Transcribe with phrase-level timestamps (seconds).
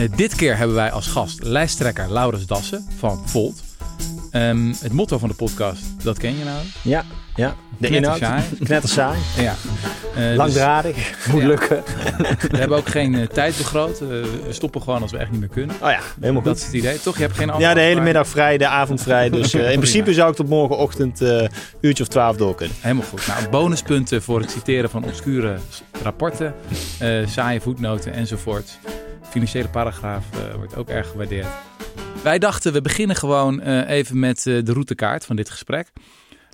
[0.00, 3.62] Eh, dit keer hebben wij als gast lijsttrekker Laurens Dassen van Volt.
[4.30, 6.58] Ehm, het motto van de podcast, dat ken je nou?
[6.82, 7.04] Ja,
[7.34, 7.54] ja.
[7.78, 8.18] De inhoud.
[8.64, 9.18] Knettersaai.
[9.36, 9.54] Ja.
[10.14, 11.26] Eh, dus Langdradig.
[11.30, 11.46] Moet Ja.
[11.46, 11.82] lukken.
[12.50, 13.98] we hebben ook geen eh, tijd begroot.
[13.98, 15.76] We stoppen gewoon als we echt niet meer kunnen.
[15.82, 16.60] Oh ja, helemaal Dat goed.
[16.60, 17.00] is het idee.
[17.00, 17.16] Toch?
[17.16, 19.30] Je hebt geen Ja, antwoord, de hele middag vrij, de avond vrij.
[19.30, 21.20] Dus in principe zou ik tot morgenochtend
[21.80, 22.76] uurtje of twaalf door kunnen.
[22.80, 23.26] Helemaal goed.
[23.26, 25.56] Nou, bonuspunten voor het citeren van obscure
[26.02, 26.54] rapporten,
[27.26, 28.78] saaie voetnoten enzovoort.
[29.22, 31.46] Financiële paragraaf eh, wordt ook erg gewaardeerd.
[32.22, 35.90] Wij dachten, we beginnen gewoon eh, even met eh, de routekaart van dit gesprek.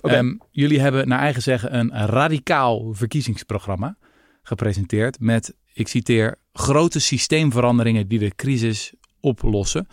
[0.01, 0.13] Oké.
[0.15, 3.97] Ehm, jullie hebben naar eigen zeggen een radicaal verkiezingsprogramma
[4.43, 9.87] gepresenteerd met, ik citeer, grote systeemveranderingen die de crisis oplossen.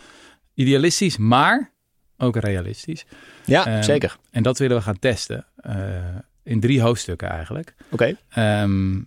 [0.53, 1.71] Idealistisch, maar
[2.17, 3.05] ook realistisch.
[3.45, 4.17] Ja, Ehm, zeker.
[4.31, 5.45] En dat willen we gaan testen.
[5.55, 5.95] eh,
[6.43, 7.75] in drie hoofdstukken eigenlijk.
[7.89, 8.15] Oké.
[8.29, 9.01] Ehm,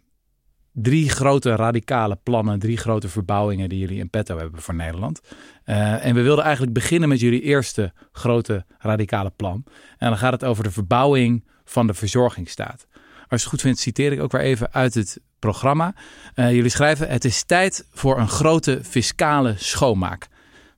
[0.83, 5.21] drie grote radicale plannen, drie grote verbouwingen die jullie in petto hebben voor Nederland.
[5.65, 9.65] Eh, en we wilden eigenlijk beginnen met jullie eerste grote radicale plan.
[9.99, 12.87] En dan gaat het over de verbouwing van de verzorgingsstaat.
[13.29, 15.95] Als je het goed vindt, citeer ik ook weer even uit het programma.
[16.35, 20.29] Eh, jullie schrijven: Het is tijd voor een grote fiscale schoonmaak.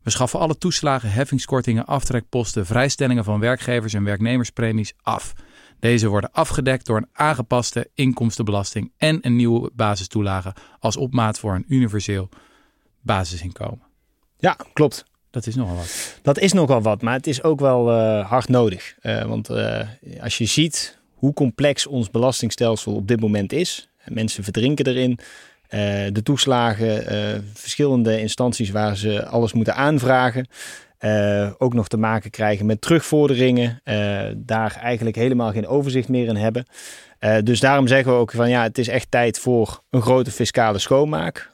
[0.03, 5.34] We schaffen alle toeslagen, heffingskortingen, aftrekposten, vrijstellingen van werkgevers en werknemerspremies af.
[5.81, 11.64] Deze worden afgedekt door een aangepaste inkomstenbelasting en een nieuwe basistoelage als opmaat voor een
[11.69, 12.28] universeel
[13.00, 13.83] basisinkomen.
[14.37, 15.05] Ja, klopt.
[15.31, 16.19] Dat is nogal wat.
[16.22, 18.95] Dat is nogal wat, maar het is ook wel eh, hard nodig.
[19.00, 19.81] Eh, want eh,
[20.20, 25.19] als je ziet hoe complex ons belastingstelsel op dit moment is, en mensen verdrinken erin.
[26.12, 27.05] de toeslagen,
[27.55, 30.47] verschillende instanties waar ze alles moeten aanvragen.
[31.01, 33.81] Eh, ook nog te maken krijgen met terugvorderingen.
[33.84, 36.67] eh, daar eigenlijk helemaal geen overzicht meer in hebben.
[37.19, 40.31] Eh, dus daarom zeggen we ook van ja, het is echt tijd voor een grote
[40.31, 41.48] fiscale schoonmaak.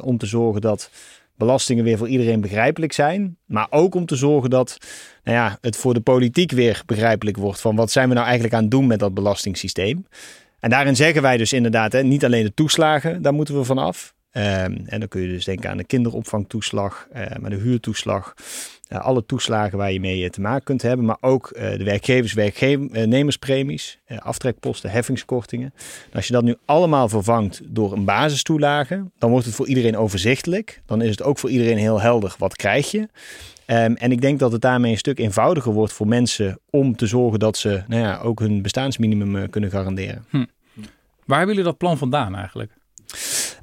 [0.00, 0.90] om te zorgen dat
[1.36, 3.36] belastingen weer voor iedereen begrijpelijk zijn.
[3.46, 4.78] Maar ook om te zorgen dat
[5.24, 8.54] nou ja, het voor de politiek weer begrijpelijk wordt van wat zijn we nou eigenlijk
[8.54, 10.06] aan het doen met dat belastingssysteem.
[10.60, 14.14] En daarin zeggen wij dus inderdaad, hè, niet alleen de toeslagen, daar moeten we vanaf.
[14.30, 17.08] Ehm en dan kun je dus denken aan de kinderopvangtoeslag,
[17.40, 18.34] maar de huurtoeslag.
[18.88, 21.06] Eh, alle toeslagen waar je mee eh, te maken kunt hebben.
[21.06, 25.72] Maar ook eh, de werkgevers, werknemerspremies, eh, aftrekposten, heffingskortingen.
[26.10, 29.96] En als je dat nu allemaal vervangt door een basistoelage, dan wordt het voor iedereen
[29.96, 30.82] overzichtelijk.
[30.86, 33.08] Dan is het ook voor iedereen heel helder wat krijg je.
[33.66, 37.06] Ehm, en ik denk dat het daarmee een stuk eenvoudiger wordt voor mensen om te
[37.06, 40.24] zorgen dat ze nou ja, ook hun bestaansminimum kunnen garanderen.
[41.24, 42.72] Waar hebben jullie dat plan vandaan eigenlijk?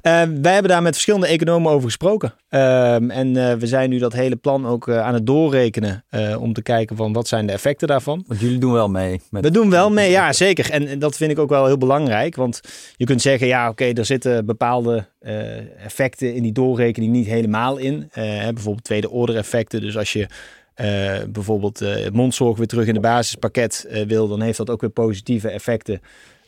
[0.02, 2.34] Eh, wij hebben daar met verschillende economen over gesproken.
[2.48, 6.42] Ehm, en eh, we zijn nu dat hele plan ook eh, aan het doorrekenen eh,
[6.42, 8.24] om te kijken van wat zijn de effecten daarvan.
[8.26, 9.20] Want jullie doen wel mee.
[9.30, 9.42] Met...
[9.42, 10.70] We doen wel mee, ja zeker.
[10.70, 12.36] En, en dat vind ik ook wel heel belangrijk.
[12.36, 12.60] Want
[12.96, 15.06] je kunt zeggen, ja oké, er zitten bepaalde
[15.78, 18.08] effecten in die doorrekening niet helemaal in.
[18.10, 19.80] Hè, bijvoorbeeld tweede order effecten.
[19.80, 20.26] Dus als je
[21.28, 26.00] bijvoorbeeld mondzorg weer terug in de basispakket wil, dan heeft dat ook weer positieve effecten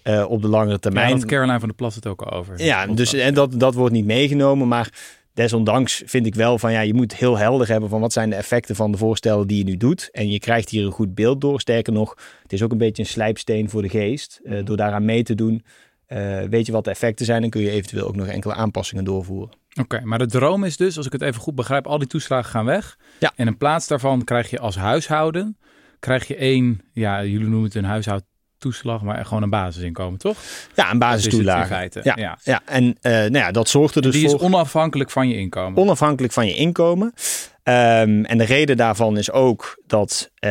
[0.05, 1.13] eh, op de langere termijn.
[1.13, 2.63] had Caroline van der Plas het ook al over.
[2.63, 4.69] Ja, dus en dat, dat wordt niet meegenomen.
[4.69, 4.93] Maar
[5.35, 8.37] desondanks vind ik wel van ja, je moet heel helder hebben van wat zijn de
[8.37, 10.09] effecten van de voorstellen die je nu doet.
[10.13, 11.61] En je krijgt hier een goed beeld door.
[11.61, 14.41] Sterker nog, het is ook een beetje een slijpsteen voor de geest.
[14.45, 15.65] Eh, door daaraan mee te doen,
[16.07, 19.05] eh, weet je wat de effecten zijn en kun je eventueel ook nog enkele aanpassingen
[19.05, 19.57] doorvoeren.
[19.81, 22.51] Oké, maar de droom is dus, als ik het even goed begrijp, al die toeslagen
[22.51, 22.99] gaan weg.
[23.19, 23.33] Ja.
[23.37, 25.59] En in plaats daarvan krijg je als huishouden,
[25.99, 27.85] krijg je één, ja, jullie noemen het een
[28.65, 30.37] huishoudtoeslag, maar gewoon een basisinkomen, toch?
[30.75, 31.91] Ja, een basistoelage.
[32.03, 32.39] Ja, ja.
[32.43, 32.61] ja.
[32.65, 34.39] en eh, nou ja, dat zorgt er dus die voor.
[34.39, 35.83] is onafhankelijk van je inkomen.
[35.83, 37.13] onafhankelijk van je inkomen.
[37.63, 40.51] Ehm, en de reden daarvan is ook dat eh,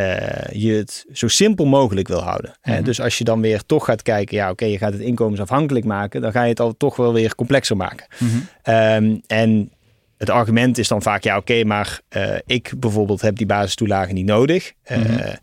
[0.51, 2.53] je het zo simpel mogelijk wil houden.
[2.61, 2.83] Hè, Mhm.
[2.83, 6.21] dus als je dan weer toch gaat kijken, ja oké, je gaat het inkomensafhankelijk maken,
[6.21, 8.07] dan ga je het al toch wel weer complexer maken.
[8.19, 8.29] Mhm.
[8.61, 9.71] Ehm, en
[10.17, 14.25] het argument is dan vaak, ja oké, maar eh, ik bijvoorbeeld heb die basistoelagen niet
[14.25, 14.73] nodig.
[14.87, 15.33] Mhm.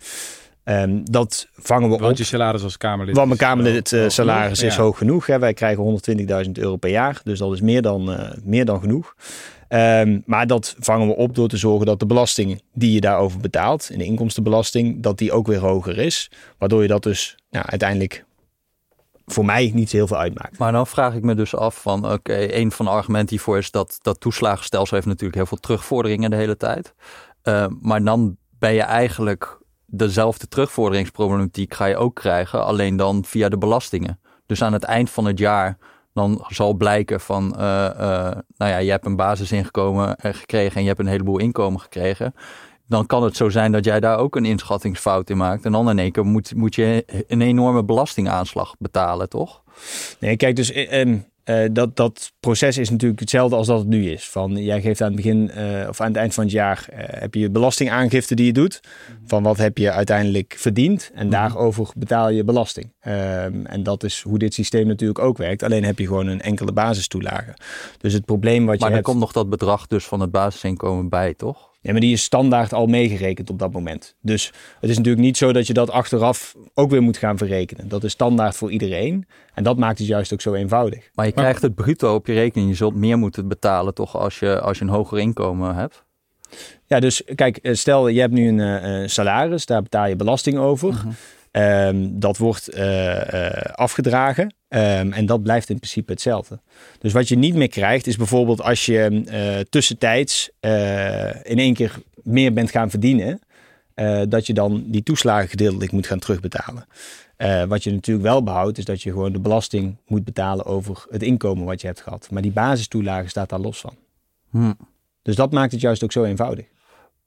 [0.70, 2.00] Ehm, dat vangen we op.
[2.00, 3.14] Want je salaris als Kamerlid.
[3.14, 4.82] Want mijn Kamerlid hoog salaris is ja.
[4.82, 5.26] hoog genoeg.
[5.26, 5.38] Hè.
[5.38, 6.00] Wij krijgen
[6.46, 7.20] 120.000 euro per jaar.
[7.24, 9.14] Dus dat is meer dan, eh, meer dan genoeg.
[9.68, 13.40] Ehm, maar dat vangen we op door te zorgen dat de belasting die je daarover
[13.40, 16.30] betaalt, in de inkomstenbelasting, dat die ook weer hoger is.
[16.58, 18.24] Waardoor je dat dus nou, uiteindelijk
[19.26, 20.58] voor mij niet zo heel veel uitmaakt.
[20.58, 23.70] Maar dan vraag ik me dus af van, oké, een van de argumenten hiervoor is
[23.70, 26.94] dat dat toeslagenstelsel heeft natuurlijk heel veel terugvorderingen de hele tijd.
[27.44, 29.59] Uh, maar dan ben je eigenlijk
[29.90, 34.20] dezelfde terugvorderingsproblematiek ga je ook krijgen, alleen dan via de belastingen.
[34.46, 35.78] Dus aan het eind van het jaar
[36.12, 40.88] dan zal blijken van, uh, uh, nou ja, je hebt een basisinkomen gekregen en je
[40.88, 42.34] hebt een heleboel inkomen gekregen.
[42.86, 45.64] Dan kan het zo zijn dat jij daar ook een inschattingsfout in maakt.
[45.64, 49.62] En dan in één keer moet, moet je een enorme belastingaanslag betalen, toch?
[50.18, 54.10] Nee, kijk, dus eh, Uh, dat, dat proces is natuurlijk hetzelfde als dat het nu
[54.10, 54.28] is.
[54.28, 56.98] Van, jij geeft aan het begin uh, of aan het eind van het jaar uh,
[56.98, 58.80] heb je belastingaangifte die je doet.
[59.26, 61.10] Van wat heb je uiteindelijk verdiend.
[61.14, 62.92] En daarover betaal je belasting.
[63.06, 65.62] Um, en dat is hoe dit systeem natuurlijk ook werkt.
[65.62, 67.54] Alleen heb je gewoon een enkele basistoelage.
[67.98, 68.90] Dus het probleem wat je maar hebt...
[68.90, 71.69] Maar er komt nog dat bedrag dus van het basisinkomen bij, toch?
[71.82, 74.16] Ja, maar die is standaard al meegerekend op dat moment.
[74.20, 77.88] Dus het is natuurlijk niet zo dat je dat achteraf ook weer moet gaan verrekenen.
[77.88, 79.26] Dat is standaard voor iedereen.
[79.54, 81.10] En dat maakt het juist ook zo eenvoudig.
[81.14, 82.68] Maar je krijgt het bruto op je rekening.
[82.70, 86.04] Je zult meer moeten betalen toch als je, als je een hoger inkomen hebt?
[86.86, 90.88] Ja, dus kijk, stel je hebt nu een uh, salaris, daar betaal je belasting over.
[90.88, 91.86] Uh -huh.
[91.88, 96.60] Um, dat wordt uh, uh, afgedragen um, en dat blijft in principe hetzelfde.
[96.98, 100.50] Dus wat je niet meer krijgt is bijvoorbeeld als je uh, tussentijds
[101.42, 103.40] in één keer meer bent gaan verdienen,
[104.28, 106.86] dat je dan die toeslagen gedeeltelijk moet gaan terugbetalen.
[107.68, 111.22] wat je natuurlijk wel behoudt is dat je gewoon de belasting moet betalen over het
[111.22, 112.28] inkomen wat je hebt gehad.
[112.30, 113.96] Maar die basistoelage staat daar los van.
[114.50, 114.72] Hm.
[115.22, 116.66] Dus dat maakt het juist ook zo eenvoudig.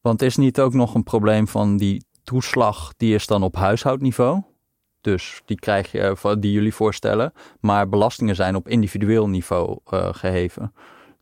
[0.01, 4.42] Want is niet ook nog een probleem van die toeslag die is dan op huishoudniveau.
[5.03, 7.33] Dus die krijg je, die jullie voorstellen.
[7.59, 10.73] Maar belastingen zijn op individueel niveau uh, geheven.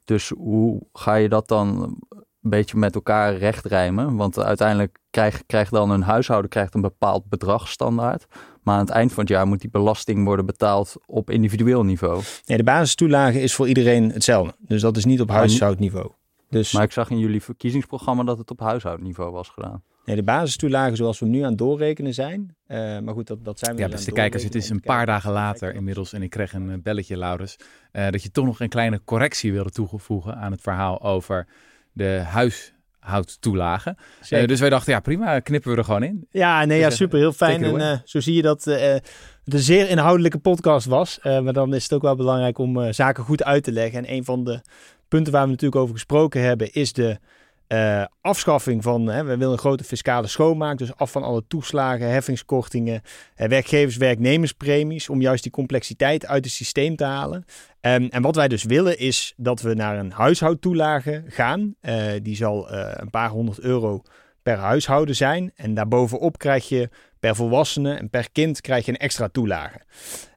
[0.05, 1.97] Dus hoe ga je dat dan
[2.41, 4.15] een beetje met elkaar rechtrijmen?
[4.15, 8.25] Want uiteindelijk krijgt krijg dan een huishouden krijgt een bepaald bedrag standaard.
[8.63, 12.21] Maar aan het eind van het jaar moet die belasting worden betaald op individueel niveau.
[12.45, 14.55] Nee, de basistoelage is voor iedereen hetzelfde.
[14.59, 16.11] Dus dat is niet op huishoudniveau.
[16.51, 16.71] Dus...
[16.71, 19.83] Maar ik zag in jullie verkiezingsprogramma dat het op huishoudniveau was gedaan.
[20.05, 22.55] Nee, de basistoelagen zoals we nu aan het doorrekenen zijn.
[22.67, 24.81] Uh, maar goed, dat, dat zijn we Ja, dus beste aan kijkers, het is een
[24.81, 25.77] paar dagen later kijken.
[25.77, 27.57] inmiddels en ik kreeg een eh, belletje, Laurens,
[27.91, 31.47] uh, dat je toch nog een kleine correctie wilde toevoegen aan het verhaal over
[31.91, 33.97] de huishoudtoelagen.
[34.29, 36.27] Uh, dus wij dachten, ja prima, knippen we er gewoon in.
[36.29, 37.63] Ja, nee, ja, Dus, super, heel fijn.
[37.63, 41.19] En uh, zo zie je dat uh, het een zeer inhoudelijke podcast was.
[41.23, 43.99] Uh, maar dan is het ook wel belangrijk om uh, zaken goed uit te leggen.
[43.99, 44.61] En een van de
[45.11, 47.19] punten waar we natuurlijk over gesproken hebben, is de
[47.67, 52.09] uh, afschaffing van, hè, we willen een grote fiscale schoonmaak, dus af van alle toeslagen,
[52.09, 53.01] heffingskortingen,
[53.37, 57.45] uh, werkgevers, werknemerspremies, om juist die complexiteit uit het systeem te halen.
[57.81, 61.75] Um, en wat wij dus willen is dat we naar een huishoudtoelage gaan.
[61.81, 64.01] Uh, die zal een paar honderd euro
[64.43, 65.51] per huishouden zijn.
[65.55, 69.79] En daarbovenop krijg je per volwassene en per kind krijg je een extra toelage.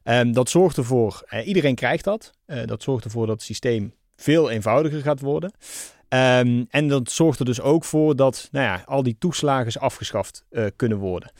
[0.03, 2.31] Um, dat zorgt ervoor, iedereen krijgt dat.
[2.65, 5.51] dat zorgt ervoor dat het systeem veel eenvoudiger gaat worden.
[6.09, 10.45] Um, en dat zorgt er dus ook voor dat nou ja, al die toeslagen afgeschaft
[10.51, 11.31] uh, kunnen worden.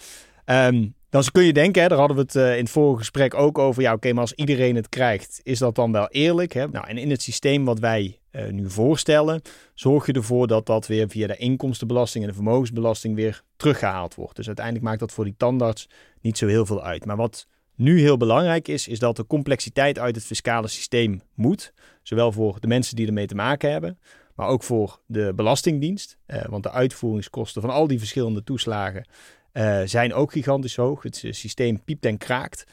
[0.46, 3.34] Um, dan kun je denken, hè, daar hadden we het uh, in het vorige gesprek
[3.34, 3.82] ook over.
[3.82, 6.54] Ja, oké, maar als iedereen het krijgt, is dat dan wel eerlijk?
[6.54, 6.68] Hè?
[6.68, 9.42] Nou, en in het systeem wat wij uh, nu voorstellen,
[9.74, 14.36] zorg je ervoor dat dat weer via de inkomstenbelasting en de vermogensbelasting weer teruggehaald wordt.
[14.36, 15.90] Dus uiteindelijk maakt dat voor die tandarts
[16.22, 17.06] niet zo heel veel uit.
[17.06, 21.74] Maar wat nu heel belangrijk is, is dat de complexiteit uit het fiscale systeem moet.
[22.08, 24.00] Zowel voor de mensen die ermee te maken hebben,
[24.36, 26.18] maar ook voor de Belastingdienst.
[26.28, 29.06] Uh, want de uitvoeringskosten van al die verschillende toeslagen
[29.54, 31.04] uh, zijn ook gigantisch hoog.
[31.04, 32.64] Het systeem piept en kraakt.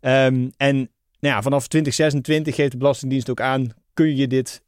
[0.00, 0.76] Um, en
[1.18, 4.62] nou ja, vanaf 2026 geeft de Belastingdienst ook aan, kun je dit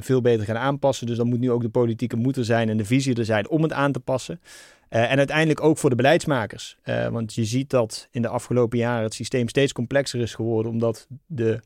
[0.00, 1.06] veel beter gaan aanpassen.
[1.06, 3.48] Dus dan moet nu ook de politieke moed er zijn en de visie er zijn
[3.48, 4.40] om het aan te passen.
[4.88, 6.76] En uiteindelijk ook voor de beleidsmakers.
[7.10, 11.06] Want je ziet dat in de afgelopen jaren het systeem steeds complexer is geworden, omdat
[11.26, 11.60] de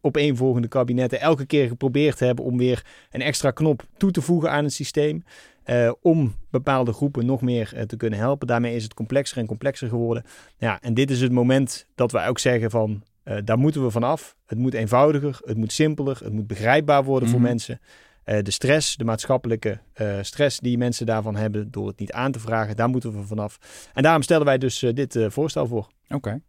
[0.00, 4.64] opeenvolgende kabinetten elke keer geprobeerd hebben om weer een extra knop toe te voegen aan
[4.64, 5.24] het systeem.
[5.66, 8.46] Uh, om bepaalde groepen nog meer uh, te kunnen helpen.
[8.46, 10.24] Daarmee is het complexer en complexer geworden.
[10.58, 13.90] Ja, en dit is het moment dat wij ook zeggen van uh, daar moeten we
[13.90, 14.36] vanaf.
[14.46, 17.42] Het moet eenvoudiger, het moet simpeler, het moet begrijpbaar worden mm -hmm.
[17.42, 17.80] voor mensen.
[18.24, 19.80] Uh, de stress, de maatschappelijke
[20.20, 23.58] stress die mensen daarvan hebben door het niet aan te vragen, daar moeten we vanaf.
[23.94, 25.86] En daarom stellen wij dus dit voorstel voor.
[26.04, 26.40] Oké, okay.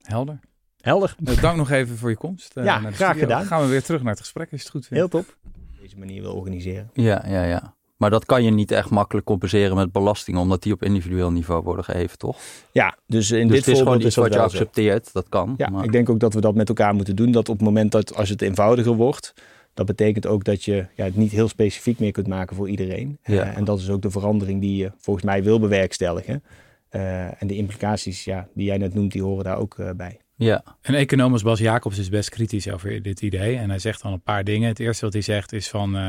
[0.00, 0.40] helder.
[0.88, 1.14] Helder.
[1.18, 2.54] Nou, dank nog even voor je komst.
[2.54, 3.20] ja, naar de graag studio.
[3.20, 3.38] gedaan.
[3.38, 5.12] Dan gaan we weer terug naar het gesprek, als je het goed vindt.
[5.12, 5.36] Heel top.
[5.46, 6.90] Op deze manier wil organiseren.
[6.92, 7.76] Ja, ja, ja.
[7.96, 11.62] Maar dat kan je niet echt makkelijk compenseren met belastingen, omdat die op individueel niveau
[11.62, 12.38] worden geheven, toch?
[12.72, 15.54] Ja, dus in dus dit het is gewoon iets wat je accepteert, dat kan.
[15.56, 15.84] Ja, maar...
[15.84, 17.32] ik denk ook dat we dat met elkaar moeten doen.
[17.32, 19.34] Dat op het moment dat als het eenvoudiger wordt,
[19.74, 23.18] dat betekent ook dat je ja, het niet heel specifiek meer kunt maken voor iedereen.
[23.22, 23.34] Ja.
[23.34, 26.42] Uh, en dat is ook de verandering die je volgens mij wil bewerkstelligen.
[26.90, 30.20] Uh, en de implicaties ja, die jij net noemt, die horen daar ook uh, bij.
[30.38, 30.64] Ja.
[30.82, 33.56] Een econoom Bas Jacobs is best kritisch over dit idee.
[33.56, 34.68] En hij zegt dan een paar dingen.
[34.68, 35.96] Het eerste wat hij zegt is van...
[35.96, 36.08] Uh,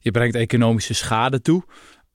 [0.00, 1.64] je brengt economische schade toe.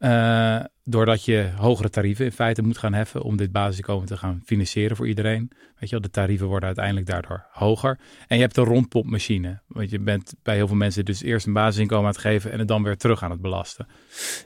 [0.03, 4.41] Uh, doordat je hogere tarieven in feite moet gaan heffen om dit basisinkomen te gaan
[4.45, 5.51] financieren voor iedereen.
[5.51, 7.99] Weet je wel, de tarieven worden uiteindelijk daardoor hoger.
[8.27, 9.61] En je hebt een rondpopmachine.
[9.67, 12.59] Want je bent bij heel veel mensen dus eerst een basisinkomen aan het geven en
[12.59, 13.87] het dan weer terug aan het belasten.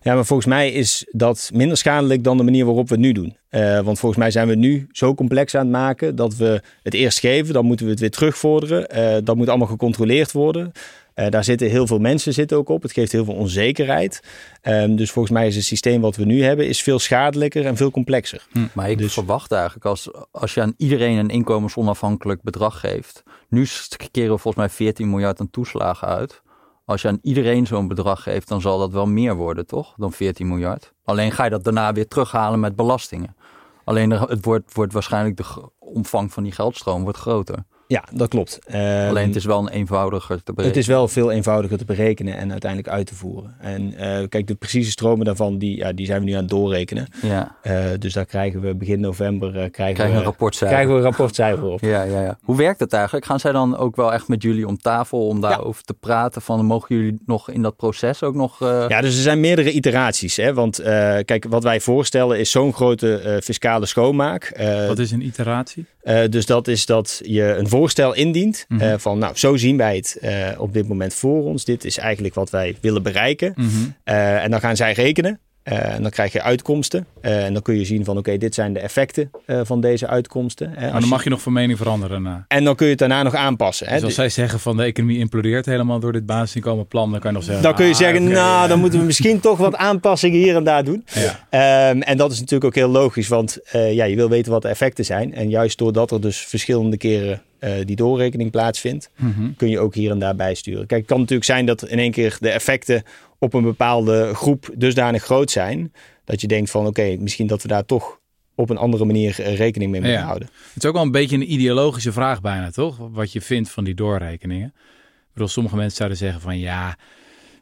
[0.01, 3.11] Ja, maar volgens mij is dat minder schadelijk dan de manier waarop we het nu
[3.11, 3.37] doen.
[3.49, 6.93] Uh, want volgens mij zijn we nu zo complex aan het maken dat we het
[6.93, 8.97] eerst geven, dan moeten we het weer terugvorderen.
[8.97, 10.71] Uh, dat moet allemaal gecontroleerd worden.
[11.19, 12.81] Uh, daar zitten heel veel mensen zitten ook op.
[12.81, 14.19] Het geeft heel veel onzekerheid.
[14.63, 17.77] Um, dus volgens mij is het systeem wat we nu hebben is veel schadelijker en
[17.77, 18.47] veel complexer.
[18.51, 18.59] Hm.
[18.73, 19.13] Maar ik dus...
[19.13, 23.23] verwacht eigenlijk als, als je aan iedereen een inkomensonafhankelijk bedrag geeft.
[23.49, 23.67] Nu
[24.11, 26.41] keren we volgens mij 14 miljard aan toeslagen uit.
[26.85, 29.93] Als je aan iedereen zo'n bedrag geeft, dan zal dat wel meer worden, toch?
[29.97, 30.93] Dan 14 miljard.
[31.03, 33.35] Alleen ga je dat daarna weer terughalen met belastingen.
[33.83, 37.65] Alleen het wordt, wordt waarschijnlijk de omvang van die geldstroom wordt groter.
[37.87, 38.59] Ja, dat klopt.
[38.67, 40.67] Alleen het ehm, is wel een eenvoudiger te berekenen.
[40.67, 43.55] Het is wel veel eenvoudiger te berekenen en uiteindelijk uit te voeren.
[43.59, 46.49] En uh, kijk, de precieze stromen daarvan, die, ja, die zijn we nu aan het
[46.49, 47.07] doorrekenen.
[47.21, 47.55] Ja.
[47.63, 50.77] Uh, dus daar krijgen we begin november uh, krijgen, krijgen we, een rapportcijfer.
[50.77, 51.81] krijgen we een rapportcijfer op.
[51.93, 52.37] ja, ja, ja.
[52.41, 53.25] Hoe werkt het eigenlijk?
[53.25, 55.85] Gaan zij dan ook wel echt met jullie om tafel om daarover ja.
[55.85, 56.41] te praten?
[56.41, 58.59] Van, mogen jullie nog in dat proces ook nog...
[58.59, 60.35] Ja, dus er zijn meerdere iteraties.
[60.35, 60.53] Hè?
[60.53, 60.81] Want
[61.25, 64.61] kijk, wat wij voorstellen is zo'n grote fiscale schoonmaak.
[64.87, 65.85] wat is een iteratie?
[66.29, 68.65] Dus dat is dat je een voorstel indient.
[68.67, 68.87] Mm -hmm.
[68.87, 71.65] uh, van nou, zo zien wij het uh, op dit moment voor ons.
[71.65, 73.53] Dit is eigenlijk wat wij willen bereiken.
[73.55, 73.95] Mm -hmm.
[74.05, 75.39] uh, en dan gaan zij rekenen.
[75.71, 77.05] Uh, en dan krijg je uitkomsten.
[77.21, 79.81] Uh, en dan kun je zien van oké, okay, dit zijn de effecten uh, van
[79.81, 80.73] deze uitkomsten.
[80.79, 82.45] Maar dan mag je nog van mening veranderen.
[82.47, 83.87] En dan kun je het daarna nog aanpassen.
[83.87, 83.93] Hè?
[83.93, 87.35] Dus als zij zeggen van de economie implodeert helemaal door dit basisinkomenplan, dan kan je
[87.35, 87.63] nog zeggen.
[87.63, 90.55] Dan kun je ah, zeggen, okay, nou, dan moeten we misschien toch wat aanpassingen hier
[90.55, 91.05] en daar doen.
[91.49, 91.89] Ja.
[91.89, 94.67] Um, en dat is natuurlijk ook heel logisch, want ja, je wil weten wat de
[94.67, 95.33] effecten zijn.
[95.33, 99.55] En juist doordat er dus verschillende keren uh, die doorrekening plaatsvindt, mm -hmm.
[99.55, 100.85] kun je ook hier en daar bijsturen.
[100.85, 103.03] Kijk, het kan natuurlijk zijn dat in één keer de effecten
[103.39, 105.93] op een bepaalde groep dusdanig groot zijn,
[106.25, 108.19] dat je denkt van oké, okay, misschien dat we daar toch
[108.55, 110.25] op een andere manier rekening mee moeten ja.
[110.25, 110.49] houden.
[110.73, 112.97] Het is ook wel een beetje een ideologische vraag bijna, toch?
[113.11, 114.67] Wat je vindt van die doorrekeningen.
[114.67, 116.97] Ik bedoel, sommige mensen zouden zeggen van ja,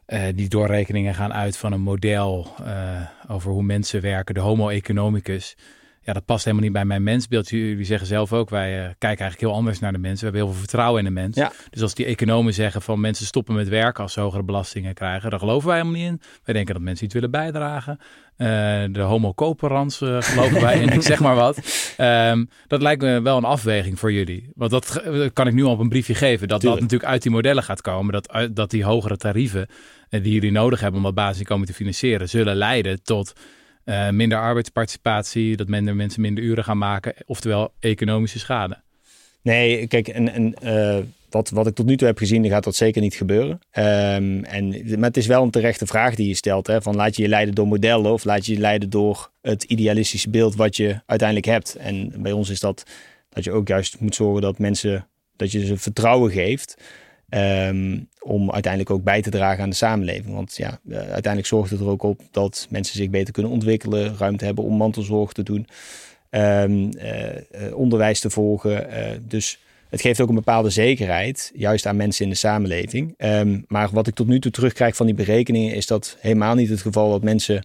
[0.06, 4.68] uh, die doorrekeningen gaan uit van een model uh, over hoe mensen werken, de homo
[4.68, 5.56] economicus
[6.06, 7.48] ja, dat past helemaal niet bij mijn mensbeeld.
[7.48, 10.18] Jullie zeggen zelf ook, wij uh, kijken eigenlijk heel anders naar de mensen.
[10.18, 11.36] We hebben heel veel vertrouwen in de mens.
[11.36, 11.52] Ja.
[11.70, 15.30] Dus als die economen zeggen van mensen stoppen met werken als ze hogere belastingen krijgen,
[15.30, 16.20] daar geloven wij helemaal niet in.
[16.44, 17.98] Wij denken dat mensen iets willen bijdragen.
[18.38, 18.46] Uh,
[18.90, 21.58] de homo coperans uh, geloven wij in, ik zeg maar wat.
[21.98, 24.50] Um, dat lijkt me wel een afweging voor jullie.
[24.54, 26.48] Want dat kan ik nu al op een briefje geven.
[26.48, 26.80] Dat Tuurlijk.
[26.80, 28.12] dat natuurlijk uit die modellen gaat komen.
[28.12, 29.68] Dat, dat die hogere tarieven
[30.08, 33.32] die jullie nodig hebben om dat basisinkomen te financieren, zullen leiden tot
[33.86, 38.82] uh, minder arbeidsparticipatie, dat minder mensen minder uren gaan maken, oftewel economische schade.
[39.42, 40.98] Nee, kijk, en, en uh,
[41.30, 43.60] wat, wat ik tot nu toe heb gezien, gaat dat zeker niet gebeuren.
[43.72, 46.66] Um, en, maar het is wel een terechte vraag die je stelt.
[46.66, 49.62] Hè, van laat je je leiden door modellen of laat je je leiden door het
[49.62, 51.76] idealistische beeld wat je uiteindelijk hebt.
[51.76, 52.84] En bij ons is dat
[53.28, 56.76] dat je ook juist moet zorgen dat mensen, dat je ze vertrouwen geeft.
[57.28, 60.34] Um, om uiteindelijk ook bij te dragen aan de samenleving.
[60.34, 64.16] Want ja, uh, uiteindelijk zorgt het er ook op dat mensen zich beter kunnen ontwikkelen,
[64.18, 65.66] ruimte hebben om mantelzorg te doen,
[66.30, 66.88] uh, uh,
[67.72, 68.88] onderwijs te volgen.
[69.28, 73.14] dus het geeft ook een bepaalde zekerheid, juist aan mensen in de samenleving.
[73.18, 76.68] Um, maar wat ik tot nu toe terugkrijg van die berekeningen, is dat helemaal niet
[76.68, 77.64] het geval dat mensen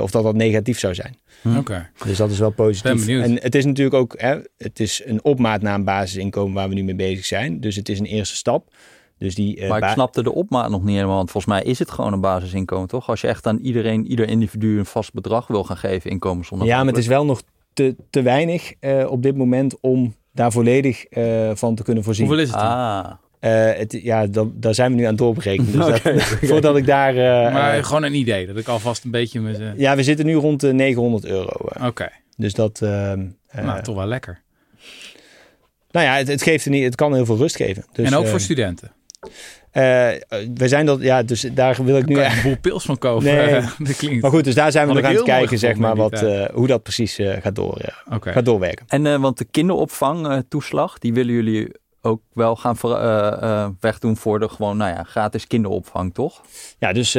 [0.00, 1.16] of dat dat negatief zou zijn.
[1.42, 1.56] Hm.
[1.56, 1.90] Okay.
[2.04, 3.08] Dus dat is wel positief.
[3.08, 6.74] En het is natuurlijk ook, hè, het is een opmaat naar een basisinkomen waar we
[6.74, 7.60] nu mee bezig zijn.
[7.60, 8.74] Dus het is een eerste stap.
[9.18, 11.16] Dus die, uh, maar ik snapte de opmaat nog niet helemaal.
[11.16, 13.08] Want volgens mij is het gewoon een basisinkomen, toch?
[13.08, 16.78] Als je echt aan iedereen, ieder individu een vast bedrag wil gaan geven, inkomens Ja,
[16.78, 17.42] maar het is wel nog
[17.72, 22.26] te, te weinig uh, op dit moment om daar volledig uh, van te kunnen voorzien.
[22.26, 22.68] Hoeveel is het dan?
[22.68, 23.12] Ah.
[23.40, 25.72] Uh, het, ja, dat, daar zijn we nu aan het doorberekenen.
[25.72, 26.48] Dus okay, dat, okay.
[26.48, 27.14] voordat ik daar...
[27.14, 29.40] Uh, maar gewoon een idee, dat ik alvast een beetje...
[29.40, 29.68] Met, uh...
[29.76, 31.52] Ja, we zitten nu rond de 900 euro.
[31.58, 31.86] Oké.
[31.86, 32.10] Okay.
[32.36, 32.80] Dus dat...
[32.80, 34.42] nou, toch wel lekker.
[35.90, 37.84] Nou ja, het, het, geeft er niet, het kan heel veel rust geven.
[37.92, 38.92] Dus, en ook voor studenten?
[39.72, 39.82] Uh,
[40.54, 42.20] we zijn dat, ja, dus daar wil ik nu.
[42.20, 43.24] een boel pils van kopen.
[43.24, 43.60] Nee.
[43.78, 44.22] dat klinkt.
[44.22, 46.66] Maar goed, dus daar zijn we nog aan het kijken, zeg maar, wat, uh, hoe
[46.66, 47.80] dat precies uh, gaat, door,
[48.12, 48.32] okay.
[48.32, 48.86] gaat doorwerken.
[48.88, 54.76] En want de kinderopvangtoeslag, die willen jullie ook wel gaan ver, wegdoen voor de gewoon,
[54.76, 56.42] nou ja, gratis kinderopvang, toch?
[56.78, 57.12] Ja, dus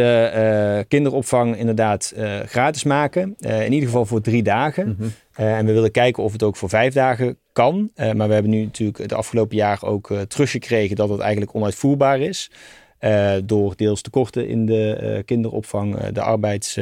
[0.88, 2.14] kinderopvang inderdaad
[2.46, 3.36] gratis maken.
[3.40, 4.88] in ieder geval voor drie dagen.
[4.88, 5.12] Mm -hmm.
[5.32, 7.92] en we willen kijken of het ook voor vijf dagen kan.
[7.96, 11.56] Uh, maar we hebben nu natuurlijk het afgelopen jaar ook uh, teruggekregen dat het eigenlijk
[11.56, 12.52] onuitvoerbaar is.
[13.00, 16.78] Uh, door deels tekorten in de kinderopvang, de arbeids...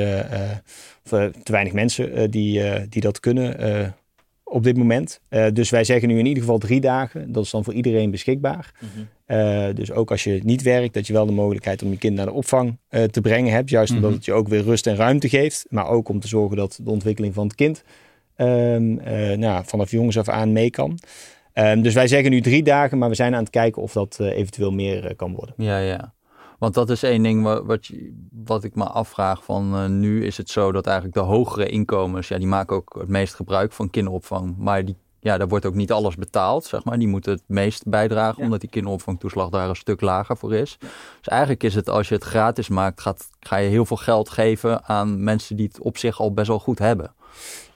[1.04, 1.10] of
[1.44, 3.96] te weinig mensen die, die dat kunnen
[4.50, 5.22] op dit moment.
[5.54, 7.32] dus wij zeggen nu in ieder geval drie dagen.
[7.32, 8.72] Dat is dan voor iedereen beschikbaar.
[8.80, 9.08] Mm -hmm.
[9.38, 12.16] Uh, dus ook als je niet werkt, dat je wel de mogelijkheid om je kind
[12.16, 13.70] naar de opvang uh, te brengen hebt.
[13.70, 14.18] Juist omdat Mhm.
[14.18, 15.66] het je ook weer rust en ruimte geeft.
[15.70, 17.84] Maar ook om te zorgen dat de ontwikkeling van het kind
[18.38, 21.00] um, uh, nou, vanaf jongens af aan mee kan.
[21.54, 24.20] Um, dus wij zeggen nu drie dagen, maar we zijn aan het kijken of dat
[24.20, 25.56] eventueel meer kan worden.
[25.58, 26.14] Ja, ja.
[26.58, 27.90] Want dat is één ding wat,
[28.46, 32.28] wat, ik me afvraag van uh, nu is het zo dat eigenlijk de hogere inkomens,
[32.28, 34.56] ja, die maken ook het meest gebruik van kinderopvang.
[34.58, 37.00] Maar die, ja, daar wordt ook niet alles betaald, zeg maar.
[37.00, 38.44] Die moeten het meest bijdragen, ja.
[38.44, 40.78] omdat die kinderopvangtoeslag daar een stuk lager voor is.
[41.18, 44.30] Dus eigenlijk is het, als je het gratis maakt, gaat, ga je heel veel geld
[44.30, 47.14] geven aan mensen die het op zich al best wel goed hebben.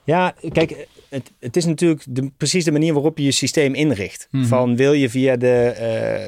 [0.04, 4.28] Ja, kijk, het, het is natuurlijk de, precies de manier waarop je je systeem inricht.
[4.30, 4.48] Mm -hmm.
[4.48, 5.74] Van wil je via de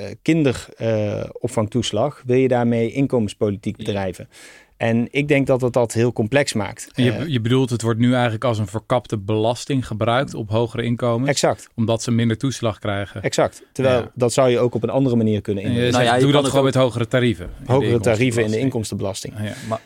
[0.09, 4.29] uh, kinderopvangtoeslag, uh, wil je daarmee inkomenspolitiek bedrijven?
[4.77, 6.89] En ik denk dat het dat heel complex maakt.
[6.95, 11.31] Je, je bedoelt, het wordt nu eigenlijk als een verkapte belasting gebruikt op hogere inkomens.
[11.31, 11.69] Exact.
[11.75, 13.23] Omdat ze minder toeslag krijgen.
[13.23, 13.63] Exact.
[13.73, 14.11] Terwijl ja.
[14.15, 15.93] dat zou je ook op een andere manier kunnen inrichten.
[15.93, 17.51] Nou ja, doe dat gewoon met hogere tarieven.
[17.67, 19.35] Hogere tarieven in de inkomstenbelasting.
[19.43, 19.53] Ja.
[19.69, 19.81] Maar,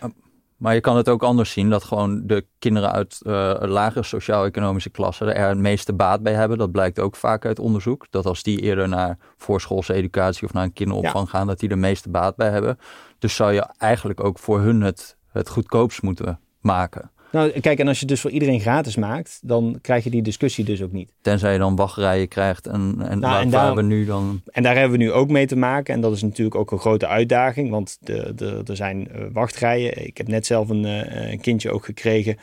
[0.59, 4.91] maar je kan het ook anders zien dat gewoon de kinderen uit uh, lage sociaal-economische
[4.91, 6.59] klassen er het meeste baat bij hebben.
[6.59, 8.07] Dat blijkt ook vaak uit onderzoek.
[8.11, 11.38] Dat als die eerder naar voorschoolse educatie of naar een kinderopvang ja.
[11.38, 12.79] gaan, dat die er meeste baat bij hebben.
[13.19, 17.11] Dus zou je eigenlijk ook voor hun het, het goedkoopst moeten maken.
[17.33, 20.23] Nou, kijk, en als je het dus voor iedereen gratis maakt, dan krijg je die
[20.23, 21.13] discussie dus ook niet.
[21.21, 24.41] Tenzij je dan wachtrijen krijgt en, en, nou, en daar, we nu dan...
[24.53, 25.95] En daar hebben we nu ook mee te maken.
[25.95, 30.07] En dat is natuurlijk ook een grote uitdaging, want de, de, er zijn uh, wachtrijen.
[30.07, 32.37] Ik heb net zelf een, uh, een kindje ook gekregen.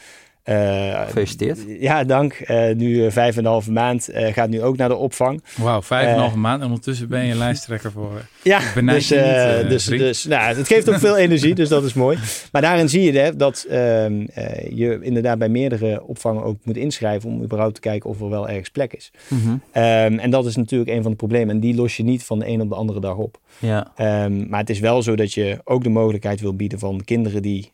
[0.50, 1.60] Uh, Gefeliciteerd.
[1.80, 2.44] Ja, dank.
[2.48, 4.10] Uh, nu vijf en een halve maand.
[4.10, 5.44] Uh, gaat nu ook naar de opvang.
[5.56, 6.62] Wauw, vijf en een halve maand.
[6.62, 8.26] En ondertussen ben je een lijsttrekker voor.
[8.42, 12.18] Ja, dus, niet, dus, dus nou, het geeft ook veel energie, dus dat is mooi.
[12.52, 14.26] Maar daarin zie je hè, dat ehm,
[14.70, 18.50] je inderdaad bij meerdere opvangen ook moet inschrijven om überhaupt te kijken of er wel
[18.50, 19.12] ergens plek is.
[19.28, 19.52] Mm -hmm.
[19.84, 21.56] um, en dat is natuurlijk een van de problemen.
[21.56, 23.40] En die los je niet van de een op de andere dag op.
[23.60, 23.92] Ja.
[24.26, 27.42] Um, maar het is wel zo dat je ook de mogelijkheid wil bieden van kinderen
[27.42, 27.72] die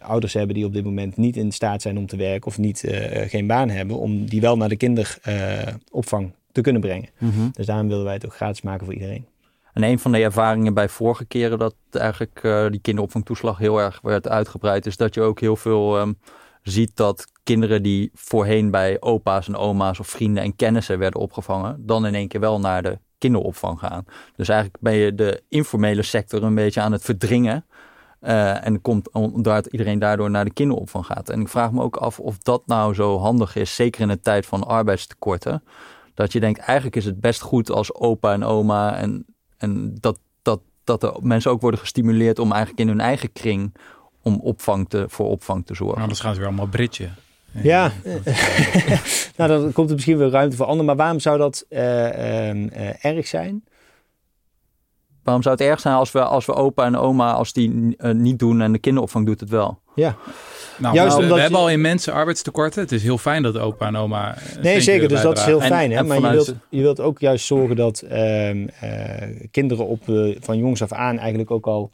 [0.00, 2.82] ouders hebben die op dit moment niet in staat zijn om te werken of niet,
[2.84, 2.92] uh,
[3.28, 7.08] geen baan hebben, om die wel naar de kinderopvang uh, te kunnen brengen.
[7.18, 7.50] Mm -hmm.
[7.52, 9.26] Dus daarom willen wij het ook gratis maken voor iedereen.
[9.72, 14.00] En een van de ervaringen bij vorige keren dat eigenlijk uh, die kinderopvangtoeslag heel erg
[14.02, 16.18] werd uitgebreid, is dat je ook heel veel um,
[16.62, 21.86] ziet dat kinderen die voorheen bij opa's en oma's of vrienden en kennissen werden opgevangen,
[21.86, 24.04] dan in één keer wel naar de kinderopvang gaan.
[24.36, 27.64] Dus eigenlijk ben je de informele sector een beetje aan het verdringen.
[28.22, 31.28] Uh, en komt omdat iedereen daardoor naar de kinderopvang gaat.
[31.28, 34.20] En ik vraag me ook af of dat nou zo handig is, zeker in de
[34.20, 35.62] tijd van arbeidstekorten.
[36.14, 39.26] Dat je denkt, eigenlijk is het best goed als opa en oma en,
[39.56, 43.74] en dat, dat, dat de mensen ook worden gestimuleerd om eigenlijk in hun eigen kring
[44.22, 45.94] om opvang te, voor opvang te zorgen.
[45.94, 47.08] Nou, anders gaan ze weer allemaal britje.
[47.62, 47.92] Ja,
[49.36, 50.86] nou dan komt er misschien weer ruimte voor anderen.
[50.86, 53.64] Maar waarom zou dat uh, uh, erg zijn?
[55.28, 58.12] Waarom zou het erg zijn als we, als we opa en oma, als die uh,
[58.12, 59.78] niet doen en de kinderopvang doet het wel?
[59.94, 60.16] Ja.
[60.78, 62.82] Nou, Juist we, omdat we hebben al in mensen arbeidstekorten.
[62.82, 64.36] Het is heel fijn dat opa en oma.
[64.62, 65.08] Nee, zeker.
[65.08, 65.90] Dus dat is heel fijn.
[65.90, 65.96] En, hè?
[65.96, 68.64] En maar je wilt, je wilt ook juist zorgen dat uh, uh,
[69.50, 71.90] kinderen op, uh, van jongs af aan eigenlijk ook al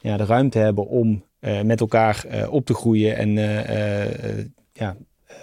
[0.00, 1.24] ja, de ruimte hebben om
[1.62, 3.30] met elkaar op te groeien en
[4.72, 4.96] ja,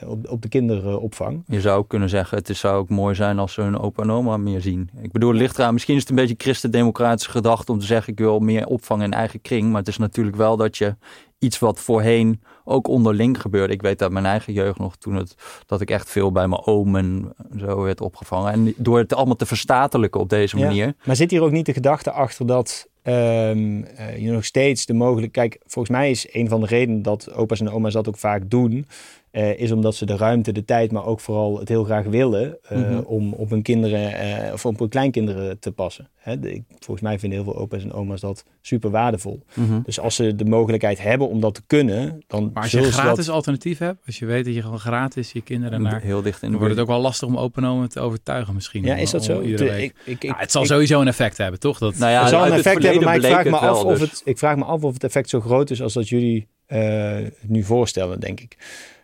[0.05, 1.43] op, op de kinderopvang.
[1.47, 4.11] Je zou kunnen zeggen, het is, zou ook mooi zijn als ze hun opa en
[4.11, 4.89] oma meer zien.
[5.01, 8.19] Ik bedoel, ligt eraan, misschien is het een beetje christendemocratische gedachte om te zeggen, ik
[8.19, 9.69] wil meer opvang in eigen kring.
[9.69, 10.95] Maar het is natuurlijk wel dat je
[11.39, 13.73] iets wat voorheen ook onderling gebeurde.
[13.73, 15.35] Ik weet uit mijn eigen jeugd nog toen het,
[15.65, 18.51] dat ik echt veel bij mijn oom en zo werd opgevangen.
[18.51, 20.85] En door het allemaal te verstatelijken op deze manier.
[20.85, 24.85] Ja, maar zit hier ook niet de gedachte achter dat um, uh, je nog steeds
[24.85, 25.49] de mogelijkheid...
[25.49, 28.49] Kijk, volgens mij is een van de redenen dat opa's en oma's dat ook vaak
[28.49, 28.85] doen...
[29.31, 32.57] Uh, is omdat ze de ruimte, de tijd, maar ook vooral het heel graag willen
[32.71, 32.99] uh, mm -hmm.
[32.99, 34.11] om op hun kinderen
[34.47, 36.09] uh, of op hun kleinkinderen te passen.
[36.15, 39.43] Hè, de, ik, volgens mij vinden heel veel opa's en oma's dat super waardevol.
[39.53, 39.81] Mm -hmm.
[39.85, 42.51] Dus als ze de mogelijkheid hebben om dat te kunnen, dan.
[42.53, 43.35] Maar als je een gratis dat...
[43.35, 46.01] alternatief hebt, als je weet dat je gewoon gratis je kinderen naar.
[46.01, 48.53] Heel dicht in dan wordt het ook wel lastig om opa en oma te overtuigen,
[48.53, 48.83] misschien.
[48.83, 49.39] Ja, is dat zo?
[49.39, 51.77] Ik, ik, ik, nou, het zal sowieso een effect hebben, toch?
[51.77, 51.97] Dat...
[51.97, 54.09] Nou ja, het zal een effect hebben, maar ik vraag, me af of dus.
[54.09, 57.49] het, ik vraag me af of het effect zo groot is als dat jullie het
[57.49, 58.57] nu voorstellen, denk ik.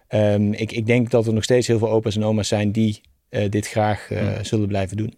[0.10, 3.02] Um, ik, ik, denk dat er nog steeds heel veel opa's en oma's zijn die
[3.30, 4.44] uh, dit graag uh, hmm.
[4.44, 5.14] zullen blijven doen.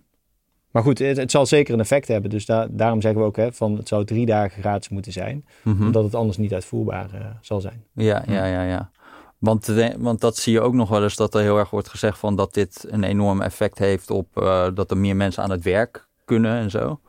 [0.72, 2.30] Maar goed, het, het, zal zeker een effect hebben.
[2.30, 5.46] Dus da daarom zeggen we ook hè, van het zou drie dagen gratis moeten zijn.
[5.64, 5.86] Mm -hmm.
[5.86, 7.84] Omdat het anders niet uitvoerbaar uh, zal zijn.
[7.94, 8.92] Ja, ja, ja, ja.
[9.38, 11.90] Want, de, want dat zie je ook nog wel eens dat er heel erg wordt
[11.90, 14.28] gezegd van dat dit een enorm effect heeft op
[14.74, 17.00] dat er meer mensen aan het werk kunnen en zo.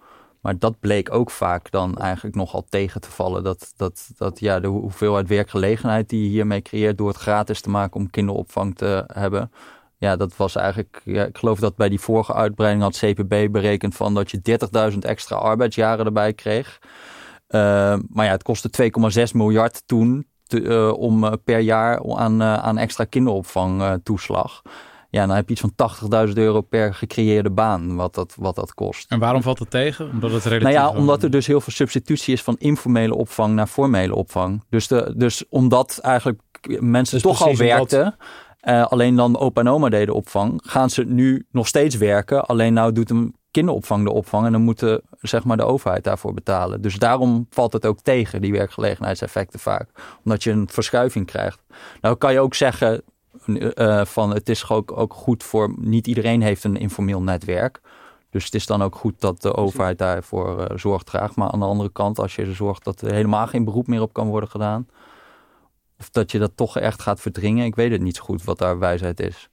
[0.41, 3.45] Maar dat bleek ook vaak dan eigenlijk nogal tegen te vallen.
[3.45, 7.71] Dat, dat, dat ja, de hoeveelheid werkgelegenheid die je hiermee creëert door het gratis te
[7.71, 9.51] maken om kinderopvang te hebben.
[9.97, 13.95] ja, dat was eigenlijk, ja, ik geloof dat bij die vorige uitbreiding had CPB berekend
[13.95, 14.59] van dat je
[14.93, 16.79] 30.000 extra arbeidsjaren erbij kreeg.
[17.49, 17.61] Uh,
[18.09, 18.91] maar ja, het kostte
[19.27, 24.63] 2,6 miljard toen te, uh, om uh, per jaar aan, aan extra kinderopvang toeslag.
[25.11, 28.75] Ja, dan heb je iets van 80.000 euro per gecreëerde baan, wat dat, wat dat
[28.75, 29.11] kost.
[29.11, 30.11] En waarom valt het tegen?
[30.11, 30.63] Omdat het relatief...
[30.63, 34.65] Nou ja, omdat er dus heel veel substitutie is van informele opvang naar formele opvang.
[34.69, 36.41] Dus, de, dus omdat eigenlijk
[36.81, 38.17] mensen dus toch al werkten...
[38.63, 40.61] Uh, alleen dan opa en oma deden opvang.
[40.65, 42.45] Gaan ze nu nog steeds werken.
[42.47, 44.47] Alleen nou doet een kinderopvang de opvang.
[44.47, 46.81] En dan moet de, zeg maar, de overheid daarvoor betalen.
[46.81, 49.89] Dus daarom valt het ook tegen, die werkgelegenheidseffecten vaak.
[50.25, 51.63] Omdat je een verschuiving krijgt.
[52.01, 53.03] Nou kan je ook zeggen
[53.57, 55.75] uh, van het is ook, ook goed voor...
[55.77, 57.81] Niet iedereen heeft een informeel netwerk.
[58.31, 61.37] Dus het is dan ook goed dat de overheid daarvoor uh, zorg draagt.
[61.37, 64.03] Maar aan de andere kant, als je er zorgt dat er helemaal geen beroep meer
[64.03, 64.87] op kan worden gedaan
[66.01, 67.65] of dat je dat toch echt gaat verdringen.
[67.65, 69.49] Ik weet het niet zo goed wat daar wijsheid is.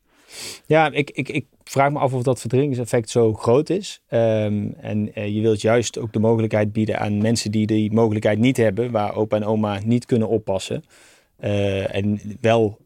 [0.65, 4.01] Ja, ik, ik, ik vraag me af of dat verdringingseffect zo groot is.
[4.09, 8.39] Um, en uh, je wilt juist ook de mogelijkheid bieden aan mensen die die mogelijkheid
[8.39, 10.83] niet hebben, waar opa en oma niet kunnen oppassen.
[11.39, 12.77] Uh, en wel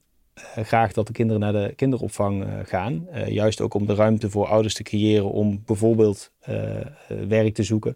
[0.56, 3.08] graag dat de kinderen naar de kinderopvang gaan.
[3.26, 6.32] juist ook om de ruimte voor ouders te creëren om bijvoorbeeld
[7.28, 7.96] werk te zoeken.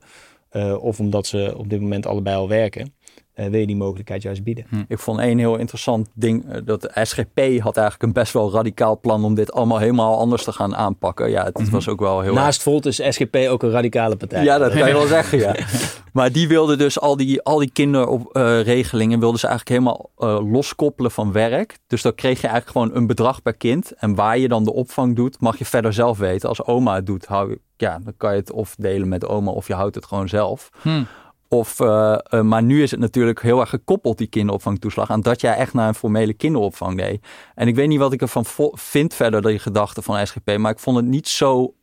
[0.79, 2.93] of omdat ze op dit moment allebei al werken
[3.35, 4.65] uh, wil je die mogelijkheid juist bieden.
[4.69, 4.83] Hm.
[4.87, 8.51] Ik vond een heel interessant ding, uh, dat de SGP had eigenlijk een best wel
[8.51, 11.29] radicaal plan om dit allemaal helemaal anders te gaan aanpakken.
[11.29, 11.73] Ja, het, mm -hmm.
[11.73, 14.43] was ook wel heel Naast Volt is SGP ook een radicale partij.
[14.43, 15.55] Ja, dat kan je wel zeggen, ja.
[16.13, 20.11] Maar die wilden dus al die, al die kinderregelingen, uh, wilden ze eigenlijk helemaal
[20.51, 21.77] loskoppelen van werk.
[21.87, 23.91] Dus dan kreeg je eigenlijk gewoon een bedrag per kind.
[23.91, 26.49] En waar je dan de opvang doet, mag je verder zelf weten.
[26.49, 29.67] Als oma het doet, hou, ja, dan kan je het of delen met oma of
[29.67, 30.69] je houdt het gewoon zelf.
[30.81, 31.03] Hm.
[31.47, 35.41] Of, uh, uh, maar nu is het natuurlijk heel erg gekoppeld, die kinderopvangtoeslag, aan dat
[35.41, 37.25] jij echt naar een formele kinderopvang deed.
[37.55, 40.79] En ik weet niet wat ik ervan vind verder, die gedachte van SGP, maar ik
[40.79, 41.73] vond het niet zo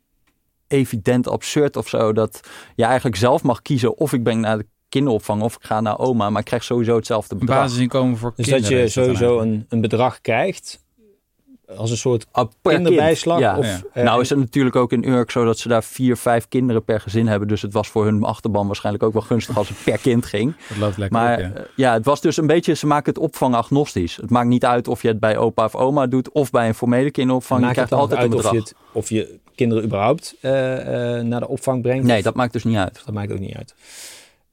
[0.67, 2.39] evident absurd of zo, dat
[2.75, 5.99] je eigenlijk zelf mag kiezen of ik ben naar de kinderopvang of ik ga naar
[5.99, 7.57] oma, maar ik krijg sowieso hetzelfde bedrag.
[7.57, 8.81] Basisinkomen voor dus kinderen.
[8.81, 10.82] Dus dat je sowieso een, een bedrag krijgt
[11.77, 12.25] als een soort
[12.61, 13.39] kinderbijslag?
[13.39, 13.57] Ja.
[13.57, 16.47] Of, uh, nou is het natuurlijk ook in Urk zo dat ze daar vier, vijf
[16.47, 17.47] kinderen per gezin hebben.
[17.47, 20.55] Dus het was voor hun achterban waarschijnlijk ook wel gunstig als het per kind ging.
[20.69, 21.65] Dat loopt lekker maar op, ja.
[21.75, 21.93] Ja.
[21.93, 24.15] het was dus een beetje, ze maken het opvang agnostisch.
[24.15, 26.75] Het maakt niet uit of je het bij opa of oma doet of bij een
[26.75, 27.61] formele kinderopvang.
[27.61, 28.53] Maakt je krijgt altijd uit een bedrag.
[28.53, 30.51] Of je, het, of je kinderen überhaupt uh,
[31.21, 32.05] naar de opvang brengt?
[32.05, 33.01] Nee, dat maakt dus niet uit.
[33.05, 33.75] Dat maakt ook niet uit.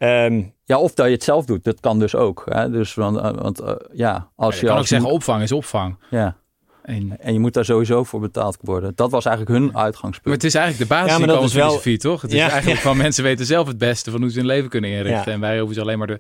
[0.03, 1.65] Um, ja, of dat je het zelf doet.
[1.65, 2.45] Dat kan dus ook.
[2.49, 2.71] Hè?
[2.71, 5.97] Dus, want, want ja, als ja, je, kan als ook zeggen opvang is opvang.
[6.11, 6.37] Ja.
[6.83, 8.93] En, en, je moet daar sowieso voor betaald worden.
[8.95, 10.25] Dat was eigenlijk hun uitgangspunt.
[10.25, 12.12] Maar het is eigenlijk de basisinkomensfilosofie, ja, wel...
[12.12, 12.23] toch?
[12.23, 14.71] Het is ja, eigenlijk van mensen weten zelf het beste van hoe ze hun leven
[14.71, 15.33] kunnen inrichten.
[15.33, 16.19] En wij hoeven ze alleen maar de,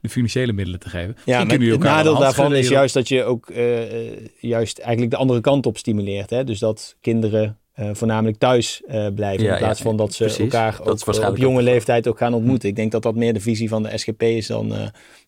[0.00, 1.16] de financiële middelen te geven.
[1.24, 3.78] Ja, maar het nadeel daarvan is juist dat je ook uh,
[4.40, 6.30] juist eigenlijk de andere kant op stimuleert.
[6.30, 6.44] Hè?
[6.44, 9.48] Dus dat kinderen uh, voornamelijk thuis uh, blijven.
[9.48, 10.40] in plaats van dat ze precies.
[10.40, 12.68] elkaar dat ook, op jonge leeftijd ook gaan ontmoeten.
[12.68, 14.74] Ik denk dat dat meer de visie van de SGP is dan,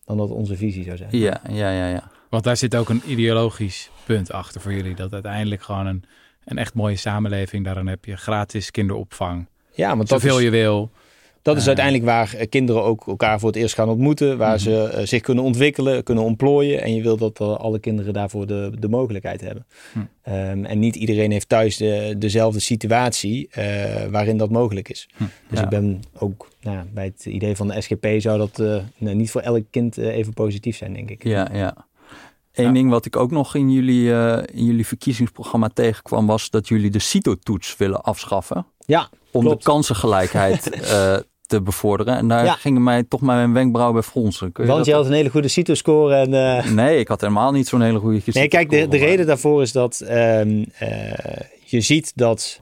[0.05, 1.09] dan dat onze visie zou zijn.
[1.11, 1.87] Ja, ja, ja.
[1.87, 2.11] ja.
[2.29, 4.95] Want daar zit ook een ideologisch punt achter voor jullie.
[4.95, 6.03] Dat uiteindelijk gewoon een,
[6.45, 7.65] een echt mooie samenleving.
[7.65, 9.47] Daarin heb je gratis kinderopvang.
[9.71, 10.91] Ja, want Zoveel is, je wil.
[11.41, 14.37] Dat is uh, uiteindelijk waar kinderen ook elkaar voor het eerst gaan ontmoeten.
[14.37, 14.89] Waar mm -hmm.
[14.89, 16.81] ze uh, zich kunnen ontwikkelen, kunnen ontplooien.
[16.81, 19.65] En je wil dat alle kinderen daarvoor de, de mogelijkheid hebben.
[19.93, 19.99] Hm.
[19.99, 23.49] Um, en niet iedereen heeft thuis de, dezelfde situatie
[24.09, 25.09] waarin dat mogelijk is.
[25.15, 25.23] Hm.
[25.49, 25.63] Dus ja.
[25.63, 29.63] ik ben ook nou, bij het idee van de SGP zou dat niet voor elk
[29.69, 31.23] kind even positief zijn, denk ik.
[31.23, 31.85] Ja, ja.
[32.53, 32.71] Eén ja.
[32.71, 36.89] ding wat ik ook nog in jullie, uh, in jullie verkiezingsprogramma tegenkwam, was dat jullie
[36.89, 38.65] de CITO-toets willen afschaffen.
[38.85, 39.57] Ja, om klopt.
[39.57, 41.15] de kansengelijkheid uh,
[41.47, 42.17] te bevorderen.
[42.17, 42.53] En daar ja.
[42.53, 44.51] gingen mij toch mijn wenkbrauwen bij fronsen.
[44.53, 46.15] Je Want je had een hele goede CITO-score.
[46.15, 46.71] En, uh...
[46.71, 49.71] Nee, ik had helemaal niet zo'n hele goede Nee, kijk, de, de reden daarvoor is
[49.71, 50.65] dat um,
[51.65, 52.61] je ziet dat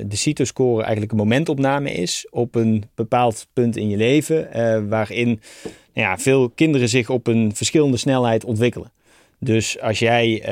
[0.00, 4.48] de CITO-score eigenlijk een momentopname is op een bepaald punt in je leven,
[4.88, 5.40] waarin
[5.94, 8.92] nou ja, veel kinderen zich op een verschillende snelheid ontwikkelen.
[9.40, 10.42] Dus als jij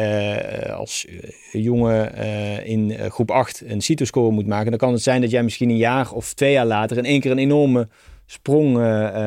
[0.66, 1.06] uh, als
[1.52, 5.42] jongen uh, in groep 8 een CITO-score moet maken, dan kan het zijn dat jij
[5.42, 7.88] misschien een jaar of twee jaar later in één keer een enorme
[8.26, 8.74] sprong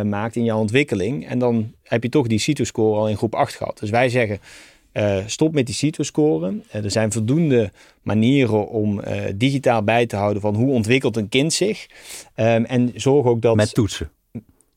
[0.04, 1.28] maakt in jouw ontwikkeling.
[1.28, 3.80] En dan heb je toch die CITO-score al in groep 8 gehad.
[3.80, 4.40] Dus wij zeggen,
[5.26, 6.54] stop met die CITO-score.
[6.72, 9.02] er zijn voldoende manieren om
[9.36, 11.88] digitaal bij te houden van hoe ontwikkelt een kind zich.
[12.36, 13.56] Um, en zorg ook dat...
[13.56, 14.12] Met toetsen.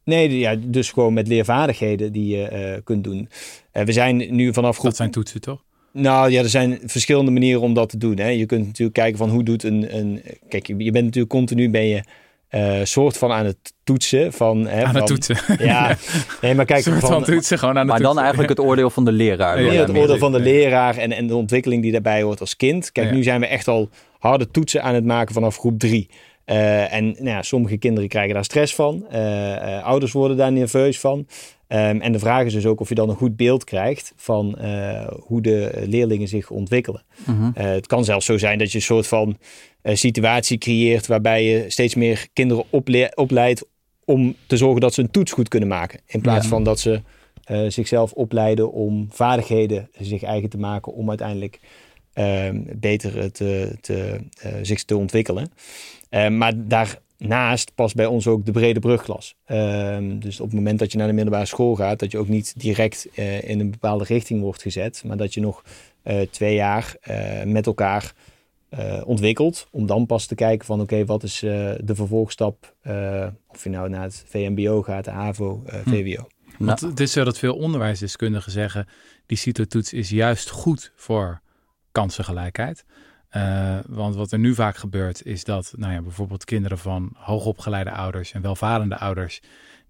[0.04, 3.28] Nee, ja, dus gewoon met leervaardigheden die je uh, kunt doen.
[3.72, 4.86] Uh, we zijn nu vanaf groep...
[4.86, 5.62] Dat zijn toetsen, toch?
[5.92, 8.18] Nou ja, er zijn verschillende manieren om dat te doen.
[8.18, 8.28] Hè.
[8.28, 9.96] Je kunt natuurlijk kijken van hoe doet een...
[9.96, 12.02] een kijk, je bent natuurlijk continu ben je
[12.50, 14.32] uh, soort van aan het toetsen.
[14.32, 15.36] Van, hè, aan van, het toetsen.
[15.66, 15.96] Ja,
[16.40, 16.82] nee, maar kijk.
[16.82, 18.14] soort van, van toetsen, gewoon aan het Maar toetsen.
[18.14, 19.62] dan eigenlijk het oordeel van de leraar.
[19.62, 22.56] Ja, Ja, het oordeel van de leraar en, en de ontwikkeling die daarbij hoort als
[22.56, 22.92] kind.
[22.92, 23.14] Kijk, Ja.
[23.14, 23.88] nu zijn we echt al
[24.18, 26.08] harde toetsen aan het maken vanaf groep drie.
[26.44, 29.06] Eh, en nou ja, sommige kinderen krijgen daar stress van.
[29.10, 31.26] Eh, eh, ouders worden daar nerveus van.
[31.66, 34.58] Ehm, en de vraag is dus ook of je dan een goed beeld krijgt van
[35.20, 37.02] hoe de leerlingen zich ontwikkelen.
[37.26, 37.50] Mhm.
[37.54, 39.36] Het kan zelfs zo zijn dat je een soort van
[39.82, 43.64] situatie creëert waarbij je steeds meer kinderen ople- opleidt
[44.04, 46.00] om te zorgen dat ze een toets goed kunnen maken.
[46.06, 46.50] In plaats Ja.
[46.50, 47.00] van dat ze
[47.68, 51.60] zichzelf opleiden om vaardigheden zich eigen te maken om uiteindelijk
[52.74, 55.50] beter te, te, eh, zich te ontwikkelen.
[56.08, 59.34] Eh, maar daarnaast past bij ons ook de brede brugklas.
[59.44, 62.28] Ehm, dus op het moment dat je naar de middelbare school gaat, dat je ook
[62.28, 65.62] niet direct eh, in een bepaalde richting wordt gezet, maar dat je nog
[66.02, 68.12] eh, twee jaar eh, met elkaar
[68.68, 69.66] eh, ontwikkelt.
[69.70, 71.50] Om dan pas te kijken van oké, wat is eh,
[71.84, 72.74] de vervolgstap?
[72.82, 75.90] eh, of je nou naar het VMBO gaat, de HAVO, eh, Hm.
[75.90, 76.26] VWO.
[76.58, 78.86] Want het is zo dat veel onderwijsdeskundigen zeggen...
[79.26, 81.40] die CITO-toets is juist goed voor
[81.92, 82.84] kansengelijkheid.
[83.28, 87.90] Eh, want wat er nu vaak gebeurt is dat nou ja, bijvoorbeeld kinderen van hoogopgeleide
[87.90, 89.40] ouders en welvarende ouders...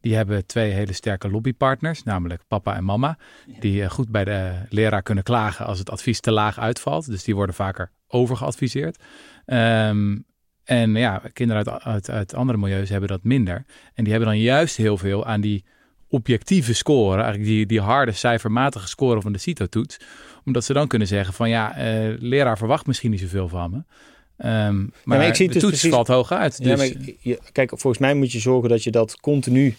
[0.01, 3.19] die hebben twee hele sterke lobbypartners, namelijk papa en mama...
[3.61, 7.07] die eh, goed bij de leraar kunnen klagen als het advies te laag uitvalt.
[7.07, 9.03] Dus die worden vaker overgeadviseerd.
[9.45, 10.19] Ehm,
[10.65, 13.65] en ja, kinderen uit, uit, uit andere milieus hebben dat minder.
[13.95, 15.65] En die hebben dan juist heel veel aan die
[16.09, 19.99] objectieve score, eigenlijk die, die harde cijfermatige score van de CITO-toets.
[20.45, 23.83] Omdat ze dan kunnen zeggen van ja, eh, leraar verwacht misschien niet zoveel van me.
[24.37, 26.63] Ehm, maar, maar ik zie de dus toets precies- valt hoog uit.
[26.63, 29.77] Dus, Ja, maar je, kijk, volgens mij moet je zorgen dat je dat continu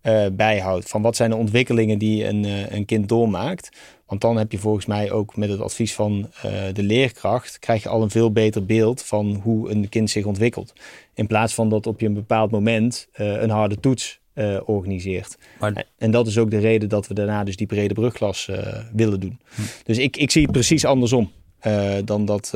[0.00, 0.88] eh, bijhoudt.
[0.88, 3.68] Van wat zijn de ontwikkelingen die een, eh, een kind doormaakt.
[4.06, 6.30] Want dan heb je volgens mij ook met het advies van
[6.72, 7.58] de leerkracht...
[7.58, 10.72] krijg je al een veel beter beeld van hoe een kind zich ontwikkelt.
[11.14, 15.38] In plaats van dat op je een bepaald moment een harde toets eh, organiseert.
[15.58, 18.78] Maar- En dat is ook de reden dat we daarna dus die brede brugklas eh,
[18.92, 19.40] willen doen.
[19.84, 22.50] Dus ik, ik zie het precies andersom eh, dan dat...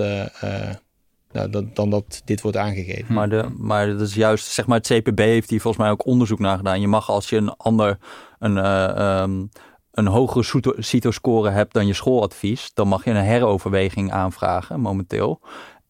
[1.33, 3.15] nou, dat, dan dat dit wordt aangegeven.
[3.15, 6.07] Maar, de, maar dat is juist, zeg maar, het CPB heeft hier volgens mij ook
[6.07, 6.81] onderzoek naar gedaan.
[6.81, 7.99] Je mag als je een ander,
[8.39, 8.89] een, eh,
[9.21, 9.45] ehm,
[9.91, 15.41] een hogere CITO- CITO-score hebt dan je schooladvies, dan mag je een heroverweging aanvragen momenteel.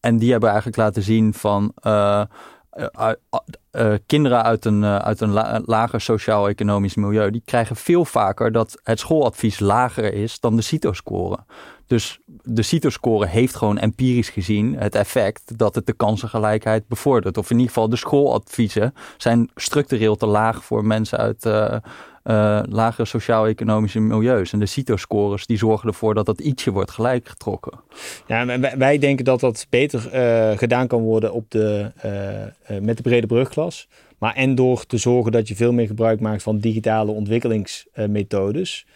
[0.00, 1.72] En die hebben eigenlijk laten zien van
[2.93, 3.11] eh,
[3.71, 8.53] eh, kinderen uit een, eh, uit een la- lager sociaal-economisch milieu, die krijgen veel vaker
[8.53, 11.38] dat het schooladvies lager is dan de CITO-score.
[11.87, 17.38] Dus de CITO-score heeft gewoon empirisch gezien het effect dat het de kansengelijkheid bevordert.
[17.38, 21.43] Of in ieder geval de schooladviezen zijn structureel te laag voor mensen uit
[22.23, 24.53] eh, lagere sociaal-economische milieus.
[24.53, 27.81] En de CITO-scores die zorgen ervoor dat dat ietsje wordt gelijk getrokken.
[28.27, 32.97] Ja, wij, wij denken dat dat beter eh, gedaan kan worden op de, eh, met
[32.97, 33.89] de brede brugklas.
[34.19, 38.87] Maar en door te zorgen dat je veel meer gebruik maakt van digitale ontwikkelingsmethodes.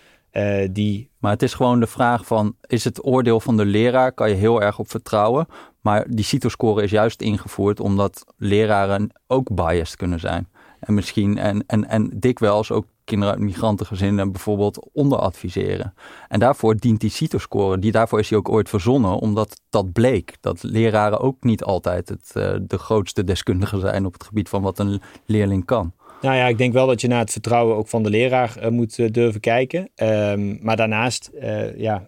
[0.70, 4.28] die, Maar het is gewoon de vraag van, is het oordeel van de leraar, kan
[4.28, 5.46] je heel erg op vertrouwen.
[5.80, 10.48] Maar die CITO-score is juist ingevoerd omdat leraren ook biased kunnen zijn.
[10.80, 15.94] En misschien, en, en, en dikwijls ook kinderen uit migrantengezinnen bijvoorbeeld onderadviseren.
[16.28, 20.36] En daarvoor dient die CITO-score, die, daarvoor is die ook ooit verzonnen, omdat dat bleek.
[20.40, 24.62] Dat leraren ook niet altijd het, eh, de grootste deskundigen zijn op het gebied van
[24.62, 25.92] wat een leerling kan.
[26.20, 28.70] nou ja, ik denk wel dat je naar het vertrouwen ook van de leraar eh,
[28.70, 29.88] moet eh, durven kijken.
[29.94, 31.30] Ehm, maar daarnaast
[31.76, 32.06] ja,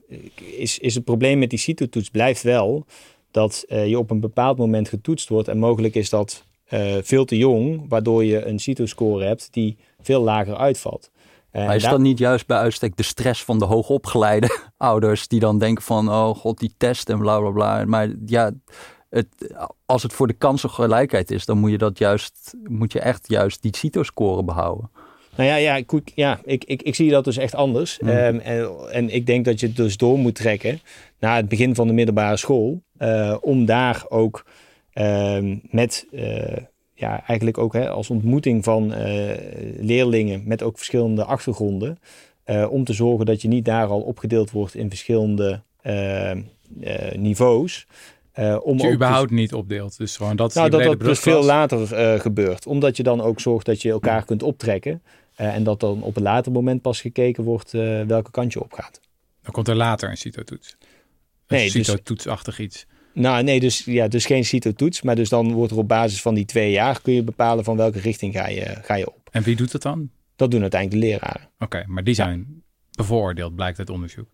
[0.57, 2.87] is, is het probleem met die CITO-toets blijft wel
[3.31, 5.49] dat je op een bepaald moment getoetst wordt.
[5.49, 6.45] En mogelijk is dat
[7.03, 11.11] veel te jong, waardoor je een CITO-score hebt die veel lager uitvalt.
[11.51, 15.29] Eh, Maar is daar- dat niet juist bij uitstek de stress van de hoogopgeleide ouders
[15.29, 17.85] die dan denken van, oh god, die test en bla bla bla.
[17.85, 18.51] Maar ja,
[19.11, 19.27] het,
[19.87, 23.63] als het voor de kansengelijkheid is, dan moet je dat juist, moet je echt juist
[23.63, 24.91] die CITO-score behouden.
[25.37, 27.99] Nou ja, ja, goed, ja ik, ik, ik zie dat dus echt anders.
[27.99, 28.09] Mm.
[28.09, 30.81] Ehm, en, en ik denk dat je het dus door moet trekken
[31.21, 32.83] naar het begin van de middelbare school.
[32.99, 34.45] eh, om daar ook
[34.93, 36.57] ehm, met, eh,
[36.97, 39.37] ja, eigenlijk ook hè, als ontmoeting van eh,
[39.81, 41.99] leerlingen met ook verschillende achtergronden.
[42.45, 46.33] eh, om te zorgen dat je niet daar al opgedeeld wordt in verschillende eh,
[47.17, 47.87] niveaus.
[48.63, 49.97] Om dat je überhaupt niet opdeelt.
[49.99, 51.87] Dus gewoon dat is nou, dat dus veel later
[52.21, 52.67] gebeurt.
[52.67, 55.03] Omdat je dan ook zorgt dat je elkaar kunt optrekken.
[55.35, 57.71] en dat dan op een later moment pas gekeken wordt
[58.07, 59.01] welke kant je op gaat.
[59.43, 60.77] Dan komt er later een CITO-toets.
[61.47, 62.87] Een Nee, dus- CITO-toetsachtig iets.
[63.19, 65.03] Nou, nee, dus, ja, dus geen CITO-toets.
[65.03, 67.01] Maar dus dan wordt er op basis van die twee jaar...
[67.01, 69.29] kun je bepalen van welke richting ga je, ga je op.
[69.33, 70.11] En wie doet dat dan?
[70.37, 71.49] Dat doen uiteindelijk de leraren.
[71.59, 74.29] Oké, maar die zijn bevooroordeeld, blijkt uit onderzoek.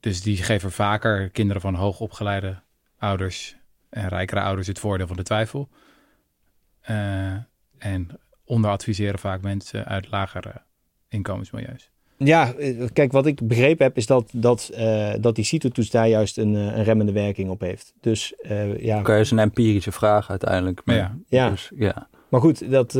[0.00, 2.62] Dus die geven vaker kinderen van hoogopgeleide
[2.98, 3.56] ouders
[3.88, 5.68] en rijkere ouders het voordeel van de twijfel.
[6.80, 7.34] Eh,
[7.78, 10.62] En onderadviseren vaak mensen uit lagere
[11.08, 11.91] inkomensmilieus.
[12.24, 16.08] Ja, eh, kijk, wat ik begrepen heb is dat, dat, uh, dat die CITO-toets daar
[16.08, 17.94] juist een, eh, een, remmende werking op heeft.
[18.00, 18.98] Dus uh, ja.
[18.98, 20.80] Oké, is een empirische vraag uiteindelijk.
[20.84, 21.16] Maar, ja.
[21.28, 21.50] Ja.
[21.50, 22.08] Dus, ja.
[22.28, 22.94] maar goed, dat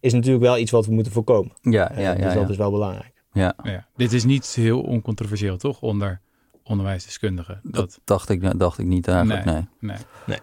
[0.00, 1.52] is natuurlijk wel iets wat we moeten voorkomen.
[1.60, 2.14] Ja, ja, ja.
[2.14, 3.12] dus dat is wel belangrijk.
[3.32, 3.54] Ja.
[3.62, 3.86] ja.
[3.96, 5.80] Dit is niet heel oncontroversieel, toch?
[5.80, 6.20] Onder
[6.62, 7.60] onderwijsdeskundigen.
[7.62, 9.54] Dat, dat dacht, ik, dacht ik niet eigenlijk, nee.
[9.54, 9.64] Nee.
[9.80, 9.96] nee.
[10.26, 10.38] nee.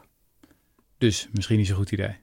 [0.97, 2.15] Dus misschien niet zo'n goed idee.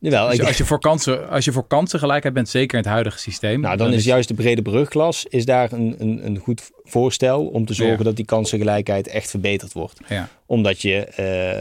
[0.00, 3.18] Jawel, dus als, je voor kansen, als je voor kansengelijkheid bent, zeker in het huidige
[3.18, 3.60] systeem.
[3.60, 7.46] Nou, dan, dan is, juist de brede brugklas is daar een, een, een goed voorstel
[7.46, 8.04] om te zorgen ja.
[8.04, 10.00] dat die kansengelijkheid echt verbeterd wordt.
[10.08, 10.28] Ja.
[10.46, 11.08] Omdat je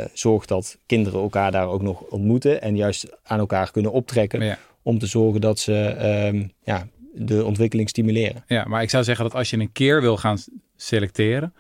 [0.02, 4.41] uh, zorgt dat kinderen elkaar daar ook nog ontmoeten en juist aan elkaar kunnen optrekken.
[4.41, 4.58] Ja.
[4.82, 5.95] Om te zorgen dat ze
[6.34, 8.43] um, ja, de ontwikkeling stimuleren.
[8.47, 10.38] Ja, maar ik zou zeggen dat als je een keer wil gaan
[10.75, 11.54] selecteren,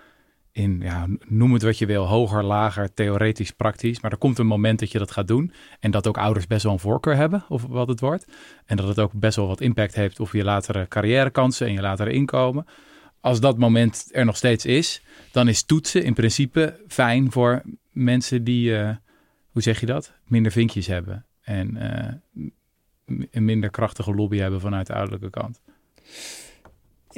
[0.59, 3.99] in, ja, noem het wat je wil, hoger, lager, theoretisch, praktisch.
[3.99, 5.51] Maar er komt een moment dat je dat gaat doen.
[5.79, 8.27] En dat ook ouders best wel een voorkeur hebben, of wat het wordt.
[8.65, 11.81] En dat het ook best wel wat impact heeft op je latere carrièrekansen en je
[11.81, 12.65] latere inkomen.
[13.21, 18.43] Als dat moment er nog steeds is, dan is toetsen in principe fijn voor mensen
[18.43, 18.89] die, uh,
[19.51, 21.25] hoe zeg je dat, minder vinkjes hebben.
[21.41, 22.47] En uh,
[23.31, 25.61] een minder krachtige lobby hebben vanuit de ouderlijke kant.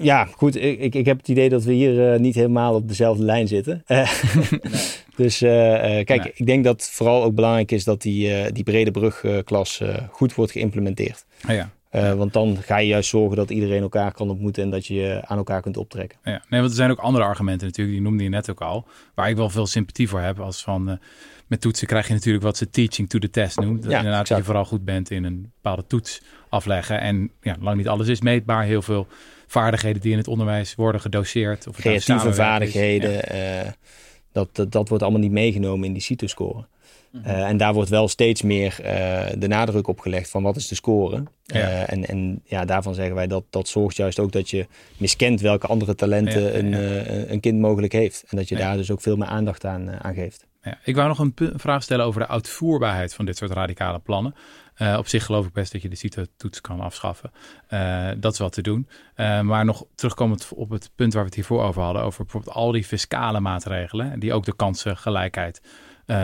[0.02, 0.56] Ja, goed.
[0.56, 3.84] Ik, ik heb het idee dat we hier uh, niet helemaal op dezelfde lijn zitten.
[3.88, 4.60] Uh, nee.
[5.16, 6.32] Dus kijk, nee.
[6.36, 11.26] ik denk dat vooral ook belangrijk is dat die, die brede brugklas goed wordt geïmplementeerd.
[11.50, 11.72] Oh ja.
[11.92, 15.22] Uh, want dan ga je juist zorgen dat iedereen elkaar kan ontmoeten en dat je
[15.26, 16.18] aan elkaar kunt optrekken.
[16.24, 18.88] Ja, nee, want er zijn ook andere argumenten natuurlijk, die noemde je net ook al,
[19.16, 20.40] waar ik wel veel sympathie voor heb.
[20.40, 20.96] Als van, uh,
[21.48, 23.82] met toetsen krijg je natuurlijk wat ze teaching to the test noemt.
[23.82, 24.40] Dat Ja, inderdaad exact.
[24.40, 27.00] je vooral goed bent in een bepaalde toets afleggen.
[27.02, 28.64] En ja, lang niet alles is meetbaar.
[28.64, 29.08] Heel veel
[29.52, 31.68] vaardigheden die in het onderwijs worden gedoseerd.
[31.68, 33.22] Of nou Creatieve vaardigheden, Ja.
[33.22, 33.72] eh,
[34.32, 36.66] dat, dat, dat wordt allemaal niet meegenomen in die CITO-score.
[37.12, 37.26] Mhm.
[37.26, 40.68] Eh, en daar wordt wel steeds meer eh, de nadruk op gelegd van wat is
[40.68, 41.24] de score.
[41.44, 41.86] Ja.
[41.88, 45.68] En, en ja, daarvan zeggen wij dat dat zorgt juist ook dat je miskent welke
[45.68, 48.24] andere talenten Ja, Een, een kind mogelijk heeft.
[48.30, 50.46] En dat je daar dus ook veel meer aandacht aan, aan geeft.
[50.64, 54.36] Ja, ik wou nog een vraag stellen over de uitvoerbaarheid van dit soort radicale plannen.
[54.82, 57.32] Eh, op zich geloof ik best dat je de CITO-toets kan afschaffen.
[57.68, 58.88] Eh, dat is wat te doen.
[59.16, 62.02] Eh, maar nog terugkomend op het punt waar we het hiervoor over hadden.
[62.04, 64.20] Over bijvoorbeeld al die fiscale maatregelen.
[64.20, 65.62] Die ook de kansengelijkheid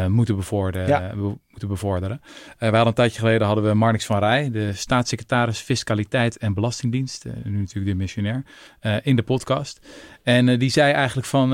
[0.07, 1.13] moeten, bevorderen, Ja.
[1.49, 2.21] moeten bevorderen.
[2.57, 4.51] We hadden een tijdje geleden hadden we Marnix van Rij.
[4.51, 7.25] De staatssecretaris Fiscaliteit en Belastingdienst.
[7.43, 8.43] nu natuurlijk de missionair.
[9.03, 9.87] in de podcast.
[10.23, 11.49] En die zei eigenlijk van,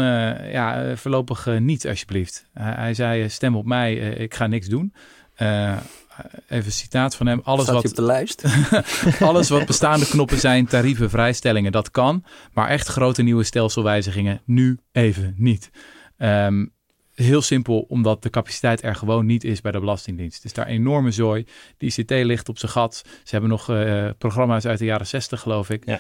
[0.52, 2.46] ja, voorlopig niet alsjeblieft.
[2.54, 4.94] Hij, zei, stem op mij, ik ga niks doen.
[5.36, 5.78] Eh,
[6.50, 7.42] even een citaat van hem.
[7.44, 8.44] Alles Staat wat, op de lijst?
[9.20, 12.24] alles wat bestaande knoppen zijn, tarieven, vrijstellingen, dat kan.
[12.54, 15.70] Maar echt grote nieuwe stelselwijzigingen nu even niet.
[16.18, 16.66] Ehm,
[17.14, 20.36] heel simpel, omdat de capaciteit er gewoon niet is bij de Belastingdienst.
[20.36, 21.46] Het is daar enorme zooi.
[21.78, 23.02] De ICT ligt op zijn gat.
[23.06, 26.00] Ze hebben nog eh, programma's uit de jaren 60, geloof ik, Ja.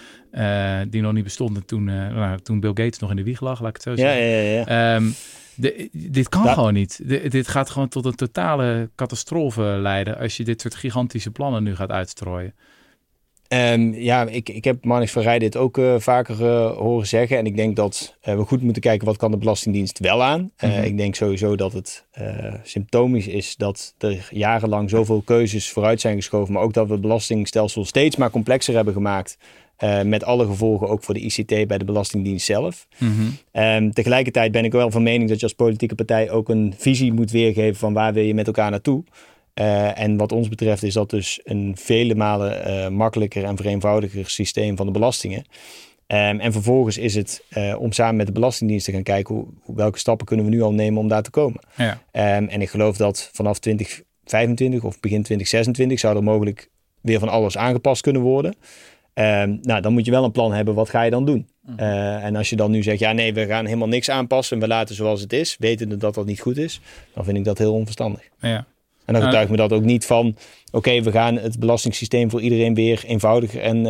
[0.81, 3.39] eh, die nog niet bestonden toen, eh, nou, toen Bill Gates nog in de wieg
[3.41, 4.25] lag, laat ik het zo Ja, zeggen.
[4.25, 4.63] ja, ja.
[4.67, 4.95] ja.
[4.95, 5.05] Ehm,
[5.55, 6.99] de- dit kan gewoon niet.
[7.03, 11.63] De- dit gaat gewoon tot een totale catastrofe leiden als je dit soort gigantische plannen
[11.63, 12.53] nu gaat uitstrooien.
[13.93, 17.37] Ja, ik, ik heb Marnix van Rij dit ook eh, vaker eh, horen zeggen.
[17.37, 20.51] En ik denk dat eh, we goed moeten kijken wat kan de Belastingdienst wel aan.
[20.59, 20.83] Mhm.
[20.83, 22.05] Ik denk sowieso dat het
[22.63, 26.53] symptomisch is dat er jarenlang zoveel keuzes vooruit zijn geschoven.
[26.53, 29.37] Maar ook dat we het belastingstelsel steeds maar complexer hebben gemaakt.
[29.77, 32.87] Eh, met alle gevolgen ook voor de ICT bij de Belastingdienst zelf.
[33.51, 37.13] Ehm, tegelijkertijd ben ik wel van mening dat je als politieke partij ook een visie
[37.13, 39.03] moet weergeven van waar wil je met elkaar naartoe.
[39.53, 44.29] Eh, en wat ons betreft is dat dus een vele malen eh, makkelijker en vereenvoudiger
[44.29, 45.45] systeem van de belastingen.
[46.07, 47.43] Ehm, en vervolgens is het
[47.77, 50.61] om samen met de Belastingdienst te gaan kijken hoe, hoe- welke stappen kunnen we nu
[50.61, 51.59] al nemen om daar te komen.
[51.77, 52.01] Ja.
[52.11, 56.69] Ehm, en ik geloof dat vanaf 2025 of begin 2026 zou er mogelijk
[57.01, 58.55] weer van alles aangepast kunnen worden.
[59.13, 61.47] Ehm, nou, dan moet je wel een plan hebben, wat ga je dan doen?
[61.75, 64.67] Eh, en als je dan nu zegt, ja nee, we gaan helemaal niks aanpassen, we
[64.67, 66.81] laten zoals het is, wetende dat dat niet goed is,
[67.13, 68.21] dan vind ik dat heel onverstandig.
[68.39, 68.55] Ja.
[69.05, 70.35] En dan Nou, getuigt me dat ook niet van,
[70.71, 73.85] oké, we gaan het belastingssysteem voor iedereen weer eenvoudiger en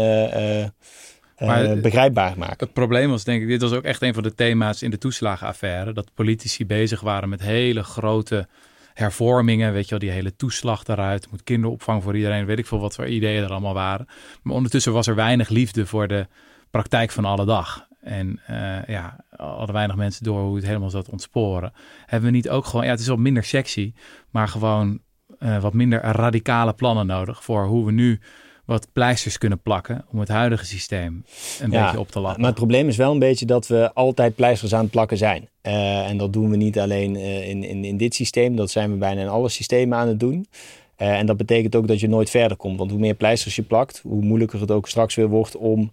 [1.38, 2.66] Maar, eh, begrijpbaar maken.
[2.66, 4.98] Het probleem was denk ik, dit was ook echt een van de thema's in de
[4.98, 5.94] toeslagenaffaire.
[5.94, 8.48] Dat politici bezig waren met hele grote
[8.93, 9.73] hervormingen.
[9.73, 11.32] Weet je wel, die hele toeslag daaruit.
[11.32, 12.45] Moet kinderopvang voor iedereen.
[12.45, 14.08] Weet ik veel wat voor ideeën er allemaal waren.
[14.41, 16.27] Maar ondertussen was er weinig liefde voor de
[16.71, 17.88] praktijk van alle dag.
[18.01, 21.73] En eh, ja, hadden weinig mensen door hoe het helemaal zat ontsporen.
[22.06, 23.93] Hebben we niet ook gewoon, ja, het is wat minder sexy,
[24.29, 25.01] maar gewoon
[25.39, 28.19] eh, wat minder radicale plannen nodig voor hoe we nu
[28.65, 31.26] wat pleisters kunnen plakken om het huidige systeem
[31.60, 32.39] een Ja, beetje op te lappen.
[32.39, 35.49] Maar het probleem is wel een beetje dat we altijd pleisters aan het plakken zijn.
[35.62, 38.92] Eh, en dat doen we niet alleen eh, in, in, in dit systeem, dat zijn
[38.92, 40.48] we bijna in alle systemen aan het doen.
[40.96, 42.77] Eh, en dat betekent ook dat je nooit verder komt.
[42.77, 45.92] Want hoe meer pleisters je plakt, hoe moeilijker het ook straks weer wordt om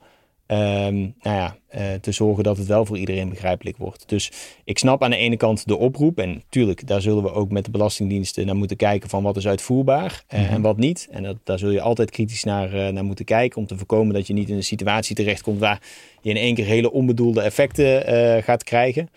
[0.50, 4.08] ehm, nou ja, eh, te zorgen dat het wel voor iedereen begrijpelijk wordt.
[4.08, 4.30] Dus
[4.64, 6.18] ik snap aan de ene kant de oproep.
[6.18, 9.46] En natuurlijk, daar zullen we ook met de Belastingdiensten naar moeten kijken van wat is
[9.46, 11.08] uitvoerbaar uh, en wat niet.
[11.10, 14.26] En dat, daar zul je altijd kritisch naar, naar moeten kijken om te voorkomen dat
[14.26, 15.82] je niet in een situatie terechtkomt waar
[16.22, 19.10] je in één keer hele onbedoelde effecten gaat krijgen.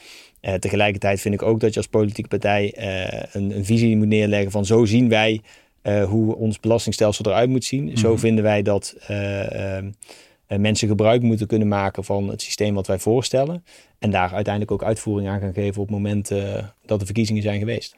[0.60, 2.74] Tegelijkertijd vind ik ook dat je als politieke partij
[3.32, 5.42] een, een, visie moet neerleggen van zo zien wij
[5.84, 7.98] uh, hoe ons belastingstelsel eruit moet zien.
[7.98, 8.20] Zo mhm.
[8.20, 9.90] vinden wij dat ehm,
[10.58, 13.64] mensen gebruik moeten kunnen maken van het systeem wat wij voorstellen.
[14.00, 16.32] En daar uiteindelijk ook uitvoering aan gaan geven op het moment
[16.86, 17.96] dat de verkiezingen zijn geweest.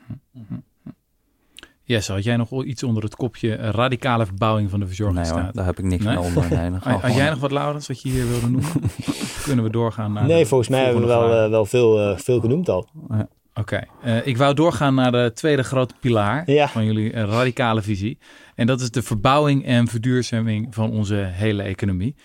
[1.87, 5.43] Yes, had jij nog iets onder het kopje radicale verbouwing van de verzorgingsstaat?
[5.43, 6.15] Nee daar heb ik niks nee?
[6.15, 6.49] meer onder.
[6.49, 8.71] Nee, had jij nog wat, Laurens, wat je hier wilde noemen?
[9.45, 12.39] Kunnen we doorgaan naar Nee, volgens mij hebben we wel, uh, wel veel, uh, veel
[12.39, 12.89] genoemd al.
[13.09, 13.27] Ja.
[13.53, 14.17] Oké, okay.
[14.17, 16.67] uh, ik wou doorgaan naar de tweede grote pilaar ja.
[16.67, 18.17] van jullie radicale visie.
[18.55, 22.15] En dat is de verbouwing en verduurzaming van onze hele economie.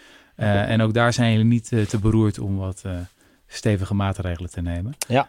[0.40, 2.84] En ook daar zijn jullie niet te beroerd om wat
[3.46, 4.94] stevige maatregelen te nemen.
[5.08, 5.28] Ja.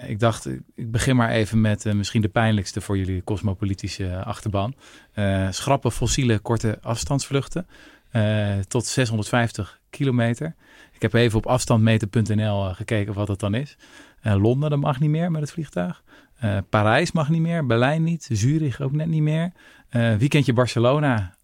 [0.00, 4.74] Ik dacht, ik begin maar even met misschien de pijnlijkste voor jullie cosmopolitische achterban.
[5.50, 7.66] Schrappen fossiele korte afstandsvluchten
[8.68, 10.54] tot 650 kilometer.
[10.92, 13.76] Ik heb even op afstandmeten.nl gekeken wat dat dan is.
[14.22, 16.02] Londen, dat mag niet meer met het vliegtuig.
[16.68, 19.52] Parijs mag niet meer, Berlijn niet, Zurich ook net niet meer.
[19.90, 21.34] weekendje Barcelona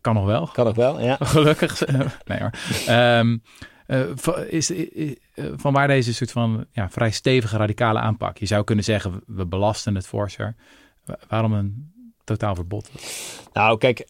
[0.00, 0.46] kan nog wel.
[0.46, 1.16] Kan nog wel, ja.
[1.34, 1.86] Gelukkig.
[2.30, 2.52] nee hoor.
[2.96, 3.42] Um,
[3.90, 4.08] uh,
[4.48, 8.38] is, uh, van waar deze soort van ja, vrij stevige radicale aanpak?
[8.38, 10.54] Je zou kunnen zeggen, we belasten het forser.
[11.28, 11.92] Waarom een
[12.24, 12.90] totaal verbod?
[13.52, 14.06] Nou, kijk,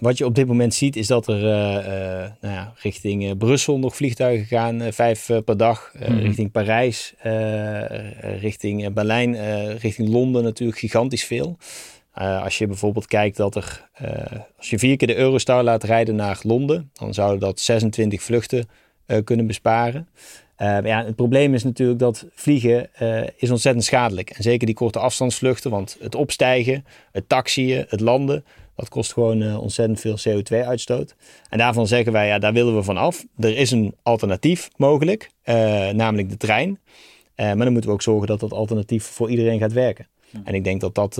[0.00, 3.96] wat je op dit moment ziet is dat er uh, nou ja, richting Brussel nog
[3.96, 5.90] vliegtuigen gaan, vijf per dag.
[5.94, 6.18] Mm -hmm.
[6.18, 7.14] Richting Parijs,
[8.20, 9.36] richting Berlijn,
[9.76, 11.58] richting Londen natuurlijk gigantisch veel.
[12.18, 13.88] Als je bijvoorbeeld kijkt dat er,
[14.56, 18.68] als je vier keer de Eurostar laat rijden naar Londen, dan zouden dat 26 vluchten
[19.06, 20.08] uh, kunnen besparen.
[20.58, 22.90] Ja, het probleem is natuurlijk dat vliegen
[23.36, 24.30] is ontzettend schadelijk.
[24.30, 28.44] En zeker die korte afstandsvluchten, want het opstijgen, het taxiën, het landen,
[28.76, 31.14] dat kost gewoon ontzettend veel CO2-uitstoot.
[31.48, 33.24] En daarvan zeggen wij, ja, daar willen we van af.
[33.38, 35.30] Er is een alternatief mogelijk,
[35.92, 36.78] namelijk de trein.
[37.36, 40.06] maar dan moeten we ook zorgen dat dat alternatief voor iedereen gaat werken.
[40.44, 41.18] En ik denk dat dat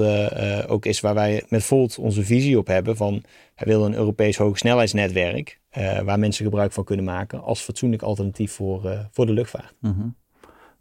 [0.69, 2.97] ook is waar wij met Volt onze visie op hebben.
[2.97, 3.23] Van,
[3.55, 5.61] wij willen een Europees hogesnelheidsnetwerk.
[5.79, 9.75] Uh, waar mensen gebruik van kunnen maken als fatsoenlijk alternatief voor, voor de luchtvaart.
[9.81, 10.17] Mm -hmm.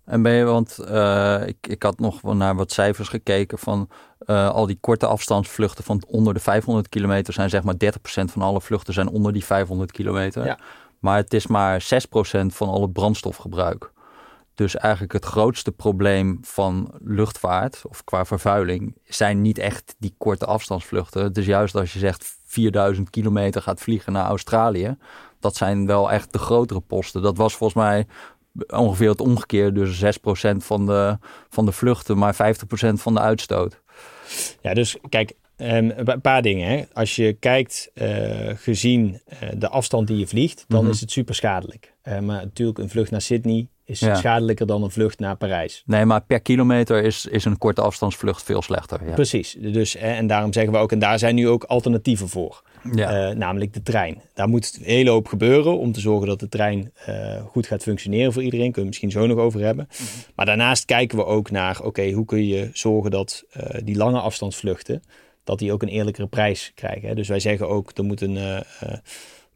[0.06, 0.80] En ben je, want
[1.48, 3.90] ik, ik had nog naar wat cijfers gekeken van
[4.26, 8.62] al die korte afstandsvluchten van onder de 500 kilometer zijn zeg maar 30% van alle
[8.62, 10.46] vluchten zijn onder die 500 kilometer.
[10.46, 10.60] Ja.
[11.00, 11.86] Maar het is maar 6%
[12.46, 13.92] van al het brandstofgebruik.
[14.58, 20.46] Dus eigenlijk het grootste probleem van luchtvaart of qua vervuiling zijn niet echt die korte
[20.46, 21.24] afstandsvluchten.
[21.24, 24.98] Het is juist als je zegt 4000 kilometer gaat vliegen naar Australië.
[25.40, 27.22] Dat zijn wel echt de grotere posten.
[27.22, 28.08] Dat was volgens mij
[28.68, 29.80] ongeveer het omgekeerde.
[29.80, 31.18] Dus 6% van de,
[31.50, 32.38] van de vluchten, maar 50%
[32.94, 33.82] van de uitstoot.
[34.62, 36.70] Ja, dus kijk, um, een paar dingen.
[36.70, 36.84] Hè.
[36.94, 38.08] Als je kijkt, uh,
[38.56, 40.94] gezien uh, de afstand die je vliegt, dan mm -hmm.
[40.94, 41.94] is het super schadelijk.
[42.04, 44.16] Uh, maar natuurlijk, een vlucht naar Sydney is ja.
[44.16, 45.84] schadelijker dan een vlucht naar Parijs.
[45.86, 49.06] Nee, maar per kilometer is, is een korte afstandsvlucht veel slechter.
[49.06, 49.14] Ja.
[49.14, 49.58] Precies.
[49.60, 52.62] Dus, en daarom zeggen we ook, en daar zijn nu ook alternatieven voor.
[52.94, 53.34] Ja.
[53.34, 54.22] Namelijk de trein.
[54.34, 56.94] Daar moet een hele hoop gebeuren om te zorgen dat de trein
[57.46, 58.72] goed gaat functioneren voor iedereen.
[58.72, 59.88] Kunnen we misschien zo nog over hebben.
[59.90, 60.34] Mm -hmm.
[60.36, 63.44] Maar daarnaast kijken we ook naar, oké, hoe kun je zorgen dat
[63.84, 65.04] die lange afstandsvluchten,
[65.48, 67.08] dat die ook een eerlijkere prijs krijgen.
[67.08, 67.16] Hè?
[67.16, 68.38] Dus wij zeggen ook, er moet een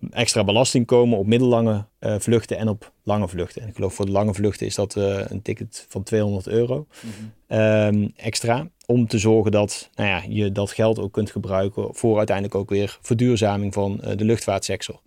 [0.10, 3.62] extra belasting komen op middellange uh, vluchten en op lange vluchten.
[3.62, 6.88] En ik geloof voor de lange vluchten is dat uh, een ticket van 200 euro
[7.02, 7.12] mm
[7.48, 7.60] -hmm.
[7.60, 8.68] um, extra.
[8.86, 12.70] Om te zorgen dat nou ja, je dat geld ook kunt gebruiken voor uiteindelijk ook
[12.70, 15.02] weer verduurzaming van de luchtvaartsector.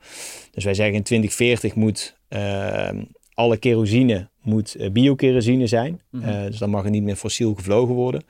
[0.50, 3.02] Dus wij zeggen in 2040 moet ehm,
[3.34, 6.00] alle kerosine moet biokerosine zijn.
[6.10, 6.46] Mm -hmm.
[6.46, 8.22] dus dan mag er niet meer fossiel gevlogen worden.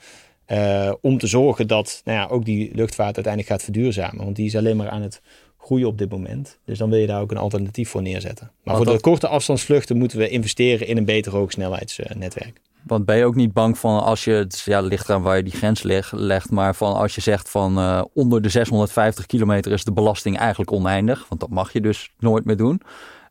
[1.01, 4.25] Om te zorgen dat nou ja, ook die luchtvaart uiteindelijk gaat verduurzamen.
[4.25, 5.21] Want die is alleen maar aan het
[5.59, 6.59] groeien op dit moment.
[6.65, 8.51] Dus dan wil je daar ook een alternatief voor neerzetten.
[8.63, 12.61] Maar Want voor de korte afstandsvluchten moeten we investeren in een beter hoogsnelheidsnetwerk.
[12.87, 15.43] Want ben je ook niet bang van als je, het ja, ligt eraan waar je
[15.43, 19.73] die grens leg, legt, maar van als je zegt van uh, onder de 650 kilometer
[19.73, 22.81] is de belasting eigenlijk oneindig, want dat mag je dus nooit meer doen,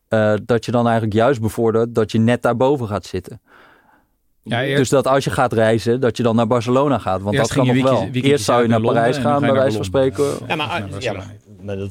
[0.10, 3.42] uh, dat je dan eigenlijk juist bevordert dat je net daarboven gaat zitten.
[4.44, 4.78] Ja, eerst...
[4.78, 7.22] Dus dat als je gaat reizen, dat je dan naar Barcelona gaat.
[7.22, 8.08] Want eerst dat kan nog wel.
[8.12, 10.26] eerst zou je naar Parijs gaan, bij wijze van spreken.
[10.48, 11.24] Ja, maar, ja,
[11.62, 11.90] maar dat,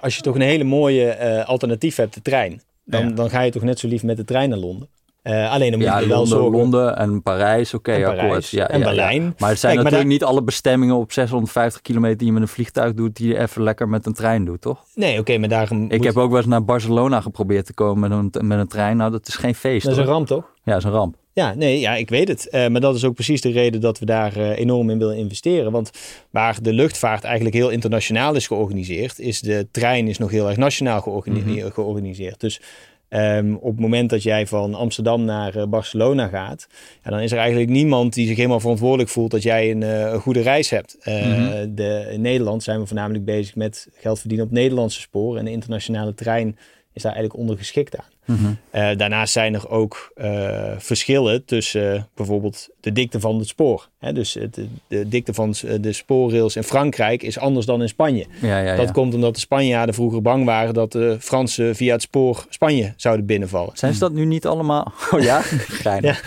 [0.00, 2.60] als je toch een hele mooie uh, alternatief hebt, de trein.
[2.84, 3.14] Dan, ja.
[3.14, 4.88] dan ga je toch net zo lief met de trein naar Londen.
[5.22, 6.58] Uh, alleen dan moet ja, je wel Londen, zorgen...
[6.58, 8.48] Londen en Parijs, oké, akkoord.
[8.48, 9.22] Ja, en ja, Berlijn.
[9.22, 9.32] ja.
[9.38, 12.42] Maar het zijn Kijk, natuurlijk daar- niet alle bestemmingen op 650 kilometer die je met
[12.42, 14.84] een vliegtuig doet, die je even lekker met een trein doet, toch?
[14.94, 15.84] Nee, oké, maar daarom...
[15.84, 18.68] Ik moet- heb ook wel eens naar Barcelona geprobeerd te komen met een, met een
[18.68, 18.96] trein.
[18.96, 19.84] Nou, dat is geen feest.
[19.84, 20.44] Dat is een ramp, toch?
[20.62, 21.16] Ja, dat is een ramp.
[21.38, 22.48] Ja, nee, ja, ik weet het.
[22.48, 25.16] Eh, maar dat is ook precies de reden dat we daar eh, enorm in willen
[25.16, 25.72] investeren.
[25.72, 25.90] Want
[26.30, 30.56] waar de luchtvaart eigenlijk heel internationaal is georganiseerd, is de trein is nog heel erg
[30.56, 31.70] nationaal georgani- Mhm.
[31.70, 32.40] georganiseerd.
[32.40, 32.60] Dus
[33.08, 36.66] ehm, op het moment dat jij van Amsterdam naar eh, Barcelona gaat,
[37.04, 40.00] ja, dan is er eigenlijk niemand die zich helemaal verantwoordelijk voelt dat jij een, eh,
[40.12, 40.96] een goede reis hebt.
[41.00, 41.74] Eh, Mhm.
[41.74, 45.38] de, in Nederland zijn we voornamelijk bezig met geld verdienen op Nederlandse sporen.
[45.38, 46.58] En de internationale trein
[46.92, 48.14] is daar eigenlijk ondergeschikt aan.
[48.26, 48.52] Mhm.
[48.70, 53.88] Eh, daarnaast zijn er ook eh, verschillen tussen bijvoorbeeld de dikte van het spoor.
[53.98, 58.26] Hè, dus het, de, dikte van de spoorrails in Frankrijk is anders dan in Spanje.
[58.40, 58.76] Ja, ja, ja.
[58.76, 62.92] Dat komt omdat de Spanjaarden vroeger bang waren dat de Fransen via het spoor Spanje
[62.96, 63.70] zouden binnenvallen.
[63.74, 64.92] Zijn ze dat nu niet allemaal?
[65.10, 65.40] Oh ja?
[65.86, 66.22] Geinig.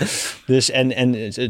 [0.46, 1.50] Dus en, en eh,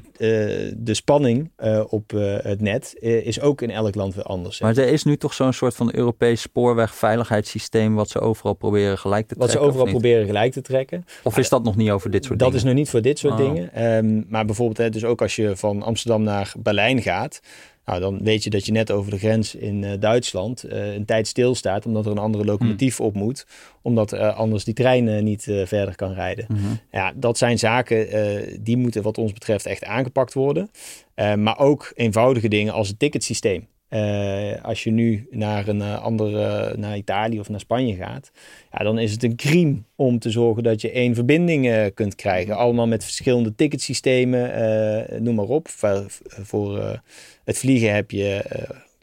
[0.77, 4.59] de spanning eh, op eh, het net is ook in elk land weer anders.
[4.59, 9.27] Maar er is nu toch zo'n soort van Europees spoorwegveiligheidssysteem wat ze overal proberen gelijk
[9.27, 11.05] te Wat ze trekken, overal proberen gelijk te trekken.
[11.23, 12.63] Of is dat nog niet over dit soort dat dingen?
[12.63, 13.39] is nog niet voor dit soort Oh.
[13.39, 13.73] dingen.
[13.73, 17.41] Ehm, maar bijvoorbeeld, dus ook als je van Amsterdam naar Berlijn gaat.
[17.89, 21.05] Nou, dan weet je dat je net over de grens in eh, Duitsland eh, een
[21.05, 21.85] tijd stilstaat.
[21.85, 23.45] Omdat er een andere locomotief op moet.
[23.81, 26.45] Omdat eh, anders die trein niet verder kan rijden.
[26.47, 26.59] Mhm.
[26.91, 30.69] Ja, dat zijn zaken die moeten wat ons betreft echt aangepakt worden.
[31.15, 33.67] Maar ook eenvoudige dingen als het ticketsysteem.
[33.89, 38.31] Eh, als je nu naar een eh, andere, naar Italië of naar Spanje gaat,
[38.71, 42.15] ja, dan is het een crime om te zorgen dat je één verbinding eh, kunt
[42.15, 42.57] krijgen.
[42.57, 45.67] Allemaal met verschillende ticketsystemen, noem maar op.
[45.67, 46.05] Voor,
[46.41, 46.99] voor
[47.43, 48.43] het vliegen heb je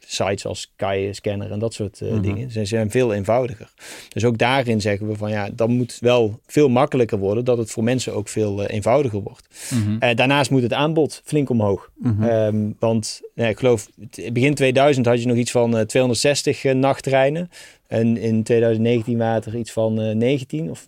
[0.07, 2.21] sites als Sky Scanner en dat soort eh, Mhm.
[2.21, 2.51] dingen.
[2.51, 3.69] Ze zijn veel eenvoudiger.
[4.09, 7.71] Dus ook daarin zeggen we van ja, dat moet wel veel makkelijker worden, dat het
[7.71, 9.47] voor mensen ook veel eh, eenvoudiger wordt.
[9.69, 9.95] Mhm.
[9.99, 11.91] Eh, daarnaast moet het aanbod flink omhoog.
[11.97, 12.23] Mhm.
[12.23, 13.89] Ehm, want ik geloof,
[14.33, 17.49] begin 2000 had je nog iets van eh, 260 eh, nachttreinen.
[17.87, 20.87] En in 2019 waren er iets van eh, 19 of,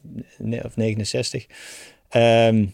[0.64, 1.46] of 69.
[2.10, 2.66] Ehm,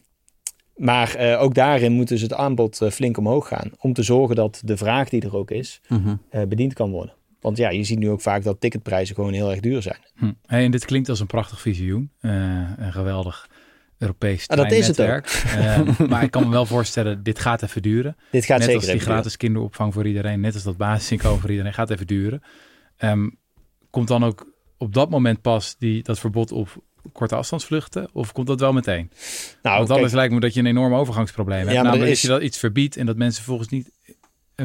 [0.76, 3.72] maar eh, ook daarin moet dus het aanbod eh, flink omhoog gaan.
[3.80, 6.16] Om te zorgen dat de vraag die er ook is, Mhm.
[6.30, 7.14] eh, bediend kan worden.
[7.42, 10.00] Want ja, je ziet nu ook vaak dat ticketprijzen gewoon heel erg duur zijn.
[10.16, 10.32] Hm.
[10.46, 12.12] Hey, en dit klinkt als een prachtig visioen.
[12.22, 13.50] Een geweldig
[13.98, 15.00] Europees Ah, dat is het.
[15.00, 18.16] Eh, maar ik kan me wel voorstellen, dit gaat even duren.
[18.32, 19.14] Dit gaat net zeker als die duren.
[19.14, 22.42] gratis kinderopvang voor iedereen, net als dat basisinkomen voor iedereen, gaat even duren.
[22.98, 23.30] Ehm,
[23.90, 26.78] komt dan ook op dat moment pas die, dat verbod op
[27.14, 28.08] korte afstandsvluchten?
[28.14, 29.10] Of komt dat wel meteen?
[29.62, 31.72] Nou, Want kijk, anders lijkt me dat je een enorm overgangsprobleem hebt.
[31.72, 33.92] Ja, maar Namelijk is- dat je dat iets verbiedt en dat mensen volgens niet...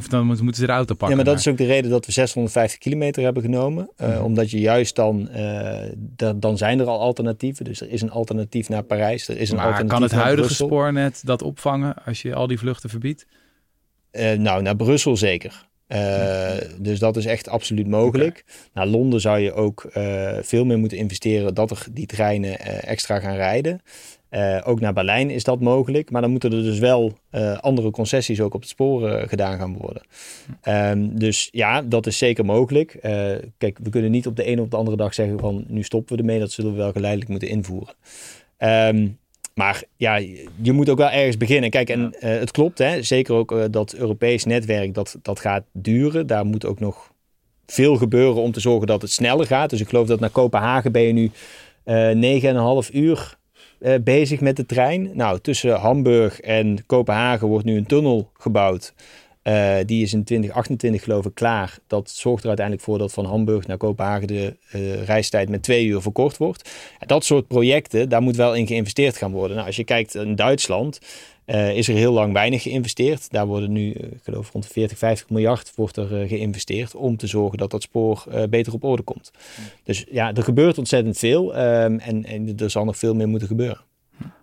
[0.08, 1.08] Dan moeten ze de auto pakken.
[1.08, 3.90] Ja, maar dat is ook de reden dat we 650 kilometer hebben genomen.
[3.96, 4.22] Eh, Mhm.
[4.22, 5.28] Omdat je juist dan,
[5.96, 7.64] da- dan zijn er al alternatieven.
[7.64, 9.28] Dus er is een alternatief naar Parijs.
[9.28, 10.66] Er is een maar alternatief kan het huidige Brussel.
[10.66, 13.26] spoornet dat opvangen als je al die vluchten verbiedt?
[14.10, 15.68] Eh, nou, naar Brussel zeker.
[15.90, 18.44] Eh, Dus dat is echt absoluut mogelijk.
[18.74, 22.88] Naar Londen zou je ook eh, veel meer moeten investeren dat er die treinen eh,
[22.90, 23.80] extra gaan rijden.
[24.64, 26.10] Ook naar Berlijn is dat mogelijk.
[26.10, 27.12] Maar dan moeten er dus wel
[27.60, 30.02] andere concessies ook op het spoor gedaan gaan worden.
[30.62, 32.98] Ehm, dus ja, dat is zeker mogelijk.
[33.58, 36.16] Kijk, we kunnen niet op de ene of de andere dag zeggen van nu stoppen
[36.16, 36.38] we ermee.
[36.38, 37.94] Dat zullen we wel geleidelijk moeten invoeren.
[38.56, 39.08] Ehm,
[39.54, 40.16] maar ja,
[40.62, 41.70] je moet ook wel ergens beginnen.
[41.70, 45.64] Kijk, en eh, het klopt, hè, zeker ook eh, dat Europees netwerk, dat, dat gaat
[45.72, 46.26] duren.
[46.26, 47.12] Daar moet ook nog
[47.66, 49.70] veel gebeuren om te zorgen dat het sneller gaat.
[49.70, 51.30] Dus ik geloof dat naar Kopenhagen ben je nu
[51.84, 53.38] eh 9,5 uur
[54.04, 55.10] bezig met de trein.
[55.14, 58.94] Nou, tussen Hamburg en Kopenhagen wordt nu een tunnel gebouwd.
[59.42, 61.78] Eh, die is in 2028 geloof ik klaar.
[61.86, 65.86] Dat zorgt er uiteindelijk voor dat van Hamburg naar Kopenhagen de eh, reistijd met twee
[65.86, 66.70] uur verkort wordt.
[67.06, 69.54] Dat soort projecten, daar moet wel in geïnvesteerd gaan worden.
[69.54, 70.98] Nou, als je kijkt in Duitsland,
[71.44, 73.30] eh, is er heel lang weinig geïnvesteerd.
[73.30, 77.26] Daar worden nu, ik geloof rond de 40, 50 miljard wordt er geïnvesteerd om te
[77.26, 79.30] zorgen dat dat spoor beter op orde komt.
[79.84, 83.48] Dus ja, er gebeurt ontzettend veel ehm, en, en er zal nog veel meer moeten
[83.48, 83.89] gebeuren.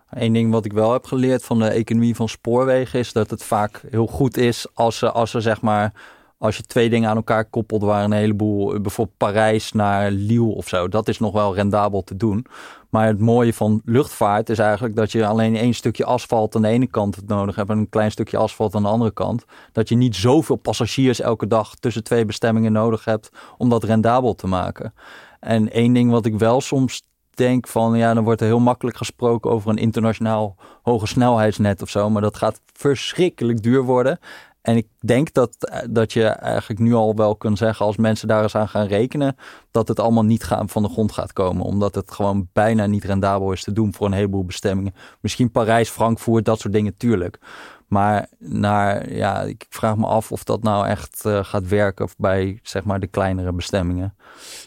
[0.10, 3.44] Eén ding wat ik wel heb geleerd van de economie van spoorwegen is dat het
[3.44, 5.94] vaak heel goed is als ze, als ze zeg maar,
[6.38, 10.68] als je twee dingen aan elkaar koppelt waar een heleboel, bijvoorbeeld Parijs naar Lille of
[10.68, 12.46] zo, dat is nog wel rendabel te doen.
[12.90, 16.68] Maar het mooie van luchtvaart is eigenlijk dat je alleen één stukje asfalt aan de
[16.68, 19.46] ene kant nodig hebt en een klein stukje asfalt aan de andere kant.
[19.72, 24.36] Dat je niet zoveel passagiers elke dag tussen twee bestemmingen nodig hebt om dat rendabel
[24.36, 24.94] te maken.
[25.40, 27.02] En één ding wat ik wel soms
[27.38, 31.90] denk van ja, dan wordt er heel makkelijk gesproken over een internationaal hoge snelheidsnet of
[31.90, 34.20] zo, maar dat gaat verschrikkelijk duur worden.
[34.62, 38.44] en ik denk dat, dat je eigenlijk nu al wel kunt zeggen, als mensen daar
[38.44, 39.36] eens aan gaan rekenen,
[39.72, 41.66] dat het allemaal niet gaan, van de grond gaat komen.
[41.66, 44.94] Omdat het gewoon bijna niet rendabel is te doen voor een heleboel bestemmingen.
[45.22, 47.40] Misschien Parijs, Frankfurt, dat soort dingen, tuurlijk.
[47.88, 52.60] Maar naar, ja, ik vraag me af of dat nou echt uh, gaat werken bij
[52.64, 54.16] zeg maar de kleinere bestemmingen.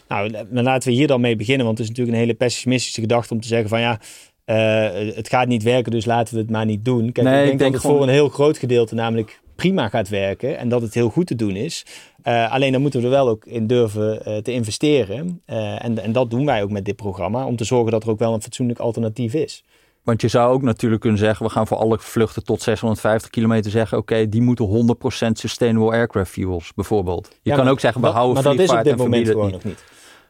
[0.07, 3.33] Nou, laten we hier dan mee beginnen, want het is natuurlijk een hele pessimistische gedachte
[3.33, 3.99] om te zeggen van ja,
[4.45, 7.11] uh, het gaat niet werken, dus laten we het maar niet doen.
[7.11, 9.89] Kijk, nee, ik denk, ik denk dat het voor een heel groot gedeelte namelijk prima
[9.89, 11.85] gaat werken en dat het heel goed te doen is.
[12.23, 15.41] Uh, alleen dan moeten we er wel ook in durven uh, te investeren.
[15.47, 18.09] Uh, en, en dat doen wij ook met dit programma, om te zorgen dat er
[18.09, 19.63] ook wel een fatsoenlijk alternatief is.
[20.03, 23.71] Want je zou ook natuurlijk kunnen zeggen, we gaan voor alle vluchten tot 650 kilometer
[23.71, 24.95] zeggen, oké, die moeten
[25.27, 27.29] 100% sustainable aircraft fuels bijvoorbeeld.
[27.41, 29.83] Je kan ook zeggen, we houden Maar dat is op dit moment gewoon nog niet.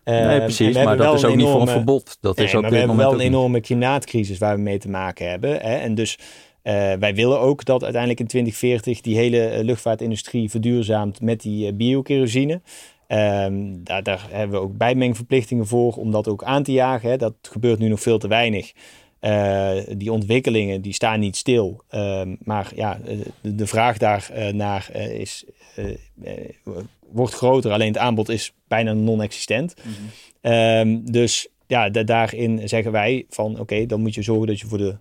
[0.04, 2.18] nee, precies, maar dat is ook niet voor een verbod.
[2.22, 4.90] Dat nee, is ook maar we hebben wel een enorme klimaatcrisis waar we mee te
[4.90, 5.52] maken hebben.
[5.52, 5.76] Hè?
[5.76, 6.18] En dus
[6.64, 11.74] uh, wij willen ook dat uiteindelijk in 2040 die hele luchtvaartindustrie verduurzaamt met die uh,
[11.78, 12.62] biokerosine.
[13.08, 17.10] Um, daar, daar, hebben we ook bijmengverplichtingen voor om dat ook aan te jagen.
[17.10, 17.18] Hè.
[17.18, 18.72] Dat gebeurt nu nog veel te weinig.
[19.22, 21.84] Uh, die ontwikkelingen die staan niet stil.
[21.92, 23.00] Um, maar ja,
[23.42, 25.46] de, de vraag daarnaar uh, is,
[27.12, 27.72] wordt groter.
[27.72, 29.76] Alleen het aanbod is bijna non-existent.
[29.84, 30.52] Mm -hmm.
[30.52, 34.68] um, dus ja, daarin zeggen wij van oké, okay, dan moet je zorgen dat je
[34.68, 34.98] voor de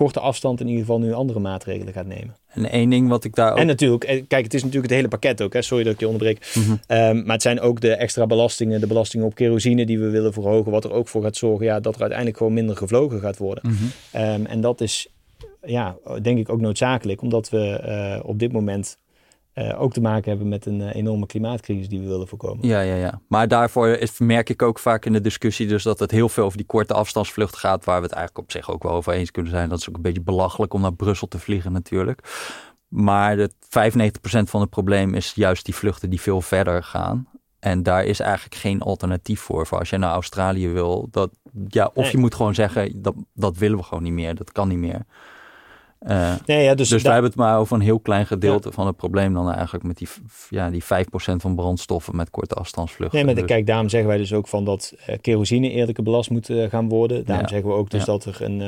[0.00, 2.36] korte afstand in ieder geval nu andere maatregelen gaat nemen.
[2.48, 3.58] En één ding wat ik daar ook...
[3.58, 5.52] En natuurlijk, eh, kijk, het is natuurlijk het hele pakket ook.
[5.52, 5.62] Hè?
[5.62, 6.52] Sorry dat ik je onderbreek.
[6.54, 6.96] Mm -hmm.
[6.96, 10.32] um, maar het zijn ook de extra belastingen, de belastingen op kerosine die we willen
[10.32, 10.72] verhogen.
[10.72, 13.64] Wat er ook voor gaat zorgen ja, dat er uiteindelijk gewoon minder gevlogen gaat worden.
[13.66, 14.22] Mm -hmm.
[14.22, 15.08] um, en dat is,
[15.62, 17.22] ja, denk ik ook noodzakelijk.
[17.22, 18.96] Omdat we uh, op dit moment
[19.54, 22.66] uh, ook te maken hebben met een uh, enorme klimaatcrisis die we willen voorkomen.
[22.66, 23.20] Ja, ja, ja.
[23.28, 26.44] Maar daarvoor is, merk ik ook vaak in de discussie dus dat het heel veel
[26.44, 29.30] over die korte afstandsvlucht gaat, waar we het eigenlijk op zich ook wel over eens
[29.30, 29.68] kunnen zijn.
[29.68, 32.20] Dat is ook een beetje belachelijk om naar Brussel te vliegen natuurlijk.
[32.88, 33.58] Maar de 95%
[34.22, 37.28] van het probleem is juist die vluchten die veel verder gaan.
[37.58, 39.66] En daar is eigenlijk geen alternatief voor.
[39.66, 41.30] Voor als je naar Australië wil, dat,
[41.68, 42.12] ja, of nee.
[42.12, 44.34] je moet gewoon zeggen, dat, dat willen we gewoon niet meer.
[44.34, 45.06] Dat kan niet meer.
[46.08, 48.74] Uh, nee, ja, dus dus wij hebben het maar over een heel klein gedeelte ja.
[48.74, 50.08] van het probleem dan eigenlijk met die,
[50.50, 50.86] ja, die 5%
[51.16, 53.16] van brandstoffen met korte afstandsvluchten.
[53.16, 53.44] Nee, maar dus.
[53.44, 56.88] kijk, daarom zeggen wij dus ook van dat uh, kerosine eerlijke belast moet uh, gaan
[56.88, 57.24] worden.
[57.24, 57.50] Daarom ja.
[57.50, 58.60] zeggen we ook dus dat er een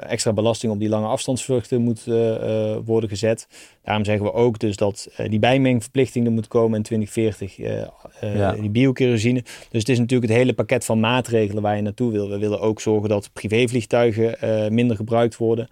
[0.00, 2.04] extra belasting op die lange afstandsvluchten moet
[2.84, 3.48] worden gezet.
[3.84, 7.54] Daarom zeggen we ook dus dat die bijmengverplichting er moet komen in 2040,
[8.60, 9.42] die biokerosine.
[9.42, 12.28] Dus het is natuurlijk het hele pakket van maatregelen waar je naartoe wil.
[12.28, 15.68] We willen ook zorgen dat privévliegtuigen minder gebruikt worden.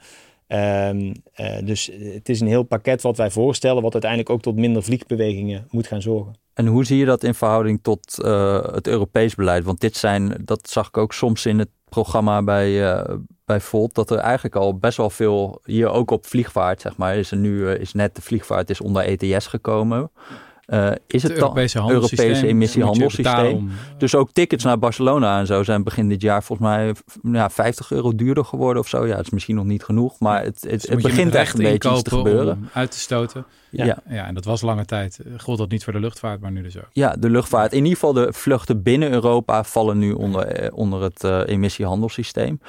[0.49, 4.57] Um, uh, dus het is een heel pakket wat wij voorstellen, wat uiteindelijk ook tot
[4.57, 6.35] minder vliegbewegingen moet gaan zorgen.
[6.55, 9.65] En hoe zie je dat in verhouding tot uh, het Europees beleid?
[9.65, 13.95] Want dit zijn, dat zag ik ook soms in het programma bij, uh, bij Volt,
[13.95, 17.37] dat er eigenlijk al best wel veel, hier ook op vliegvaart, zeg maar, is er
[17.37, 20.11] nu is net de vliegvaart is onder ETS gekomen.
[20.69, 23.71] Uh, is het, het Europese, dan, Europese emissiehandelssysteem?
[23.99, 26.95] Dus ook tickets naar Barcelona en zo zijn begin dit jaar volgens mij
[27.33, 29.07] ja, 50 euro duurder geworden of zo.
[29.07, 31.65] Ja, het is misschien nog niet genoeg, maar het, het, dus het begint echt een
[31.65, 32.69] beetje iets te gebeuren.
[32.73, 33.45] uit te stoten.
[33.71, 33.85] Ja.
[33.85, 33.99] ja.
[34.09, 34.27] Ja.
[34.27, 35.21] en dat was lange tijd.
[35.37, 36.89] Gold dat niet voor de luchtvaart, maar nu dus ook.
[36.93, 37.73] Ja, de luchtvaart.
[37.73, 42.61] In ieder geval de vluchten binnen Europa vallen nu onder, onder het uh, emissiehandelssysteem.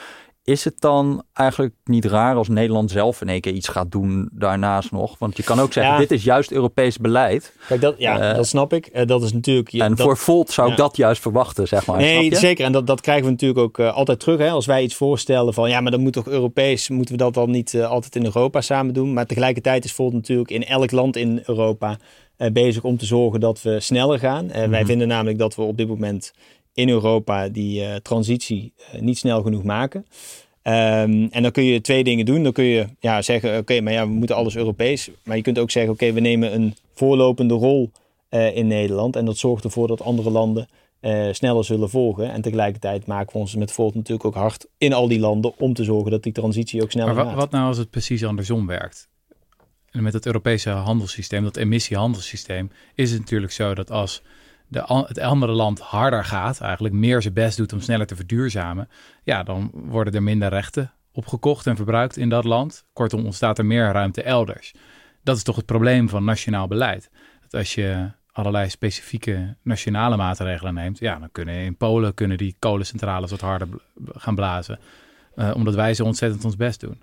[0.50, 4.30] Is het dan eigenlijk niet raar als Nederland zelf in één keer iets gaat doen
[4.34, 5.16] daarnaast nog?
[5.20, 6.00] Want je kan ook zeggen, ja.
[6.00, 7.54] dit is juist Europees beleid.
[7.68, 8.89] Kijk, dat, ja, uh, dat snap ik.
[8.93, 9.74] Uh, dat is natuurlijk...
[9.74, 11.97] en dat, voor Volt zou ik dat juist verwachten, zeg maar.
[11.97, 12.66] Nee, zeker.
[12.66, 14.39] En dat, dat krijgen we natuurlijk ook uh, altijd terug.
[14.39, 14.50] Hè?
[14.50, 17.52] Als wij iets voorstellen van, ja, maar dan moet toch Europees, moeten we dat dan
[17.52, 19.14] niet altijd in Europa samen doen?
[19.14, 21.97] Maar tegelijkertijd is Volt natuurlijk in elk land in Europa
[22.52, 24.45] bezig om te zorgen dat we sneller gaan.
[24.45, 24.70] Mm -hmm.
[24.70, 26.34] Wij vinden namelijk dat we op dit moment
[26.80, 30.05] in Europa die uh, transitie uh, niet snel genoeg maken.
[30.63, 32.43] Um, en dan kun je twee dingen doen.
[32.43, 35.09] Dan kun je ja, zeggen, oké, okay, maar ja, we moeten alles Europees.
[35.23, 37.91] Maar je kunt ook zeggen, oké, okay, we nemen een voorlopende rol
[38.30, 39.15] uh, in Nederland.
[39.15, 40.67] En dat zorgt ervoor dat andere landen
[41.32, 42.32] sneller zullen volgen.
[42.32, 45.73] En tegelijkertijd maken we ons met Volt natuurlijk ook hard in al die landen om
[45.73, 47.36] te zorgen dat die transitie ook sneller maar gaat.
[47.36, 49.09] Wat nou als het precies andersom werkt?
[49.91, 54.21] En met het Europese handelssysteem, dat emissiehandelssysteem, is het natuurlijk zo dat als
[54.72, 58.89] het andere land harder gaat, eigenlijk meer zijn best doet om sneller te verduurzamen,
[59.24, 62.86] ja, dan worden er minder rechten opgekocht en verbruikt in dat land.
[62.93, 64.74] Kortom, ontstaat er meer ruimte elders.
[65.24, 67.09] Dat is toch het probleem van nationaal beleid.
[67.41, 72.55] Dat als je allerlei specifieke nationale maatregelen neemt, ja, dan kunnen in Polen kunnen die
[72.59, 73.67] kolencentrales wat harder
[74.05, 74.80] gaan blazen.
[75.40, 77.02] Uh, omdat wij zo ontzettend ons best doen.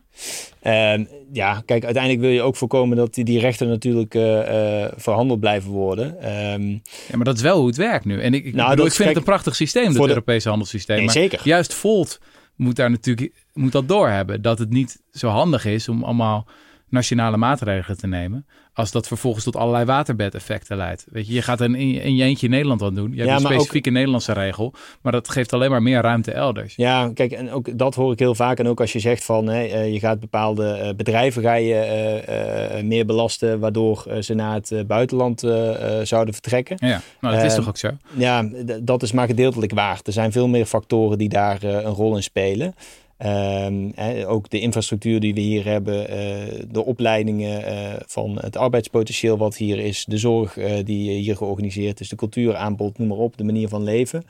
[0.62, 4.88] Uh, ja, kijk, uiteindelijk wil je ook voorkomen dat die, die rechten natuurlijk uh, uh,
[4.96, 6.06] verhandeld blijven worden.
[6.52, 8.20] Um, ja, maar dat is wel hoe het werkt nu.
[8.20, 10.96] En ik, ik, nou, bedoel, ik vind kijk, het een prachtig systeem, het Europese handelssysteem.
[10.96, 11.40] Nee, zeker.
[11.44, 12.20] Juist Volt
[12.56, 14.42] moet daar natuurlijk moet dat doorhebben.
[14.42, 16.46] Dat het niet zo handig is om allemaal
[16.88, 21.06] nationale maatregelen te nemen, als dat vervolgens tot allerlei waterbedeffecten leidt.
[21.10, 23.12] Weet je, je gaat een, in je eentje in Nederland wat doen.
[23.14, 26.74] Je hebt een specifieke Nederlandse regel, maar dat geeft alleen maar meer ruimte elders.
[26.76, 28.58] Ja, kijk, en ook dat hoor ik heel vaak.
[28.58, 32.22] En ook als je zegt van hè, eh, je gaat bepaalde eh, bedrijven ga je,
[32.76, 35.40] uh, meer belasten, waardoor ze naar het buitenland
[36.02, 36.76] zouden vertrekken.
[36.80, 37.90] Ja, nou, dat is toch ook zo?
[38.16, 38.48] Ja,
[38.82, 40.00] dat is maar gedeeltelijk waar.
[40.04, 42.74] Er zijn veel meer factoren die daar een rol in spelen.
[43.24, 43.92] Um,
[44.26, 49.56] ook de infrastructuur die we hier hebben, uh, de opleidingen uh, van het arbeidspotentieel wat
[49.56, 53.44] hier is, de zorg uh, die hier georganiseerd is, de cultuuraanbod, noem maar op, de
[53.44, 54.24] manier van leven.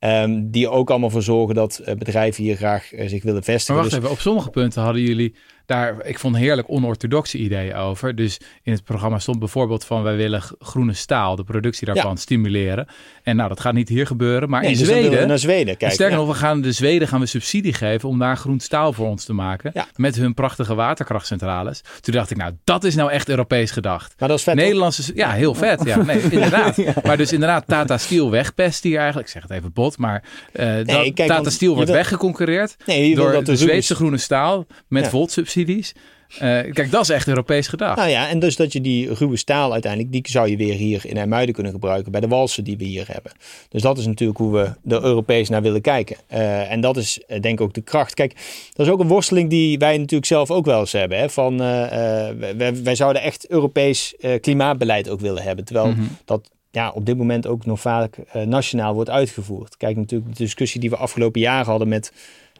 [0.00, 3.74] Um, die ook allemaal voor zorgen dat bedrijven hier graag zich willen vestigen.
[3.74, 4.04] Maar wacht dus...
[4.04, 5.34] even, op sommige punten hadden jullie
[5.68, 8.14] daar, ik vond heerlijk onorthodoxe ideeën over.
[8.14, 12.86] Dus in het programma stond bijvoorbeeld van wij willen groene staal, de productie daarvan stimuleren.
[13.22, 15.28] En nou, dat gaat niet hier gebeuren, maar in dus Zweden.
[15.28, 18.36] Naar Zweden kijken, sterker nog, we gaan de Zweden gaan we subsidie geven om daar
[18.36, 19.72] groen staal voor ons te maken.
[19.96, 21.80] Met hun prachtige waterkrachtcentrales.
[22.00, 24.14] Toen dacht ik, nou, dat is nou echt Europees gedacht.
[24.18, 24.54] Maar dat is vet.
[24.54, 25.84] Nederlandse, ja, heel vet.
[25.84, 27.02] Ja, nee, inderdaad.
[27.02, 29.26] Maar dus inderdaad, Tata Steel wegpest hier eigenlijk.
[29.26, 33.14] Ik zeg het even bot, maar uh, nee, dat, kijk, Tata Steel wordt weggeconcurreerd nee,
[33.14, 35.10] door de Zweedse groene staal met ja.
[35.10, 35.94] voltsubsidie subsidies.
[36.34, 36.38] Uh,
[36.72, 37.96] kijk, dat is echt Europees gedacht.
[37.96, 41.06] Nou ja, en dus dat je die ruwe staal uiteindelijk, die zou je weer hier
[41.06, 43.32] in IJmuiden kunnen gebruiken bij de walsen die we hier hebben.
[43.68, 46.16] Dus dat is natuurlijk hoe we er Europees naar willen kijken.
[46.32, 48.14] Uh, en dat is uh, denk ik ook de kracht.
[48.14, 48.34] Kijk,
[48.72, 51.18] dat is ook een worsteling die wij natuurlijk zelf ook wel eens hebben.
[51.18, 51.30] Hè?
[51.30, 55.64] Van, wij, wij, zouden echt Europees klimaatbeleid ook willen hebben.
[55.64, 56.16] Terwijl mm -hmm.
[56.24, 59.76] dat ja, op dit moment ook nog vaak nationaal wordt uitgevoerd.
[59.76, 62.12] Kijk natuurlijk de discussie die we afgelopen jaren hadden met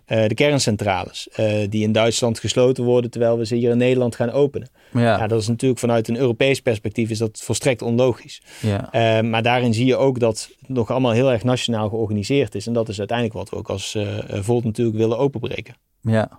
[0.08, 1.28] uh, de kerncentrales.
[1.40, 4.68] Uh, die in Duitsland gesloten worden terwijl we ze hier in Nederland gaan openen.
[4.92, 5.00] Ja.
[5.00, 5.26] ja.
[5.26, 8.42] dat is natuurlijk vanuit een Europees perspectief is dat volstrekt onlogisch.
[8.60, 8.88] Ja.
[8.92, 12.66] Uh, maar daarin zie je ook dat het nog allemaal heel erg nationaal georganiseerd is.
[12.66, 13.98] En dat is uiteindelijk wat we ook als
[14.30, 15.74] Volt natuurlijk willen openbreken.
[16.00, 16.30] Ja,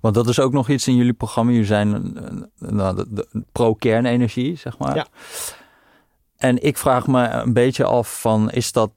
[0.00, 1.50] want dat is ook nog iets in jullie programma.
[1.50, 2.16] Jullie zijn
[2.58, 3.06] nou,
[3.52, 4.96] pro-kernenergie, zeg maar.
[4.96, 5.06] Ja.
[6.36, 8.92] En ik vraag me een beetje af van, is dat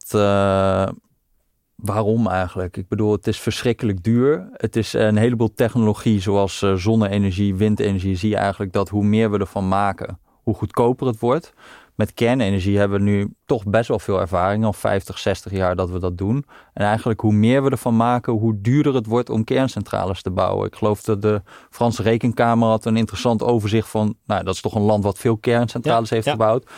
[1.82, 2.78] waarom eigenlijk?
[2.78, 4.50] Ik bedoel, het is verschrikkelijk duur.
[4.52, 8.16] Het is een heleboel technologie, zoals uh, zonne-energie, windenergie.
[8.16, 11.54] Zie je eigenlijk dat hoe meer we ervan maken, hoe goedkoper het wordt.
[11.96, 15.90] Met kernenergie hebben we nu toch best wel veel ervaring, al 50, 60 jaar dat
[15.90, 16.46] we dat doen.
[16.74, 20.68] En eigenlijk hoe meer we ervan maken, hoe duurder het wordt om kerncentrales te bouwen.
[20.68, 24.76] Ik geloof dat de Franse Rekenkamer had een interessant overzicht van, nou dat is toch
[24.76, 26.70] een land wat veel kerncentrales heeft gebouwd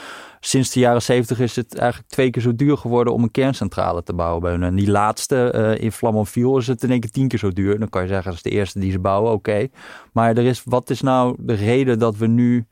[0.46, 4.04] sinds de jaren 70 is het eigenlijk twee keer zo duur geworden om een kerncentrale
[4.04, 4.64] te bouwen bij hun.
[4.64, 7.80] En die laatste uh, in Flamanville is het in één keer tien keer zo duur.
[7.80, 9.68] Dan kan je zeggen, dat is de eerste die ze bouwen, oké.
[10.12, 12.66] Maar er is, wat is nou de reden dat we nu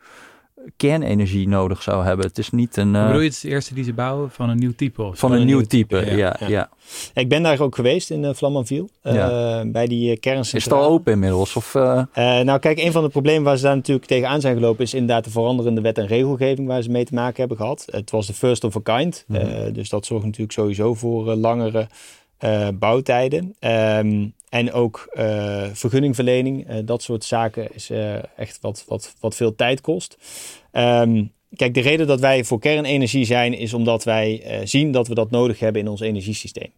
[0.77, 2.25] kernenergie nodig zou hebben.
[2.25, 2.93] Het is niet een.
[2.93, 5.03] Uh, bedoel je het eerste die ze bouwen van een nieuw type?
[5.03, 6.69] Of van een, nieuw type, ja, ja,
[7.13, 10.57] Ik ben daar ook geweest in uh, Flamanville, uh, bij die kerncentrale.
[10.57, 11.55] Is het al open inmiddels?
[11.55, 11.73] Of,
[12.13, 14.83] nou kijk, een van de problemen waar ze daar natuurlijk tegenaan zijn gelopen...
[14.83, 17.87] is inderdaad de veranderende wet en regelgeving waar ze mee te maken hebben gehad.
[17.91, 19.73] Het was de first of a kind, mhm.
[19.73, 21.87] dus dat zorgt natuurlijk sowieso voor langere
[22.73, 23.55] bouwtijden.
[23.59, 27.89] Um, en ook uh, vergunningverlening, uh, dat soort zaken is
[28.35, 30.17] echt wat, wat, wat veel tijd kost.
[30.71, 35.13] Um, kijk, de reden dat wij voor kernenergie zijn, is omdat wij zien dat we
[35.13, 36.71] dat nodig hebben in ons energiesysteem.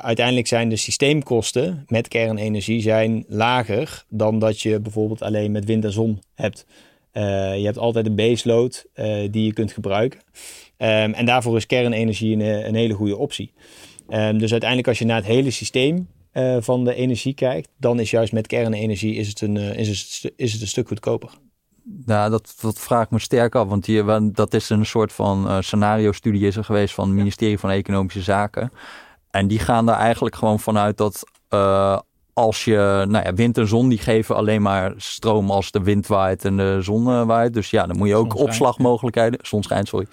[0.00, 5.84] uiteindelijk zijn de systeemkosten met kernenergie zijn lager dan dat je bijvoorbeeld alleen met wind
[5.84, 6.66] en zon hebt.
[7.12, 8.86] je hebt altijd een baseload
[9.30, 10.20] die je kunt gebruiken.
[10.78, 13.52] Um, en daarvoor is kernenergie een, een hele goede optie.
[14.08, 18.00] Um, dus uiteindelijk als je naar het hele systeem uh, van de energie kijkt, dan
[18.00, 21.30] is juist met kernenergie is het een, uh, is het, is het een stuk goedkoper.
[22.04, 25.46] Nou, dat, dat vraag ik me sterk af, want die, dat is een soort van
[25.46, 28.72] uh, scenario-studie is er geweest van het ministerie van Economische Zaken.
[29.30, 31.24] En die gaan daar eigenlijk gewoon vanuit dat
[32.34, 36.06] als je, nou ja, wind en zon die geven alleen maar stroom als de wind
[36.06, 37.54] waait en de zon uh, waait.
[37.54, 40.06] Dus ja, dan moet je ook opslagmogelijkheden, zon schijnt, sorry.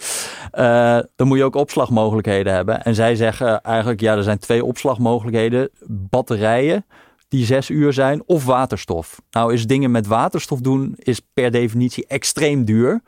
[0.54, 2.84] Uh, dan moet je ook opslagmogelijkheden hebben.
[2.84, 5.70] En zij zeggen eigenlijk, ja, er zijn twee opslagmogelijkheden.
[5.88, 6.86] Batterijen
[7.28, 9.22] die zes uur zijn of waterstof.
[9.32, 13.02] Nou is dingen met waterstof doen is per definitie extreem duur.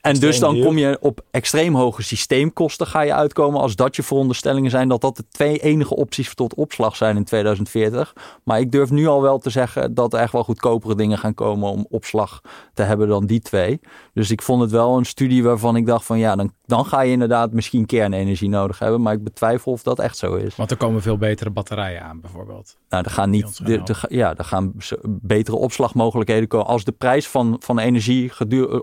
[0.00, 4.02] En dus dan kom je op extreem hoge systeemkosten ga je uitkomen als dat je
[4.02, 8.14] veronderstellingen zijn dat dat de twee enige opties tot opslag zijn in 2040.
[8.44, 11.34] Maar ik durf nu al wel te zeggen dat er echt wel goedkopere dingen gaan
[11.34, 12.40] komen om opslag
[12.80, 13.80] te hebben dan die twee.
[14.14, 17.00] Dus ik vond het wel een studie waarvan ik dacht van ja, dan, dan ga
[17.00, 19.02] je inderdaad misschien kernenergie nodig hebben.
[19.02, 20.56] Maar ik betwijfel of dat echt zo is.
[20.56, 22.76] Want er komen veel betere batterijen aan bijvoorbeeld.
[22.88, 24.72] Nou, er gaan niet, de, de, ja, er gaan
[25.04, 26.66] betere opslagmogelijkheden komen.
[26.66, 28.32] Als de prijs van, van energie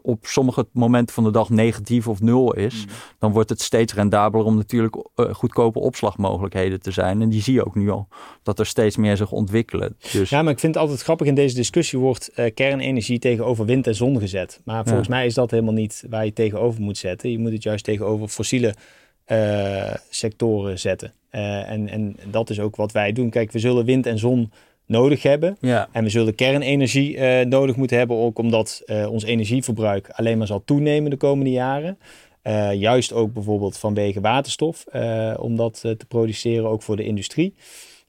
[0.02, 2.94] op sommige momenten van de dag negatief of nul is, Mm.
[3.20, 7.22] dan wordt het steeds rendabeler om natuurlijk eh, goedkope opslagmogelijkheden te zijn.
[7.22, 8.08] En die zie je ook nu al,
[8.44, 9.98] dat er steeds meer zich ontwikkelen.
[10.12, 13.66] Dus Ja, maar ik vind het altijd grappig in deze discussie wordt eh, kernenergie tegenover
[13.66, 14.62] wind en zon gezet.
[14.64, 17.32] Maar volgens mij is dat helemaal niet waar je tegenover moet zetten.
[17.32, 18.74] Je moet het juist tegenover fossiele
[19.26, 21.14] eh, sectoren zetten.
[21.30, 23.30] Eh, en, en dat is ook wat wij doen.
[23.30, 24.52] Kijk, we zullen wind en zon
[24.86, 25.58] nodig hebben.
[25.62, 30.48] ja, En we zullen kernenergie eh, nodig moeten hebben, ook omdat ons energieverbruik alleen maar
[30.48, 31.98] zal toenemen de komende jaren.
[32.74, 34.86] Juist ook bijvoorbeeld vanwege waterstof,
[35.38, 37.54] om dat te produceren, ook voor de industrie.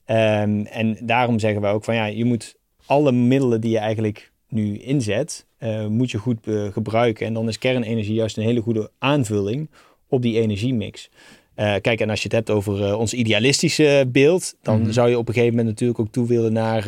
[0.05, 2.55] Ehm, en daarom zeggen wij ook van ja, je moet
[2.85, 7.25] alle middelen die je eigenlijk nu inzet, eh, moet je goed eh, gebruiken.
[7.25, 9.69] En dan is kernenergie juist een hele goede aanvulling
[10.07, 11.09] op die energiemix.
[11.55, 14.91] Eh, kijk, en als je het hebt over ons idealistische beeld, dan Mhm.
[14.91, 16.83] zou je op een gegeven moment natuurlijk ook toe willen naar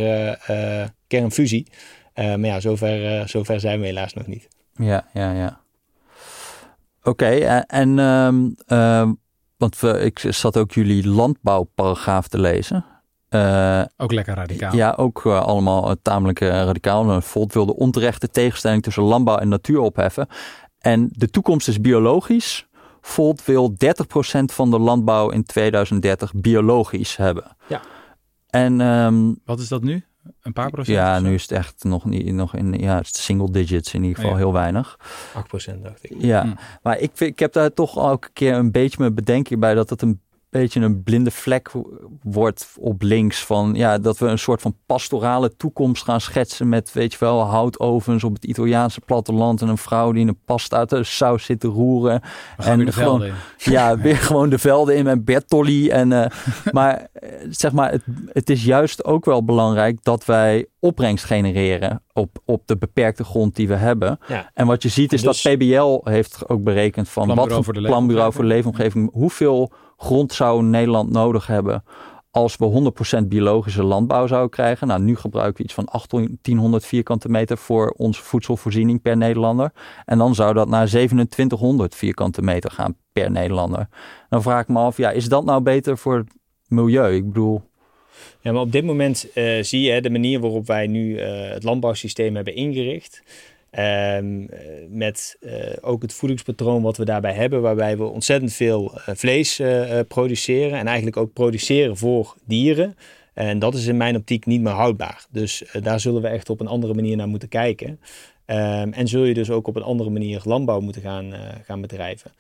[1.08, 1.68] kernfusie.
[2.16, 4.48] Maar ja, zover, zover zijn we helaas nog niet.
[4.76, 5.60] ja, ja, ja.
[7.04, 9.14] Oké, en, en ehm, ehm,
[9.58, 12.86] want we, ik zat ook jullie landbouwparagraaf te lezen.
[13.32, 14.76] Eh, Ook lekker radicaal.
[14.76, 17.22] Ja, ook eh, allemaal eh, tamelijk radicaal.
[17.22, 20.28] Volt wil de onterechte tegenstelling tussen landbouw en natuur opheffen.
[20.80, 22.68] En de toekomst is biologisch.
[23.02, 23.76] Volt wil 30%
[24.46, 27.56] van de landbouw in 2030 biologisch hebben.
[27.68, 27.82] Ja.
[28.50, 30.04] En ehm, Wat is dat nu?
[30.42, 30.98] Een paar procent?
[30.98, 34.02] ja, nu is het echt nog niet nog in ja, het is single digits in
[34.02, 34.38] ieder geval Ja.
[34.38, 34.98] heel weinig.
[35.34, 36.14] 8% dacht ik.
[36.18, 36.50] Ja, Hm.
[36.82, 40.02] maar ik, ik heb daar toch elke keer een beetje mijn bedenking bij dat het
[40.02, 40.22] een
[40.52, 41.72] beetje een blinde vlek
[42.22, 43.46] wordt op links.
[43.46, 47.42] Van ja, dat we een soort van pastorale toekomst gaan schetsen met, weet je wel,
[47.42, 51.46] houtovens op het Italiaanse platteland en een vrouw die in een pasta uit de saus
[51.46, 52.22] zit te roeren.
[52.58, 53.26] En gewoon-.
[53.58, 55.90] Ja, weer gewoon de velden in met Bertolli.
[55.90, 56.30] En, eh,
[56.72, 62.02] maar eh, zeg maar, het, het is juist ook wel belangrijk dat wij opbrengst genereren
[62.14, 64.20] op, op de beperkte grond die we hebben.
[64.28, 64.52] Ja.
[64.54, 68.34] En wat je ziet is Dus- dat PBL heeft ook berekend van wat voor planbureau
[68.34, 69.72] voor de leefomgeving, hoeveel
[70.02, 71.84] grond zou Nederland nodig hebben
[72.32, 72.92] als we
[73.24, 74.88] 100% biologische landbouw zouden krijgen.
[74.88, 79.72] Nou, nu gebruiken we iets van 1800 vierkante meter voor onze voedselvoorziening per Nederlander.
[80.06, 83.88] En dan zou dat naar 2700 vierkante meter gaan per Nederlander.
[84.30, 86.34] Dan vraag ik me af, ja, is dat nou beter voor het
[86.68, 87.16] milieu?
[87.16, 87.62] Ik bedoel,
[88.42, 91.50] Ja, maar op dit moment eh, zie je hè, de manier waarop wij nu eh,
[91.54, 93.24] het landbouwsysteem hebben ingericht.
[93.72, 94.60] Ehm, eh,
[94.90, 99.60] met eh, ook het voedingspatroon wat we daarbij hebben, waarbij we ontzettend veel eh, vlees
[99.60, 102.96] eh, produceren en eigenlijk ook produceren voor dieren.
[103.34, 105.26] En dat is in mijn optiek niet meer houdbaar.
[105.30, 108.00] Dus daar zullen we echt op een andere manier naar moeten kijken.
[108.46, 112.32] Ehm, en zul je dus ook op een andere manier landbouw moeten gaan, gaan bedrijven.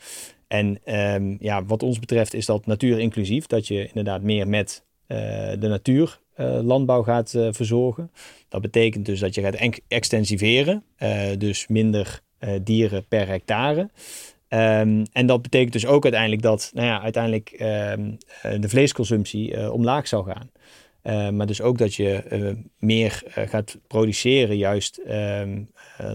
[0.47, 3.47] En ehm, ja, wat ons betreft is dat natuur inclusief.
[3.47, 6.19] Dat je inderdaad meer met de natuur
[6.63, 8.11] landbouw gaat verzorgen.
[8.51, 10.83] Dat betekent dus dat je gaat en- extensiveren.
[10.95, 13.89] eh, dus minder eh, dieren per hectare.
[14.47, 19.71] Ehm, en dat betekent dus ook uiteindelijk dat nou ja, uiteindelijk ehm, eh, de vleesconsumptie
[19.71, 20.51] omlaag zal gaan.
[21.01, 25.61] Eh, maar dus ook dat je meer gaat produceren, juist ehm,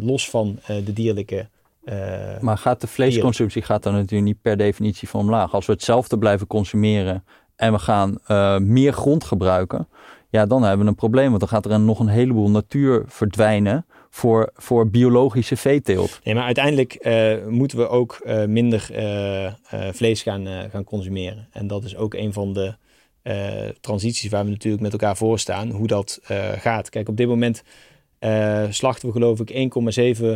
[0.01, 1.49] los van de dierlijke.
[1.85, 5.55] eh, maar gaat de vleesconsumptie gaat dan natuurlijk niet per definitie van omlaag.
[5.55, 7.25] Als we hetzelfde blijven consumeren
[7.57, 8.19] en we gaan
[8.69, 9.89] meer grond gebruiken,
[10.31, 11.29] ja, dan hebben we een probleem.
[11.29, 16.21] Want dan gaat er een, nog een heleboel natuur verdwijnen voor, voor biologische veeteelt.
[16.25, 19.53] Nee, maar uiteindelijk eh, moeten we ook eh, minder eh, eh,
[19.93, 21.49] vlees gaan, gaan consumeren.
[21.53, 22.75] En dat is ook een van de
[23.23, 26.89] eh, transities waar we natuurlijk met elkaar voor staan, hoe dat eh, gaat.
[26.89, 27.63] Kijk, op dit moment
[28.19, 29.71] eh, slachten we geloof ik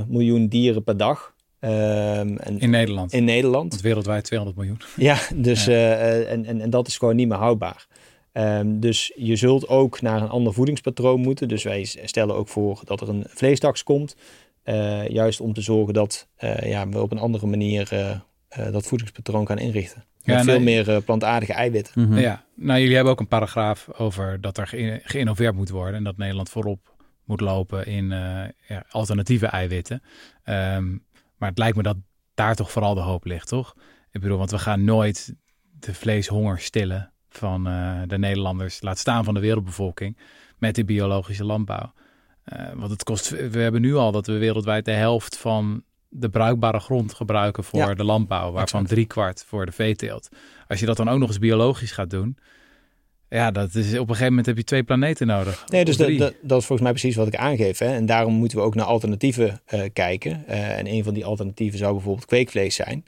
[0.03, 1.35] 1,7 miljoen dieren per dag.
[1.61, 3.13] Ehm, en In Nederland.
[3.13, 3.71] in Nederland.
[3.71, 4.81] Want wereldwijd 200 miljoen.
[4.97, 5.93] Ja, dus, Ja.
[5.95, 7.87] en, en, en dat is gewoon niet meer houdbaar.
[8.33, 11.49] Ehm, dus je zult ook naar een ander voedingspatroon moeten.
[11.49, 14.17] Dus wij stellen ook voor dat er een vleestaks komt.
[14.63, 18.87] eh, juist om te zorgen dat eh, ja, we op een andere manier eh, dat
[18.87, 20.05] voedingspatroon gaan inrichten.
[20.25, 20.85] Met veel nee.
[20.85, 22.03] meer plantaardige eiwitten.
[22.09, 22.19] Mhm.
[22.19, 25.95] Ja, nou jullie hebben ook een paragraaf over dat er ge- geïnnoveerd moet worden.
[25.95, 30.03] En dat Nederland voorop moet lopen in eh, ja, alternatieve eiwitten.
[30.45, 30.91] Ehm,
[31.37, 31.97] maar het lijkt me dat
[32.35, 33.75] daar toch vooral de hoop ligt, toch?
[34.11, 35.35] Ik bedoel, want we gaan nooit
[35.79, 40.17] de vleeshonger stillen van eh, de Nederlanders, laat staan van de wereldbevolking,
[40.59, 41.93] met die biologische landbouw.
[42.45, 46.29] Eh, want het kost, we hebben nu al dat we wereldwijd de helft van de
[46.29, 48.89] bruikbare grond gebruiken voor Ja, de landbouw, waarvan exact.
[48.89, 50.29] driekwart voor de veeteelt.
[50.69, 52.39] Als je dat dan ook nog eens biologisch gaat doen,
[53.29, 55.65] ja, dat is op een gegeven moment heb je twee planeten nodig.
[55.69, 56.19] Nee, dus dat, drie.
[56.19, 57.79] dat, dat is volgens mij precies wat ik aangeef.
[57.79, 57.95] Hè?
[57.95, 60.47] En daarom moeten we ook naar alternatieven eh, kijken.
[60.47, 63.05] En een van die alternatieven zou bijvoorbeeld kweekvlees zijn.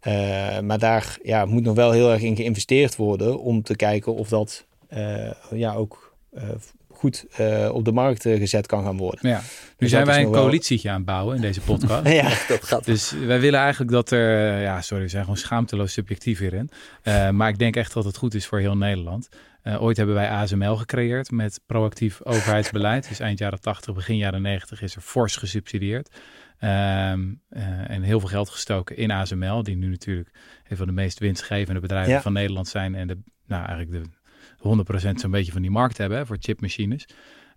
[0.00, 4.14] Eh, maar daar ja, moet nog wel heel erg in geïnvesteerd worden om te kijken
[4.14, 6.42] of dat eh, ja, ook eh,
[6.90, 7.26] goed
[7.72, 9.28] op de markt gezet kan gaan worden.
[9.30, 9.36] Ja.
[9.38, 9.42] Nu
[9.76, 12.08] Dus zijn wij een wel- coalitietje aan het bouwen in deze podcast.
[12.22, 12.28] ja.
[12.48, 16.38] Dat gaat Dus wij willen eigenlijk dat er, ja, sorry, we zijn gewoon schaamteloos subjectief
[16.38, 16.70] hierin.
[17.02, 19.28] Eh, maar ik denk echt dat het goed is voor heel Nederland.
[19.68, 23.08] Eh, ooit hebben wij ASML gecreëerd met proactief overheidsbeleid.
[23.08, 26.16] Dus eind jaren 80, begin jaren 90 is er fors gesubsidieerd.
[26.58, 30.30] Ehm, eh, en heel veel geld gestoken in ASML, die nu natuurlijk
[30.68, 32.20] een van de meest winstgevende bedrijven Ja.
[32.22, 32.94] van Nederland zijn.
[32.94, 34.10] En de, nou, eigenlijk de
[34.58, 37.06] 100% zo'n beetje van die markt hebben hè, voor chipmachines.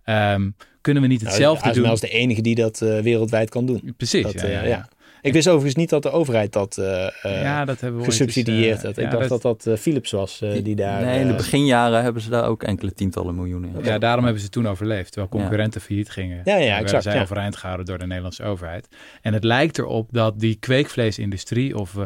[0.04, 0.50] Ehm,
[0.80, 1.92] kunnen we niet Nou, hetzelfde ASML doen?
[1.92, 3.94] is de enige die dat eh, wereldwijd kan doen.
[3.96, 4.88] Precies, Dat, ja, ja, ja.
[5.22, 8.06] Ik wist overigens niet dat de overheid dat eh, eh, ja, dat hebben we ooit
[8.06, 8.96] eens, gesubsidieerd eh, had.
[8.96, 11.04] ja, Ik dacht dat dat, Philips was die daar...
[11.04, 13.84] nee, in de beginjaren hebben ze daar ook enkele tientallen miljoenen in.
[13.84, 15.12] Ja, daarom hebben ze toen overleefd.
[15.12, 16.40] Terwijl concurrenten failliet gingen.
[16.44, 17.22] Ja, ja, exact, zij ja.
[17.22, 18.88] overeind gehouden door de Nederlandse overheid.
[19.22, 22.02] En het lijkt erop dat die kweekvleesindustrie of eh,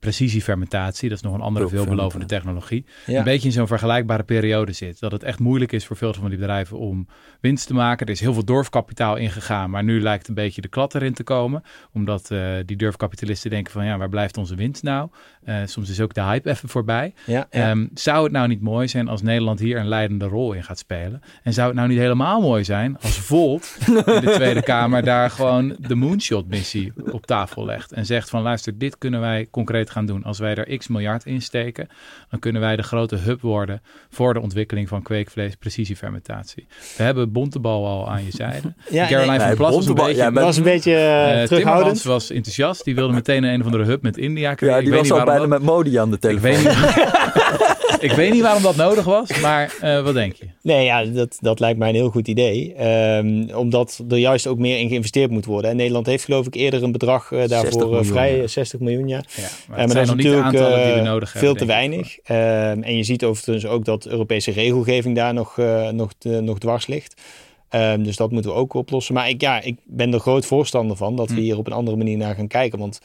[0.00, 3.18] precisiefermentatie, dat is nog een andere veelbelovende technologie, ja.
[3.18, 5.00] een beetje in zo'n vergelijkbare periode zit.
[5.00, 7.06] Dat het echt moeilijk is voor veel van die bedrijven om
[7.40, 8.06] winst te maken.
[8.06, 11.22] Er is heel veel durfkapitaal ingegaan, maar nu lijkt een beetje de klad erin te
[11.22, 11.62] komen.
[11.92, 15.08] Omdat eh, die durfkapitalisten denken van ja, waar blijft onze winst nou?
[15.44, 17.14] Eh, soms is ook de hype even voorbij.
[17.26, 17.70] Ja, ja.
[17.70, 20.78] Ehm, zou het nou niet mooi zijn als Nederland hier een leidende rol in gaat
[20.78, 21.20] spelen?
[21.42, 25.30] En zou het nou niet helemaal mooi zijn als Volt in de Tweede Kamer daar
[25.30, 30.06] gewoon de moonshot-missie op tafel legt en zegt van luister, dit kunnen wij concreet gaan
[30.06, 30.24] doen.
[30.24, 31.88] Als wij er x miljard in steken,
[32.30, 36.66] dan kunnen wij de grote hub worden voor de ontwikkeling van kweekvlees precisiefermentatie.
[36.96, 38.74] We hebben Bontebal al aan je zijde.
[38.90, 40.32] Ja, Caroline nee, van nee, Plas was een beetje...
[40.32, 42.02] dat was een beetje eh, eh, terughoudend.
[42.02, 42.84] was enthousiast.
[42.84, 44.74] Die wilde meteen een, een of andere hub met India creëren.
[44.74, 46.50] Ja, Ik die weet was al bijna met Modi aan de ik telefoon.
[46.50, 47.66] weet, niet,
[48.00, 50.44] ik weet niet waarom dat nodig was, maar eh, wat denk je?
[50.62, 52.74] Nee, ja, dat, dat lijkt mij een heel goed idee.
[52.74, 55.70] Ehm, omdat er juist ook meer in geïnvesteerd moet worden.
[55.70, 58.42] En Nederland heeft geloof ik eerder een bedrag eh, 60 daarvoor eh, miljoen, vrij, ja.
[58.42, 59.22] eh, 60 miljoen, ja.
[59.36, 61.58] Ja, maar maar dat zijn is nog niet de natuurlijk die we nodig veel hebben.
[61.58, 62.18] te weinig.
[62.18, 65.56] Ehm, en je ziet overigens ook dat Europese regelgeving daar nog,
[65.92, 67.20] nog, nog dwars ligt.
[67.68, 69.14] Ehm, dus dat moeten we ook oplossen.
[69.14, 71.40] Maar ik, ja, ik ben er groot voorstander van dat we Hm.
[71.40, 72.78] hier op een andere manier naar gaan kijken.
[72.78, 73.00] Want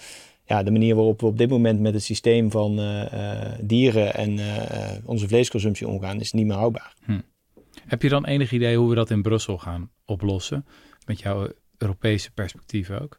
[0.54, 4.14] ja, de manier waarop we op dit moment met het systeem van eh, eh, dieren
[4.16, 6.94] en eh, onze vleesconsumptie omgaan, is niet meer houdbaar.
[7.88, 10.66] Heb je dan enig idee hoe we dat in Brussel gaan oplossen?
[11.06, 11.48] Met jouw
[11.78, 13.18] Europese perspectief ook?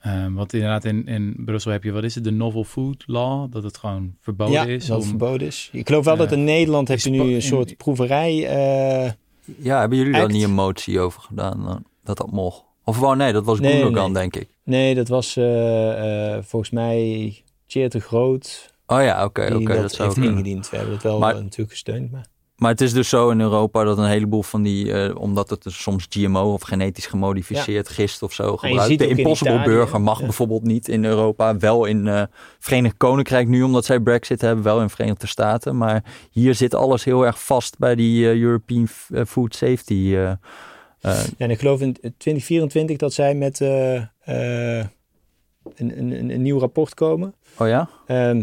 [0.00, 3.52] Ehm, want inderdaad, in, in Brussel heb je, wat is het, de Novel Food Law?
[3.52, 4.86] Dat het gewoon verboden ja, is.
[4.86, 5.68] dat het om- verboden is.
[5.72, 8.46] Ik geloof wel dat in Nederland heb je nu een in- soort proeverij.
[8.48, 9.12] eh,
[9.58, 10.32] Ja, hebben jullie daar Act.
[10.32, 11.62] niet een motie over gedaan?
[11.64, 11.84] dan?
[12.04, 12.64] Dat dat mocht?
[12.84, 14.20] Of wel, nee, dat was Nee, Gundogan, nee.
[14.22, 14.53] denk ik.
[14.64, 19.74] Nee, dat was eh, eh, volgens mij Tjeerd de Groot Oh ja, oké, oké.
[19.74, 20.70] dat, dat heeft ingediend.
[20.70, 22.10] We hebben dat wel Maar- natuurlijk gesteund.
[22.10, 22.26] Maar...
[22.54, 25.62] Maar het is dus zo in Europa dat een heleboel van die, eh, omdat het
[25.62, 28.98] dus soms GMO of genetisch gemodificeerd gist of zo gebruikt.
[28.98, 30.24] De Impossible Burger mag ja.
[30.24, 31.56] bijvoorbeeld niet in Europa.
[31.56, 34.64] Wel in Verenigd Koninkrijk nu, omdat zij Brexit hebben.
[34.64, 35.76] Wel in Verenigde Staten.
[35.76, 38.88] Maar hier zit alles heel erg vast bij die European
[39.26, 40.16] Food Safety.
[41.38, 43.60] en ik geloof in 2024 dat zij met
[44.24, 47.34] een, een, een nieuw rapport komen.
[47.58, 47.88] oh ja?
[48.06, 48.42] Ehm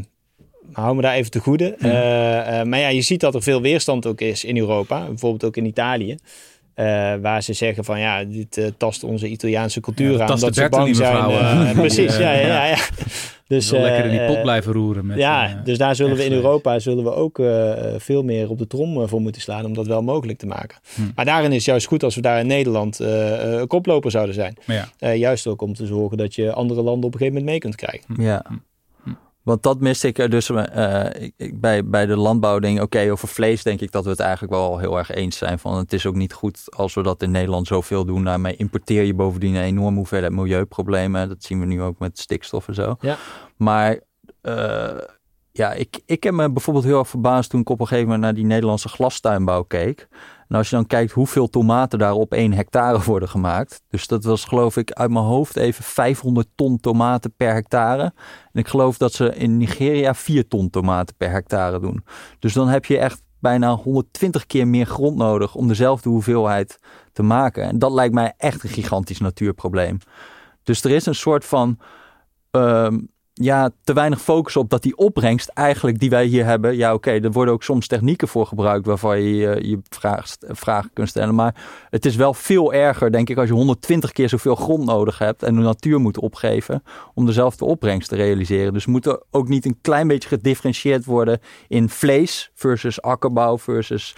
[0.72, 1.76] hou me daar even te goede.
[1.80, 5.06] Eh, eh, maar ja, je ziet dat er veel weerstand ook is in Europa.
[5.06, 6.18] Bijvoorbeeld ook in Italië.
[6.74, 6.86] Eh,
[7.22, 10.28] waar ze zeggen van ja, dit eh, tast onze Italiaanse cultuur Ja, aan.
[10.28, 11.16] tast Dat de ze bang zijn.
[11.30, 12.78] eh, eh, precies, ja, eh, ja, ja.
[13.52, 15.06] Dus, lekker in die eh, pot blijven roeren.
[15.06, 18.50] Met, ja, eh, dus daar zullen we in Europa zullen we ook eh, veel meer
[18.50, 20.78] op de trom eh, voor moeten slaan om dat wel mogelijk te maken.
[20.96, 21.02] Hm.
[21.16, 24.36] Maar daarin is het juist goed als we daar in Nederland eh, eh, koploper zouden
[24.36, 24.58] zijn.
[24.66, 27.46] Ja, Eh, juist ook om te zorgen dat je andere landen op een gegeven moment
[27.46, 28.24] mee kunt krijgen.
[28.24, 28.46] Ja.
[29.44, 30.50] Want dat miste ik er dus
[31.38, 34.20] ik- bij, bij de landbouw denk ik, oké, over vlees denk ik dat we het
[34.20, 35.60] eigenlijk wel heel erg eens zijn.
[35.60, 38.24] Van het is ook niet goed als we dat in Nederland zoveel doen.
[38.24, 41.28] Daarmee importeer je bovendien een enorme hoeveelheid milieuproblemen.
[41.30, 42.96] Dat zien we nu ook met stikstof en zo.
[43.00, 43.18] Ja.
[43.58, 44.00] Maar
[44.42, 44.98] eh,
[45.52, 48.24] ja, ik, ik heb me bijvoorbeeld heel erg verbaasd toen ik op een gegeven moment
[48.24, 50.08] naar die Nederlandse glastuinbouw keek.
[50.52, 53.82] En als je dan kijkt hoeveel tomaten daar op één hectare worden gemaakt.
[53.90, 58.04] Dus dat was geloof ik uit mijn hoofd even 500 ton tomaten per hectare.
[58.52, 62.04] En ik geloof dat ze in Nigeria 4 ton tomaten per hectare doen.
[62.40, 66.80] Dus dan heb je echt bijna 120 keer meer grond nodig om dezelfde hoeveelheid
[67.14, 67.64] te maken.
[67.64, 69.98] En dat lijkt mij echt een gigantisch natuurprobleem.
[70.64, 71.80] Dus er is een soort van
[72.52, 73.00] ehm,
[73.44, 76.78] ja, te weinig focus op dat die opbrengst eigenlijk die wij hier hebben.
[76.78, 81.10] Ja, oké, er worden ook soms technieken voor gebruikt waarvan je je, vraag, vragen kunt
[81.10, 81.36] stellen.
[81.36, 81.56] Maar
[81.90, 85.44] het is wel veel erger, denk ik, als je 120 keer zoveel grond nodig hebt
[85.44, 86.84] en de natuur moet opgeven
[87.14, 88.74] om dezelfde opbrengst te realiseren.
[88.74, 94.16] Dus moet er ook niet een klein beetje gedifferentieerd worden in vlees versus akkerbouw versus.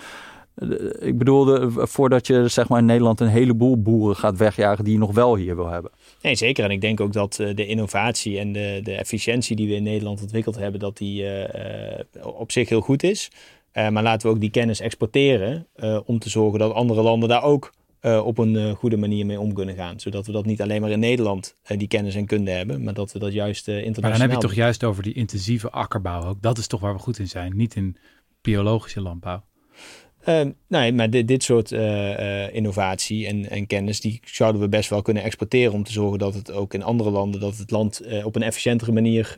[0.56, 4.94] Eh, Ik bedoelde, voordat je zeg maar in Nederland een heleboel boeren gaat wegjagen die
[4.94, 5.92] je nog wel hier wil hebben.
[6.24, 6.64] Nee, zeker.
[6.64, 9.84] En ik denk ook dat eh, de innovatie en de, de efficiëntie die we in
[9.84, 13.32] Nederland ontwikkeld hebben, dat die eh, eh, op zich heel goed is.
[13.74, 15.68] maar laten we ook die kennis exporteren
[16.06, 19.76] om te zorgen dat andere landen daar ook op een goede manier mee om kunnen
[19.76, 20.00] gaan.
[20.00, 23.12] Zodat we dat niet alleen maar in Nederland die kennis en kunde hebben, maar dat
[23.12, 26.42] we dat juist internationaal Maar dan heb je toch juist over die intensieve akkerbouw ook.
[26.42, 27.98] Dat is toch waar we goed in zijn, niet in
[28.42, 29.44] biologische landbouw.
[30.26, 34.70] Uh, nee, maar dit, dit soort uh, uh, innovatie en, en, kennis, die zouden we
[34.70, 37.72] best wel kunnen exporteren om te zorgen dat het ook in andere landen, dat het
[37.72, 39.38] land uh, op een efficiëntere manier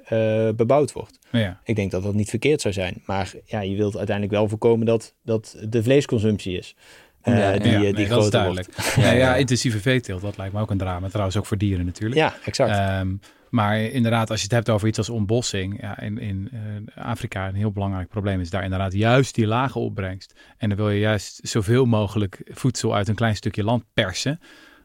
[0.56, 1.20] bebouwd wordt.
[1.32, 1.60] Ja.
[1.64, 3.02] Ik denk dat dat niet verkeerd zou zijn.
[3.06, 6.76] Maar ja, je wilt uiteindelijk wel voorkomen dat, dat de vleesconsumptie is.
[7.24, 8.68] ja, die, ja, die nee, groter duidelijk.
[8.96, 11.08] Ja, ja, intensieve veeteelt, dat lijkt me ook een drama.
[11.08, 12.16] Trouwens ook voor dieren natuurlijk.
[12.16, 13.00] Ja, exact.
[13.00, 13.20] Um,
[13.50, 17.48] maar inderdaad, als je het hebt over iets als ontbossing, ja, in, in uh, Afrika
[17.48, 20.34] een heel belangrijk probleem is daar inderdaad juist die lage opbrengst.
[20.58, 24.40] En dan wil je juist zoveel mogelijk voedsel uit een klein stukje land persen.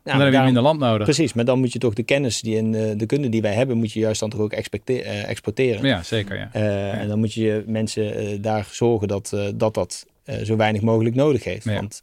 [0.05, 1.05] Ja, dan heb je minder land nodig.
[1.05, 3.55] Precies, maar dan moet je toch de kennis die en uh, de kunde die wij
[3.55, 5.87] hebben, moet je juist dan toch ook uh, exporteren.
[5.87, 6.37] Ja, zeker.
[6.37, 6.51] Ja.
[6.57, 6.93] Uh, ja.
[6.93, 10.07] En dan moet je mensen daar zorgen dat dat, dat
[10.45, 11.65] zo weinig mogelijk nodig heeft.
[11.65, 11.75] Ja.
[11.75, 12.01] Want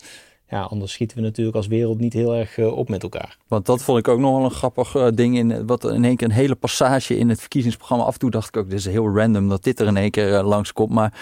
[0.50, 3.38] ja, anders schieten we natuurlijk als wereld niet heel erg uh, op met elkaar.
[3.48, 5.38] Want dat vond ik ook nog wel een grappig uh, ding.
[5.38, 8.04] In, wat in één keer een hele passage in het verkiezingsprogramma.
[8.04, 10.12] Af en toe dacht ik ook, dit is heel random dat dit er in één
[10.12, 10.92] keer uh, langskomt.
[10.92, 11.14] Maar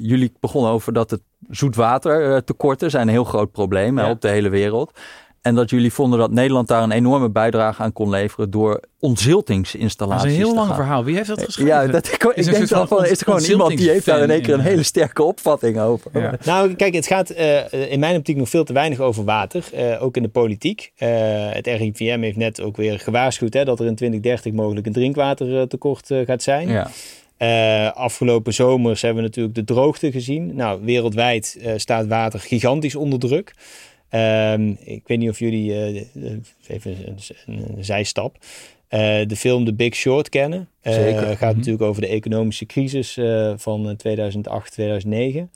[0.00, 4.10] jullie begonnen over dat het zoetwatertekorten zijn een heel groot probleem ja.
[4.10, 4.98] op de hele wereld.
[5.46, 10.22] En dat jullie vonden dat Nederland daar een enorme bijdrage aan kon leveren door ontziltingsinstallaties.
[10.22, 11.04] Dat is een heel lang verhaal.
[11.04, 11.72] Wie heeft dat geschreven?
[11.72, 14.30] Ja, dat, ik, ik denk dan van, is er gewoon iemand die heeft daar in
[14.30, 16.10] één keer een hele sterke opvatting over.
[16.20, 16.38] Ja.
[16.44, 20.02] Nou, kijk, het gaat uh, in mijn optiek nog veel te weinig over water, uh,
[20.02, 20.92] ook in de politiek.
[20.98, 21.08] Uh,
[21.50, 26.10] het RIVM heeft net ook weer gewaarschuwd hè, dat er in 2030 mogelijk een drinkwatertekort
[26.24, 26.68] gaat zijn.
[26.68, 26.90] Ja.
[27.38, 30.54] Uh, afgelopen zomers hebben we natuurlijk de droogte gezien.
[30.54, 33.54] Nou, wereldwijd uh, staat water gigantisch onder druk.
[34.10, 36.02] Um, ik weet niet of jullie, uh,
[36.66, 36.96] even
[37.46, 38.36] een, zijstap,
[38.90, 40.68] uh, de film The Big Short kennen.
[40.82, 41.20] Uh, Zeker.
[41.20, 41.56] gaat mm-hmm.
[41.56, 43.18] natuurlijk over de economische crisis
[43.56, 45.50] van 2008, 2009.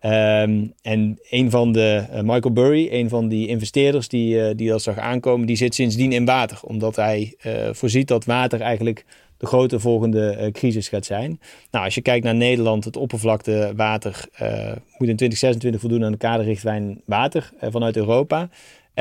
[0.00, 4.98] Um, en een van de, Michael Burry, een van die investeerders die, die dat zag
[4.98, 6.58] aankomen, die zit sindsdien in water.
[6.62, 7.34] Omdat hij
[7.72, 9.04] voorziet dat water eigenlijk
[9.36, 11.40] de grote volgende uh, crisis gaat zijn.
[11.70, 14.48] Nou, als je kijkt naar Nederland, het oppervlaktewater uh,
[14.98, 18.48] moet in 2026 voldoen aan de kaderrichtlijn water uh, vanuit Europa.
[18.98, 19.00] 1%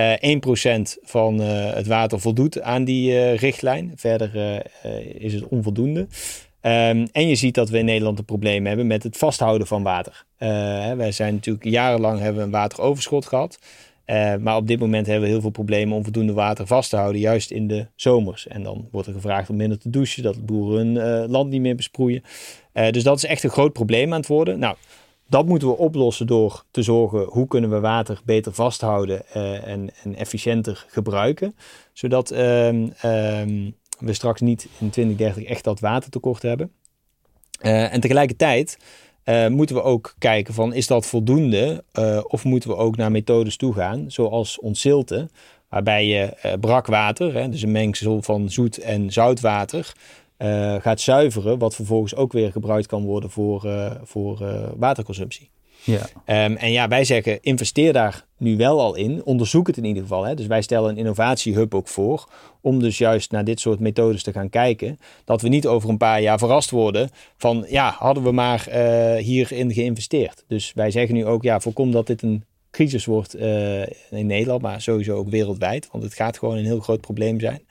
[1.04, 3.92] van het water voldoet aan die richtlijn.
[3.96, 4.62] Verder
[5.18, 6.00] is het onvoldoende.
[6.00, 9.84] Um, en je ziet dat we in Nederland een probleem hebben met het vasthouden van
[9.84, 10.26] water.
[10.98, 13.60] wij zijn natuurlijk jarenlang hebben we een wateroverschot gehad.
[14.06, 16.96] Uh, maar op dit moment hebben we heel veel problemen om voldoende water vast te
[16.96, 18.48] houden, juist in de zomers.
[18.48, 21.62] En dan wordt er gevraagd om minder te douchen, dat boeren hun uh, land niet
[21.62, 22.24] meer besproeien.
[22.74, 24.60] Uh, dus dat is echt een groot probleem aan het worden.
[24.60, 24.76] Nou,
[25.28, 29.28] dat moeten we oplossen door te zorgen hoe kunnen we water beter vasthouden
[29.64, 31.56] en, en, efficiënter gebruiken.
[31.94, 36.72] Zodat ehm, ehm, we straks niet in 2030 echt dat watertekort hebben.
[37.60, 38.78] en tegelijkertijd
[39.26, 43.12] uh, moeten we ook kijken van is dat voldoende uh, of moeten we ook naar
[43.12, 45.30] methodes toe gaan zoals ontzilten
[45.70, 49.94] waarbij je uh, brak water, hè, dus een mengsel van zoet en zoutwater,
[50.80, 53.68] gaat zuiveren wat vervolgens ook weer gebruikt kan worden voor,
[54.04, 54.38] voor
[54.78, 55.50] waterconsumptie.
[55.84, 56.46] Ja.
[56.46, 59.26] Um, en ja, wij zeggen investeer daar nu wel al in.
[59.26, 60.24] Onderzoek het in ieder geval.
[60.24, 60.36] Hè.
[60.36, 62.30] Dus wij stellen een innovatiehub ook voor.
[62.62, 65.00] Om dus juist naar dit soort methodes te gaan kijken.
[65.26, 69.16] Dat we niet over een paar jaar verrast worden van ja, hadden we maar uh,
[69.24, 70.44] hierin geïnvesteerd.
[70.48, 74.62] Dus wij zeggen nu ook ja, voorkom dat dit een crisis wordt uh, in Nederland,
[74.62, 75.90] maar sowieso ook wereldwijd.
[75.92, 77.62] Want het gaat gewoon een heel groot probleem zijn.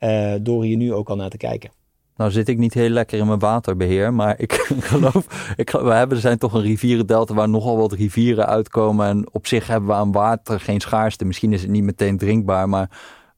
[0.00, 1.70] Uh, door hier nu ook al naar te kijken.
[2.18, 6.16] Nou zit ik niet heel lekker in mijn waterbeheer, maar ik geloof, ik, we hebben,
[6.16, 9.06] er zijn toch een rivierendelta waar nogal wat rivieren uitkomen.
[9.06, 11.24] En op zich hebben we aan water geen schaarste.
[11.24, 12.90] Misschien is het niet meteen drinkbaar, maar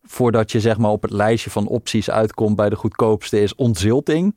[0.04, 4.36] voordat je zeg maar op het lijstje van opties uitkomt bij de goedkoopste is ontzilting.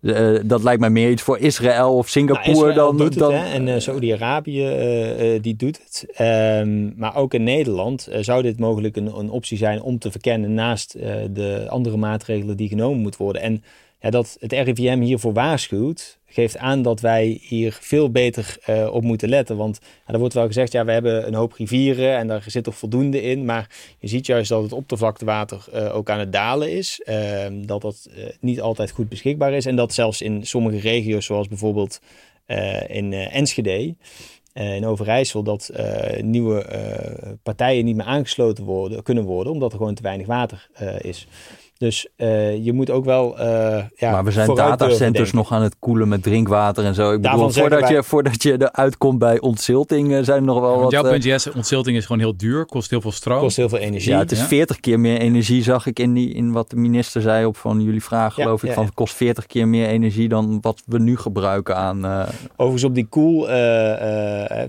[0.00, 3.10] Uh, dat lijkt mij meer iets voor Israël of Singapore nou, dan.
[3.10, 3.32] Dan...
[3.32, 3.52] Hè?
[3.52, 4.66] En uh, Saudi-Arabië
[5.34, 6.06] uh, die doet het.
[6.60, 10.54] Um, maar ook in Nederland zou dit mogelijk een, een, optie zijn om te verkennen
[10.54, 10.92] naast
[11.32, 13.42] de andere maatregelen die genomen moeten worden.
[13.42, 13.62] En
[14.10, 19.28] dat het RIVM hiervoor waarschuwt, geeft aan dat wij hier veel beter uh, op moeten
[19.28, 19.56] letten.
[19.56, 22.76] Want er wordt wel gezegd, ja, we hebben een hoop rivieren en daar zit toch
[22.76, 23.44] voldoende in.
[23.44, 27.00] Maar je ziet juist dat het oppervlaktewater uh, ook aan het dalen is.
[27.04, 28.08] Uh, dat dat
[28.40, 29.66] niet altijd goed beschikbaar is.
[29.66, 32.00] En dat zelfs in sommige regio's, zoals bijvoorbeeld
[32.86, 33.94] in Enschede,
[34.52, 35.70] in Overijssel, dat
[36.20, 36.66] nieuwe
[37.42, 40.68] partijen niet meer aangesloten worden, kunnen worden, omdat er gewoon te weinig water
[41.00, 41.26] is.
[41.78, 43.40] Dus uh, je moet ook wel.
[43.40, 47.12] Uh, ja, maar we zijn datacenters nog aan het koelen met drinkwater en zo.
[47.12, 47.92] Ik bedoel, voordat, wij...
[47.92, 50.74] je, voordat je eruit komt bij ontzilting, uh, zijn er nog wel.
[50.74, 53.40] Ja, wat, jouw punt, yes, ontzilting is gewoon heel duur, kost heel veel stroom.
[53.40, 54.10] Kost heel veel energie.
[54.10, 54.46] Ja, het is ja.
[54.46, 57.80] 40 keer meer energie, zag ik in, die, in wat de minister zei op van
[57.80, 58.72] jullie vraag, geloof ik.
[58.72, 62.26] Van het kost 40 keer meer energie dan wat we nu gebruiken aan.
[62.56, 63.46] Overigens, op die koel,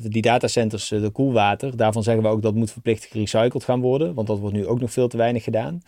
[0.02, 4.14] die datacenters, de koelwater, daarvan zeggen we ook dat moet verplicht gerecycled gaan worden.
[4.14, 5.82] Want dat wordt nu ook nog veel te weinig gedaan.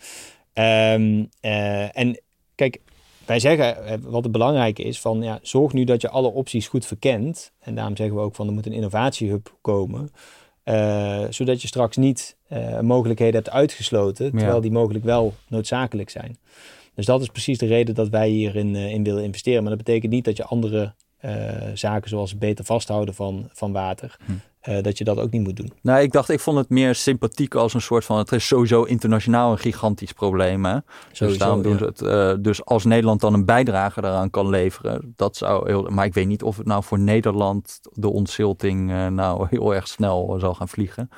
[0.58, 2.20] Um, uh, en
[2.54, 2.80] kijk,
[3.26, 6.68] wij zeggen eh, wat het belangrijke is van ja, zorg nu dat je alle opties
[6.68, 7.52] goed verkent.
[7.60, 10.10] En daarom zeggen we ook van er moet een innovatiehub komen.
[10.64, 16.38] Uh, zodat je straks niet uh, mogelijkheden hebt uitgesloten, terwijl die mogelijk wel noodzakelijk zijn.
[16.94, 19.60] Dus dat is precies de reden dat wij hierin in willen investeren.
[19.62, 20.94] Maar dat betekent niet dat je andere
[21.74, 24.32] zaken zoals beter vasthouden van, van water, hm.
[24.60, 25.72] Eh, dat je dat ook niet moet doen.
[25.82, 28.18] Nou, ik dacht, ik vond het meer sympathiek als een soort van.
[28.18, 30.64] Het is sowieso internationaal een gigantisch probleem.
[30.64, 30.78] Hè?
[31.18, 32.00] dus daarom doen ze het.
[32.00, 35.82] Uh, dus als Nederland dan een bijdrage daaraan kan leveren, dat zou heel.
[35.82, 39.88] Maar ik weet niet of het nou voor Nederland de ontzilting uh, nou heel erg
[39.88, 41.10] snel zal gaan vliegen.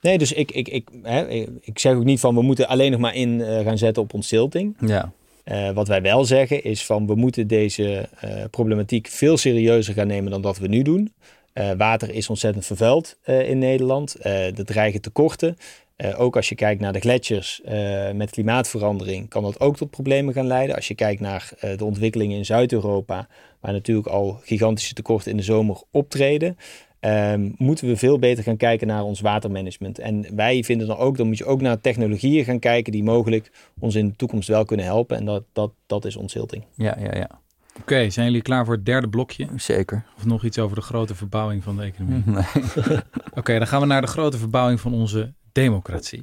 [0.00, 1.26] Nee, dus ik, ik, ik, hè,
[1.60, 4.76] ik zeg ook niet van we moeten alleen nog maar in gaan zetten op ontzilting.
[4.80, 5.12] Ja.
[5.52, 10.06] Uh, wat wij wel zeggen is van we moeten deze uh, problematiek veel serieuzer gaan
[10.06, 11.12] nemen dan dat we nu doen.
[11.58, 14.16] Uh, water is ontzettend vervuild uh, in Nederland.
[14.18, 15.56] Uh, er dreigen tekorten.
[16.16, 17.60] ook als je kijkt naar de gletsjers
[18.14, 20.76] met klimaatverandering, kan dat ook tot problemen gaan leiden.
[20.76, 23.28] Als je kijkt naar de ontwikkelingen in Zuid-Europa,
[23.60, 26.56] waar natuurlijk al gigantische tekorten in de zomer optreden,
[27.00, 29.98] ehm, moeten we veel beter gaan kijken naar ons watermanagement.
[29.98, 33.50] En wij vinden dan ook, dan moet je ook naar technologieën gaan kijken die mogelijk
[33.80, 35.16] ons in de toekomst wel kunnen helpen.
[35.16, 36.64] En dat, dat, dat is ontzilting.
[36.74, 37.40] Ja, ja, ja.
[37.80, 39.48] Oké, zijn jullie klaar voor het derde blokje?
[39.56, 40.04] Zeker.
[40.16, 42.22] Of nog iets over de grote verbouwing van de economie?
[42.24, 42.44] Nee.
[43.34, 46.20] Oké, dan gaan we naar de grote verbouwing van onze democratie.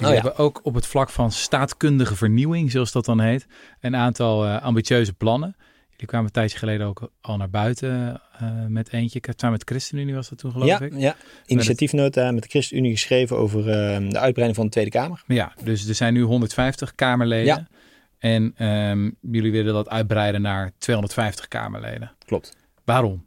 [0.00, 3.46] We oh, hebben ook op het vlak van staatkundige vernieuwing, zoals dat dan heet,
[3.80, 5.56] een aantal uh, ambitieuze plannen.
[5.90, 9.20] Jullie kwamen een tijdje geleden ook al naar buiten uh, met eentje.
[9.22, 10.92] Samen met de ChristenUnie was dat toen geloof ja, ik.
[10.96, 11.16] Ja,
[11.46, 15.22] initiatiefnota met de ChristenUnie geschreven over uh, de uitbreiding van de Tweede Kamer.
[15.26, 17.46] Ja, dus er zijn nu 150 Kamerleden.
[17.46, 17.66] Ja.
[18.22, 22.12] En ehm, jullie willen dat uitbreiden naar 250 Kamerleden.
[22.26, 22.56] Klopt.
[22.84, 23.24] Waarom?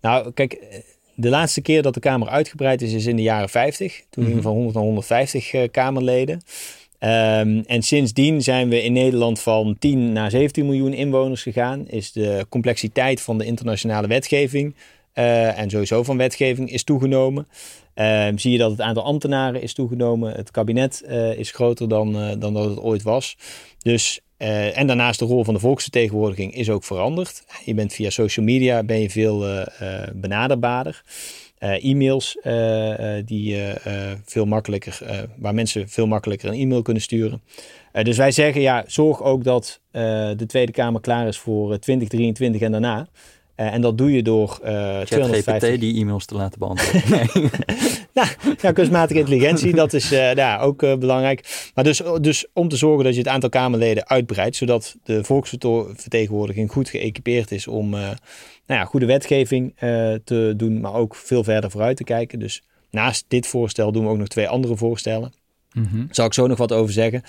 [0.00, 0.82] Nou, kijk,
[1.14, 4.02] de laatste keer dat de Kamer uitgebreid is, is in de jaren 50.
[4.10, 4.42] Toen mm -hmm.
[4.42, 6.34] van 100 naar 150 uh, Kamerleden.
[6.34, 11.88] Um, en sindsdien zijn we in Nederland van 10 naar 17 miljoen inwoners gegaan.
[11.88, 14.74] Is de complexiteit van de internationale wetgeving
[15.14, 17.46] uh, en sowieso van wetgeving is toegenomen.
[17.94, 20.32] Uh, zie je dat het aantal ambtenaren is toegenomen.
[20.32, 23.36] Het kabinet uh, is groter dan, uh, dan dat het ooit was.
[23.78, 27.44] Dus, en daarnaast de rol van de volksvertegenwoordiging is ook veranderd.
[27.64, 29.64] Je bent via social media ben je veel
[30.14, 31.02] benaderbaarder.
[31.58, 32.36] e-mails
[33.24, 33.58] die
[34.24, 37.42] veel makkelijker, waar mensen veel makkelijker een e-mail kunnen sturen.
[38.02, 39.80] dus wij zeggen ja, zorg ook dat
[40.36, 43.08] de Tweede Kamer klaar is voor 2023 en daarna.
[43.56, 45.68] Uh, en dat doe je door uh, 250...
[45.68, 47.02] GPT die e-mails te laten beantwoorden.
[47.34, 47.50] Nee.
[48.12, 48.28] nou,
[48.60, 51.70] ja, kunstmatige intelligentie, dat is uh, ja, ook uh, belangrijk.
[51.74, 56.70] Maar dus, dus om te zorgen dat je het aantal Kamerleden uitbreidt, zodat de volksvertegenwoordiging
[56.70, 58.16] goed geëquipeerd is om nou
[58.66, 59.74] ja, goede wetgeving
[60.24, 62.38] te doen, maar ook veel verder vooruit te kijken.
[62.38, 65.32] Dus naast dit voorstel doen we ook nog twee andere voorstellen.
[65.72, 65.98] Mm -hmm.
[66.06, 67.22] Daar zal ik zo nog wat over zeggen.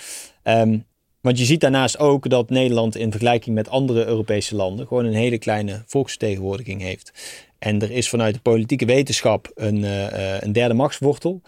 [0.44, 0.86] Um,
[1.26, 5.14] want je ziet daarnaast ook dat Nederland in vergelijking met andere Europese landen gewoon een
[5.14, 7.14] hele kleine volksvertegenwoordiging heeft.
[7.60, 11.42] En er is vanuit de politieke wetenschap een, uh, een derde machtswortel.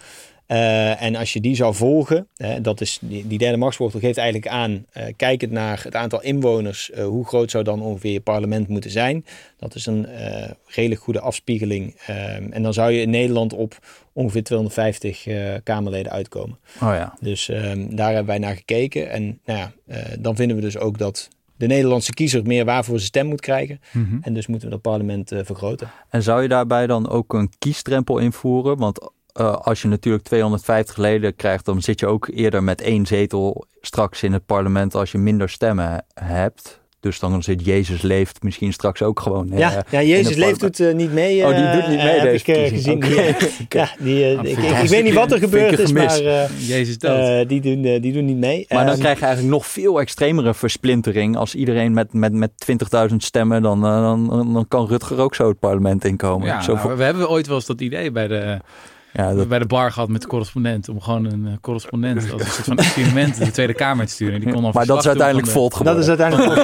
[0.48, 4.18] Uh, en als je die zou volgen, hè, dat is, die, die derde machtswortel geeft
[4.18, 8.22] eigenlijk aan, uh, kijkend naar het aantal inwoners, uh, hoe groot zou dan ongeveer je
[8.22, 9.26] parlement moeten zijn.
[9.58, 10.08] Dat is een
[10.66, 11.96] redelijk goede afspiegeling.
[12.06, 13.78] Ehm, en dan zou je in Nederland op
[14.14, 15.28] ongeveer 250
[15.64, 16.58] Kamerleden uitkomen.
[16.82, 17.14] Oh ja.
[17.20, 19.10] Dus um, daar hebben wij naar gekeken.
[19.10, 19.72] En nou ja,
[20.20, 23.80] dan vinden we dus ook dat de Nederlandse kiezer meer waarvoor zijn stem moet krijgen.
[23.92, 24.20] Mm -hmm.
[24.22, 25.90] En dus moeten we dat parlement vergroten.
[26.10, 28.78] En zou je daarbij dan ook een kiesdrempel invoeren?
[28.78, 33.06] Want uh, als je natuurlijk 250 leden krijgt, dan zit je ook eerder met één
[33.06, 36.80] zetel straks in het parlement als je minder stemmen hebt.
[37.00, 39.52] Dus dan zit Jezus leeft misschien straks ook gewoon.
[39.54, 41.46] Ja, uh, ja Jezus leeft doet uh, niet mee.
[41.46, 42.20] oh, die doet niet mee.
[42.20, 42.96] heb ik gezien.
[42.96, 43.36] Okay.
[43.70, 46.22] ja, die, ik, ik, ik, weet niet wat er gebeurd is, maar
[46.58, 47.50] Jezus dood.
[47.50, 48.66] die, doen, die doen niet mee.
[48.70, 51.38] Maar dan krijg je eigenlijk nog veel extremere versplintering.
[51.38, 52.52] Als iedereen met, met, met
[53.10, 56.48] 20.000 stemmen, dan, dan, dan kan Rutger ook zo het parlement inkomen.
[56.48, 58.60] Ja, zo nou, we hebben ooit wel eens dat idee bij de
[59.18, 59.48] ja, dat...
[59.48, 60.90] bij de bar gehad met de correspondent.
[60.90, 64.40] Om gewoon een uh, correspondent als een soort van experiment de Tweede Kamer te sturen.
[64.40, 66.08] Die kon dan maar dat is uiteindelijk volt geworden.
[66.08, 66.56] Dat is uiteindelijk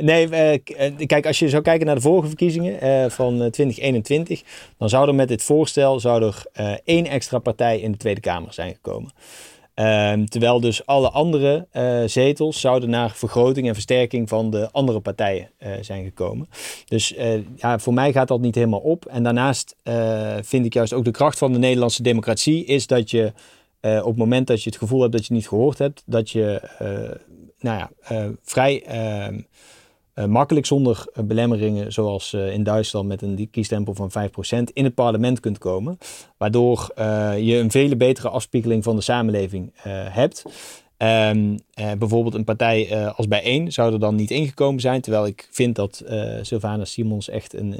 [0.10, 4.42] nee, uh, kijk, als je zou kijken naar de vorige verkiezingen uh, van 2021.
[4.78, 6.44] Dan zou er met dit voorstel zou er
[6.84, 9.10] één extra partij in de Tweede Kamer zijn gekomen.
[9.76, 15.00] Ehm, terwijl dus alle andere uh, zetels zouden naar vergroting en versterking van de andere
[15.00, 16.48] partijen uh, zijn gekomen.
[16.84, 19.06] Dus uh, ja, voor mij gaat dat niet helemaal op.
[19.06, 19.76] En daarnaast
[20.40, 23.32] vind ik juist ook de kracht van de Nederlandse democratie is dat je
[23.80, 26.62] op het moment dat je het gevoel hebt dat je niet gehoord hebt, dat je
[27.58, 27.90] nou ja,
[28.42, 29.40] vrij ehm,
[30.24, 34.94] makkelijk zonder uh, belemmeringen, zoals uh, in Duitsland met een kiestempel van 5%, in het
[34.94, 35.98] parlement kunt komen.
[36.36, 36.90] Waardoor
[37.38, 39.72] je een vele betere afspiegeling van de samenleving
[40.10, 40.44] hebt.
[40.98, 41.58] Um,
[41.98, 45.00] bijvoorbeeld een partij als Bijeen zou er dan niet ingekomen zijn.
[45.00, 46.04] Terwijl ik vind dat
[46.42, 47.72] Sylvana Simons echt een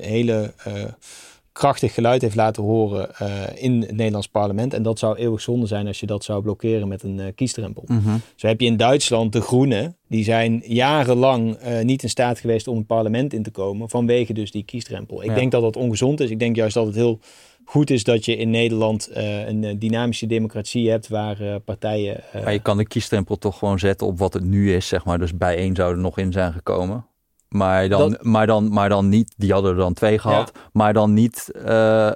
[0.00, 0.52] hele
[1.54, 4.74] krachtig geluid heeft laten horen uh, in het Nederlands parlement.
[4.74, 7.84] En dat zou eeuwig zonde zijn als je dat zou blokkeren met een uh, kiesdrempel.
[7.86, 12.38] Mm Zo heb je in Duitsland de Groenen, die zijn jarenlang uh, niet in staat
[12.38, 15.22] geweest om het parlement in te komen, vanwege dus die kiesdrempel.
[15.22, 15.34] Ik Ja.
[15.34, 16.30] denk dat dat ongezond is.
[16.30, 17.18] Ik denk juist dat het heel
[17.64, 19.08] goed is dat je in Nederland
[19.46, 22.20] een dynamische democratie hebt waar partijen...
[22.32, 25.18] Maar je kan de kiesdrempel toch gewoon zetten op wat het nu is, zeg maar.
[25.18, 27.06] Dus bijeen zou er nog in zijn gekomen.
[27.54, 30.92] Maar dan, Dat- maar, dan, maar dan niet, die hadden er dan twee gehad, maar
[30.92, 32.10] dan niet, eh,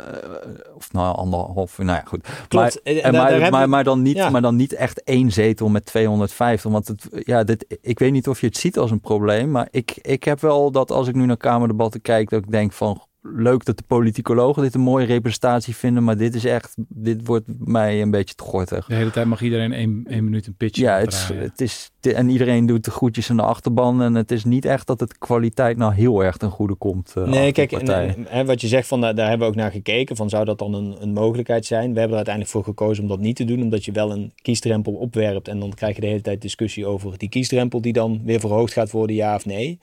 [0.75, 2.29] of nou anderhalf, nou ja goed.
[2.49, 2.81] Klopt.
[2.85, 4.31] Maar, En en daar- maar, daar heb maar, je- maar, dan niet, Ja.
[4.31, 6.71] maar dan niet echt één zetel met 250.
[6.73, 9.69] Want het, ja, dit, ik weet niet of je het ziet als een probleem, maar
[9.71, 13.03] ik, ik heb wel dat als ik nu naar Kamerdebatten kijk, dat ik denk van
[13.23, 17.45] leuk dat de politicologen dit een mooie representatie vinden, maar dit is echt, dit wordt
[17.59, 18.87] mij een beetje te gortig.
[18.87, 21.91] De hele tijd mag iedereen één, één minuut een pitch Ja, het, is- het is,
[22.15, 24.03] en iedereen doet de groetjes aan de achterban.
[24.03, 27.13] En het is niet echt dat het kwaliteit nou heel erg ten goede komt.
[27.17, 30.17] eh, Nee, kijk, en, wat je zegt, van, daar, daar hebben we ook naar gekeken.
[30.17, 31.83] Van, zou dat dan een, een mogelijkheid zijn?
[31.93, 33.63] We hebben er uiteindelijk voor gekozen om dat niet te doen.
[33.63, 35.49] Omdat je wel een kiesdrempel opwerpt.
[35.49, 38.73] En dan krijg je de hele tijd discussie over die kiesdrempel die dan weer verhoogd
[38.73, 39.79] gaat worden, ja of nee.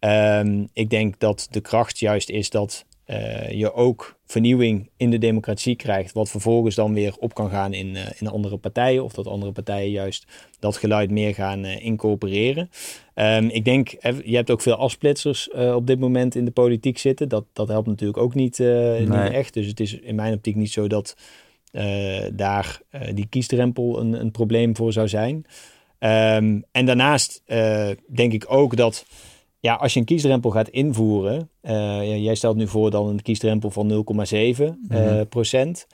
[0.00, 5.18] Ehm, ik denk dat de kracht juist is dat eh, je ook vernieuwing in de
[5.18, 6.12] democratie krijgt.
[6.12, 9.04] Wat vervolgens dan weer op kan gaan in, eh, in andere partijen.
[9.04, 10.26] Of dat andere partijen juist
[10.58, 12.70] dat geluid meer gaan eh, incorporeren.
[13.14, 13.88] Ehm, ik denk,
[14.24, 17.28] je hebt ook veel afsplitsers op dit moment in de politiek zitten.
[17.28, 19.54] Dat, dat helpt natuurlijk ook niet, echt.
[19.54, 21.16] Dus het is in mijn optiek niet zo dat
[22.32, 22.80] daar
[23.14, 25.44] die kiesdrempel een, een probleem voor zou zijn.
[25.98, 27.42] Ehm, en daarnaast
[28.06, 29.04] denk ik ook dat
[29.60, 33.70] ja, als je een kiesdrempel gaat invoeren, eh, jij stelt nu voor dan een kiesdrempel
[33.70, 35.26] van 0,7 eh, Mhm.
[35.28, 35.86] procent.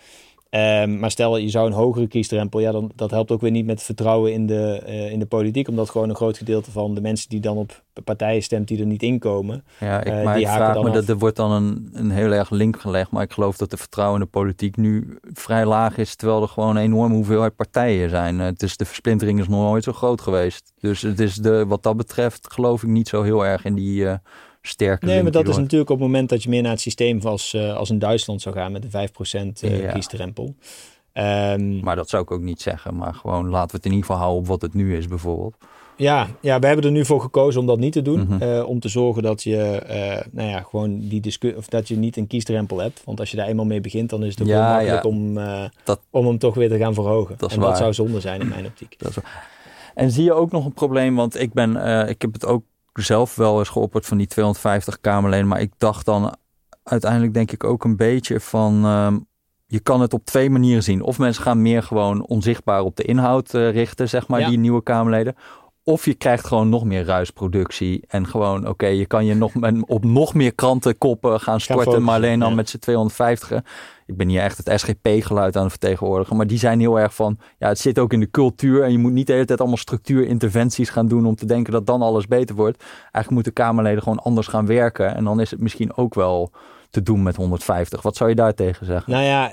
[0.50, 3.66] Ehm, maar stel je zou een hogere kiesdrempel, ja, dan dat helpt ook weer niet
[3.66, 7.00] met vertrouwen in de, eh, in de politiek, omdat gewoon een groot gedeelte van de
[7.00, 9.64] mensen die dan op partijen stemt die er niet inkomen.
[9.80, 10.94] Ja, ik, eh, maar die ik haken vraag dan me, af.
[10.94, 13.10] dat er wordt dan een, een heel erg link gelegd.
[13.10, 16.16] Maar ik geloof dat de vertrouwen in de politiek nu vrij laag is.
[16.16, 18.40] Terwijl er gewoon een enorme hoeveelheid partijen zijn.
[18.40, 20.72] Eh, Het is, de versplintering is nog nooit zo groot geweest.
[20.80, 24.08] Dus het is de, wat dat betreft geloof ik niet zo heel erg in die
[24.08, 24.14] eh
[24.68, 27.20] sterke Nee, maar dat is natuurlijk op het moment dat je meer naar het systeem
[27.22, 29.92] als, eh, als in Duitsland zou gaan met een 5% eh, Ja.
[29.92, 30.54] kiesdrempel.
[31.12, 32.96] Ehm, Maar dat zou ik ook niet zeggen.
[32.96, 35.56] Maar gewoon laten we het in ieder geval houden op wat het nu is bijvoorbeeld.
[35.98, 38.20] Ja, ja, we hebben er nu voor gekozen om dat niet te doen.
[38.28, 38.42] Mhm.
[38.42, 41.96] Eh, om te zorgen dat je, eh, nou ja, gewoon die discussie, of dat je
[41.96, 43.02] niet een kiesdrempel hebt.
[43.04, 45.08] Want als je daar eenmaal mee begint, dan is het ook Ja, heel makkelijk ja.
[45.08, 47.34] om, eh, Dat- om hem toch weer te gaan verhogen.
[47.38, 47.76] Dat en dat waar.
[47.76, 48.94] zou zonde zijn in mijn optiek.
[48.98, 49.16] Dat is
[49.94, 51.14] En zie je ook nog een probleem?
[51.16, 52.62] Want ik ben, eh, ik heb het ook
[53.02, 55.48] zelf wel eens geopperd van die 250 Kamerleden.
[55.48, 56.36] Maar ik dacht dan
[56.82, 58.84] uiteindelijk denk ik ook een beetje van.
[58.84, 59.18] ehm,
[59.68, 61.02] je kan het op twee manieren zien.
[61.02, 64.48] Of mensen gaan meer gewoon onzichtbaar op de inhoud eh, richten, zeg maar, Ja.
[64.48, 65.34] die nieuwe Kamerleden.
[65.88, 68.04] Of je krijgt gewoon nog meer ruisproductie.
[68.08, 72.02] En gewoon, oké, je kan je nog met- op nog meer krantenkoppen gaan storten.
[72.02, 72.54] maar alleen dan ja.
[72.54, 73.62] met z'n 250.
[74.06, 76.36] Ik ben hier echt het SGP-geluid aan het vertegenwoordigen.
[76.36, 78.82] Maar die zijn heel erg van, ja, het zit ook in de cultuur.
[78.82, 81.86] En je moet niet de hele tijd allemaal structuurinterventies gaan doen om te denken dat
[81.86, 82.82] dan alles beter wordt.
[83.00, 85.14] Eigenlijk moeten Kamerleden gewoon anders gaan werken.
[85.14, 86.50] En dan is het misschien ook wel
[86.90, 88.02] te doen met 150.
[88.02, 89.12] Wat zou je daar tegen zeggen?
[89.12, 89.52] Nou ja,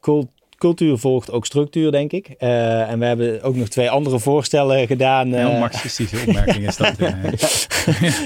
[0.00, 2.28] cult- cultuur volgt ook structuur, denk ik.
[2.28, 5.32] Eh, en we hebben ook nog twee andere voorstellen gedaan.
[5.32, 6.96] Heel eh, marxistische opmerking is dat.
[6.98, 7.14] ja.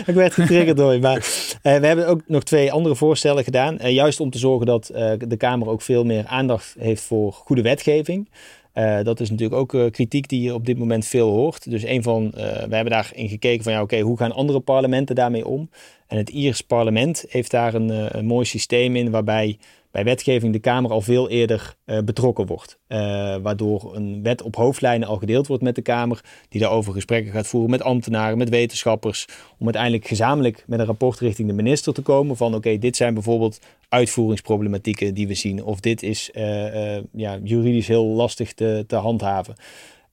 [0.07, 1.01] ik werd getriggerd door je.
[1.01, 1.17] Maar
[1.63, 3.79] eh, we hebben ook nog twee andere voorstellen gedaan.
[3.79, 7.33] Eh, juist om te zorgen dat eh, de Kamer ook veel meer aandacht heeft voor
[7.33, 8.29] goede wetgeving.
[8.73, 11.71] Eh, dat is natuurlijk ook eh, kritiek die je op dit moment veel hoort.
[11.71, 15.15] Dus een van, eh, we hebben daarin gekeken van ja, oké, hoe gaan andere parlementen
[15.15, 15.71] daarmee om?
[16.07, 19.59] En het Iers parlement heeft daar een, eh, een mooi systeem in waarbij
[19.91, 22.79] bij wetgeving de Kamer al veel eerder eh, betrokken wordt.
[22.87, 22.99] Eh,
[23.43, 27.47] waardoor een wet op hoofdlijnen al gedeeld wordt met de Kamer, die daarover gesprekken gaat
[27.47, 29.27] voeren met ambtenaren, met wetenschappers,
[29.59, 33.15] om uiteindelijk gezamenlijk met een rapport richting de minister te komen van oké, dit zijn
[33.15, 38.97] bijvoorbeeld uitvoeringsproblematieken die we zien, of dit is eh, ja, juridisch heel lastig te, te
[38.97, 39.55] handhaven.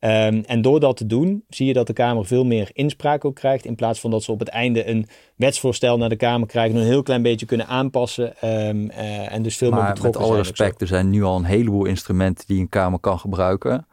[0.08, 3.36] Ehm, en door dat te doen, zie je dat de Kamer veel meer inspraak ook
[3.36, 3.66] krijgt.
[3.66, 6.76] In plaats van dat ze op het einde een wetsvoorstel naar de Kamer krijgen.
[6.76, 8.26] En een heel klein beetje kunnen aanpassen.
[8.44, 11.24] Um, uh, en dus veel maar meer betrokken met alle zijn respect, er zijn nu
[11.24, 13.88] al een heleboel instrumenten die een Kamer kan gebruiken.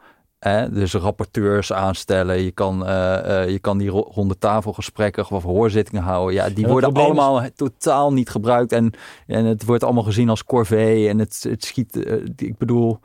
[0.71, 6.35] Dus rapporteurs aanstellen, je kan, uh, uh, je kan die ronde tafelgesprekken of hoorzittingen houden.
[6.35, 8.71] Ja, die worden allemaal totaal niet gebruikt.
[8.71, 8.93] En,
[9.27, 11.09] en het wordt allemaal gezien als corvée.
[11.09, 11.95] En het, het schiet,
[12.35, 12.99] ik bedoel,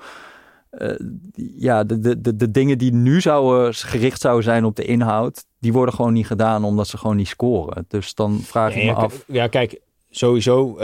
[1.56, 5.72] ja, de, de, de dingen die nu zouden, gericht zouden zijn op de inhoud, die
[5.72, 7.84] worden gewoon niet gedaan omdat ze gewoon niet scoren.
[7.88, 9.24] Dus dan vraag ik me af.
[9.26, 9.80] Ja, kijk,
[10.10, 10.78] sowieso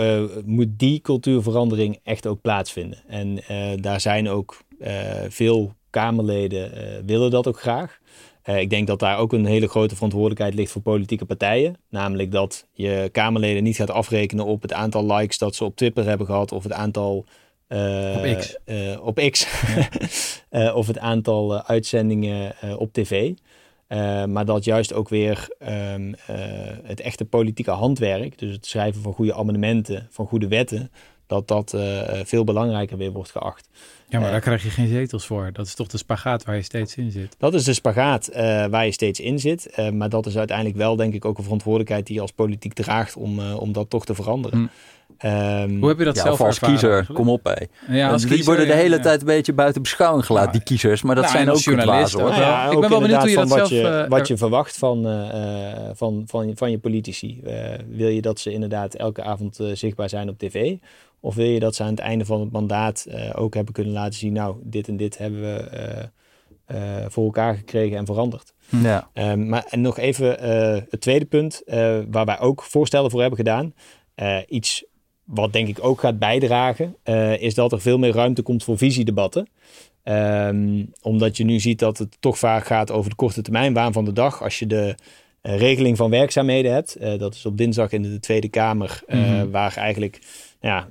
[0.44, 2.98] moet die cultuurverandering echt ook plaatsvinden.
[3.06, 3.40] En
[3.80, 4.56] daar zijn ook
[5.28, 6.70] veel Kamerleden
[7.06, 7.98] willen dat ook graag.
[8.44, 11.76] Ik denk dat daar ook een hele grote verantwoordelijkheid ligt voor politieke partijen.
[11.90, 16.04] Namelijk dat je Kamerleden niet gaat afrekenen op het aantal likes dat ze op Twitter
[16.04, 17.24] hebben gehad of het aantal.
[17.68, 18.56] Uh, op X.
[19.01, 19.47] op X.
[20.51, 20.72] Ja.
[20.80, 23.32] of het aantal uitzendingen op tv.
[24.28, 25.48] maar dat juist ook weer
[25.93, 26.14] um,
[26.82, 30.90] het echte politieke handwerk, dus het schrijven van goede amendementen, van goede wetten,
[31.26, 31.76] dat dat
[32.24, 33.68] veel belangrijker weer wordt geacht.
[34.09, 35.51] Ja, maar daar krijg je geen zetels voor.
[35.52, 37.36] Dat is toch de spagaat waar je steeds in zit?
[37.38, 38.28] Dat is de spagaat
[38.70, 39.76] waar je steeds in zit.
[39.93, 43.16] Maar dat is uiteindelijk wel, denk ik, ook een verantwoordelijkheid die je als politiek draagt
[43.16, 44.59] om, om dat toch te veranderen.
[44.59, 44.66] Hm.
[45.24, 46.93] Um, Hoe heb je dat ja, zelf als kiezer?
[46.93, 47.20] Eigenlijk?
[47.24, 47.94] Kom op, hé.
[47.97, 49.02] Ja, als die kiezer, worden de hele ja.
[49.02, 51.02] tijd een beetje buiten beschouwing gelaten, die kiezers.
[51.02, 52.20] Maar dat nou, zijn ook journalisten.
[52.20, 52.30] hoor.
[52.30, 53.70] Ja, ik ben wel benieuwd hoe je dat wat zelf...
[53.70, 57.40] Je, wat je verwacht van, uh, van, van, van je politici.
[57.44, 57.52] Uh,
[57.88, 60.76] wil je dat ze inderdaad elke avond uh, zichtbaar zijn op tv?
[61.20, 64.18] Of wil je dat ze aan het einde van het mandaat ook hebben kunnen laten
[64.18, 64.32] zien...
[64.32, 66.09] nou, dit en dit hebben we
[67.09, 68.52] voor elkaar gekregen en veranderd.
[68.82, 69.09] Ja.
[69.14, 70.36] Um, maar en nog even
[70.90, 71.62] het tweede punt,
[72.10, 73.74] waar wij ook voorstellen voor hebben gedaan.
[74.48, 74.84] iets
[75.27, 78.78] wat denk ik ook gaat bijdragen, uh, is dat er veel meer ruimte komt voor
[78.78, 79.48] visiedebatten.
[80.05, 83.93] Um, omdat je nu ziet dat het toch vaak gaat over de korte termijn waan
[83.93, 84.43] van de dag.
[84.43, 84.94] Als je de
[85.43, 89.23] uh, regeling van werkzaamheden hebt, uh, dat is op dinsdag in de Tweede Kamer, mm
[89.23, 89.51] -hmm.
[89.51, 90.20] waar eigenlijk
[90.61, 90.89] ja,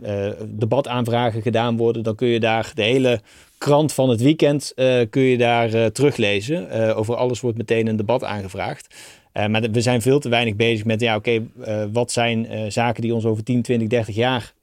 [0.47, 3.21] debataanvragen gedaan worden, dan kun je daar de hele
[3.57, 4.73] krant van het weekend
[5.09, 6.95] kun je daar teruglezen.
[6.95, 8.95] over alles wordt meteen een debat aangevraagd.
[9.37, 12.69] Uh, maar we zijn veel te weinig bezig met, ja, oké, uh, wat zijn uh,
[12.69, 14.53] zaken die ons over 10, 20, 30 jaar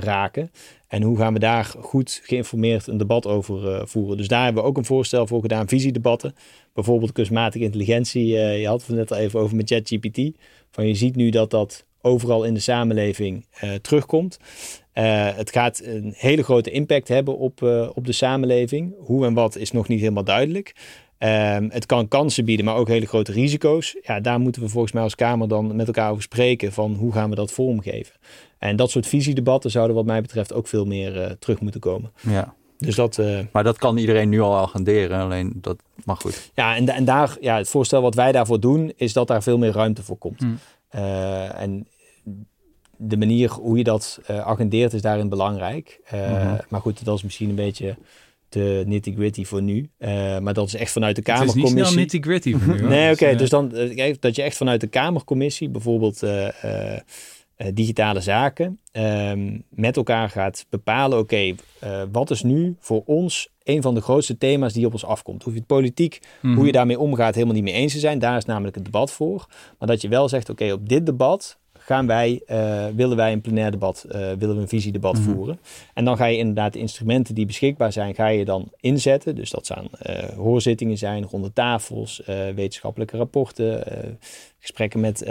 [0.00, 0.50] raken?
[0.88, 4.16] En hoe gaan we daar goed geïnformeerd een debat over voeren?
[4.16, 6.34] Dus daar hebben we ook een voorstel voor gedaan, visiedebatten.
[6.74, 8.26] Bijvoorbeeld kunstmatige intelligentie.
[8.36, 10.30] je had het net al even over met ChatGPT.
[10.70, 13.46] Van je ziet nu dat dat overal in de samenleving
[13.82, 14.38] terugkomt.
[14.92, 17.62] het gaat een hele grote impact hebben op,
[17.94, 18.94] op de samenleving.
[18.98, 20.74] Hoe en wat is nog niet helemaal duidelijk.
[21.22, 23.96] Um, het kan kansen bieden, maar ook hele grote risico's.
[24.02, 27.12] Ja, daar moeten we volgens mij als Kamer dan met elkaar over spreken van hoe
[27.12, 28.14] gaan we dat vormgeven.
[28.58, 32.12] En dat soort visiedebatten zouden wat mij betreft ook veel meer uh, terug moeten komen.
[32.20, 32.54] Ja.
[32.78, 36.50] Dus dat, uh, maar dat kan iedereen nu al agenderen, alleen dat mag goed.
[36.54, 39.58] Ja, en, en daar, ja, het voorstel wat wij daarvoor doen, is dat daar veel
[39.58, 40.40] meer ruimte voor komt.
[40.40, 40.58] Hmm.
[40.94, 41.86] Uh, en
[42.96, 46.00] de manier hoe je dat agendeert is daarin belangrijk.
[46.12, 46.58] Mm-hmm.
[46.68, 47.96] Maar goed, dat is misschien een beetje
[48.50, 49.90] de nitty gritty voor nu.
[49.98, 51.62] Uh, maar dat is echt vanuit de Kamercommissie.
[51.62, 52.88] Het is niet snel nitty gritty voor nu.
[52.96, 53.22] nee, oké.
[53.22, 53.68] Okay, dus dan
[54.20, 56.48] dat je echt vanuit de Kamercommissie, bijvoorbeeld uh,
[57.72, 63.82] digitale zaken, um, met elkaar gaat bepalen: oké, okay, wat is nu voor ons een
[63.82, 65.42] van de grootste thema's die op ons afkomt?
[65.42, 66.56] Hoef je het politiek, mm -hmm.
[66.56, 68.18] hoe je daarmee omgaat, helemaal niet mee eens te zijn.
[68.18, 69.46] Daar is namelijk het debat voor.
[69.78, 71.58] Maar dat je wel zegt: oké, okay, op dit debat
[71.90, 75.34] gaan wij, uh, willen wij een plenair debat, uh, willen we een visiedebat mm -hmm.
[75.34, 75.60] voeren.
[75.94, 79.34] En dan ga je inderdaad de instrumenten die beschikbaar zijn, ga je dan inzetten.
[79.34, 82.22] Dus dat zijn uh, hoorzittingen zijn, ronde tafels,
[82.54, 83.84] wetenschappelijke rapporten,
[84.58, 85.22] gesprekken met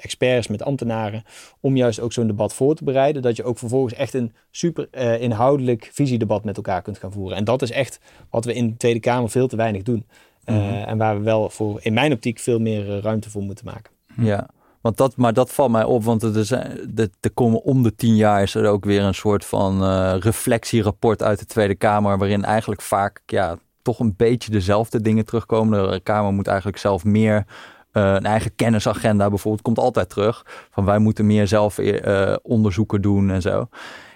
[0.00, 1.22] experts, met ambtenaren.
[1.60, 3.22] Om juist ook zo'n debat voor te bereiden.
[3.22, 4.88] Dat je ook vervolgens echt een super
[5.20, 7.36] inhoudelijk visiedebat met elkaar kunt gaan voeren.
[7.36, 8.00] En dat is echt
[8.30, 10.06] wat we in de Tweede Kamer veel te weinig doen.
[10.44, 10.82] Mm -hmm.
[10.82, 13.92] en waar we wel voor, in mijn optiek, veel meer ruimte voor moeten maken.
[14.16, 14.48] Ja.
[14.82, 16.78] Want dat, maar dat valt mij op, want er, zijn,
[17.34, 21.38] komen om de tien jaar is er ook weer een soort van uh, reflectierapport uit
[21.38, 25.90] de Tweede Kamer, waarin eigenlijk vaak ja, toch een beetje dezelfde dingen terugkomen.
[25.90, 27.36] De Kamer moet eigenlijk zelf meer
[27.92, 30.46] uh, een eigen kennisagenda bijvoorbeeld, komt altijd terug.
[30.70, 33.68] Van wij moeten meer zelf uh, onderzoeken doen en zo.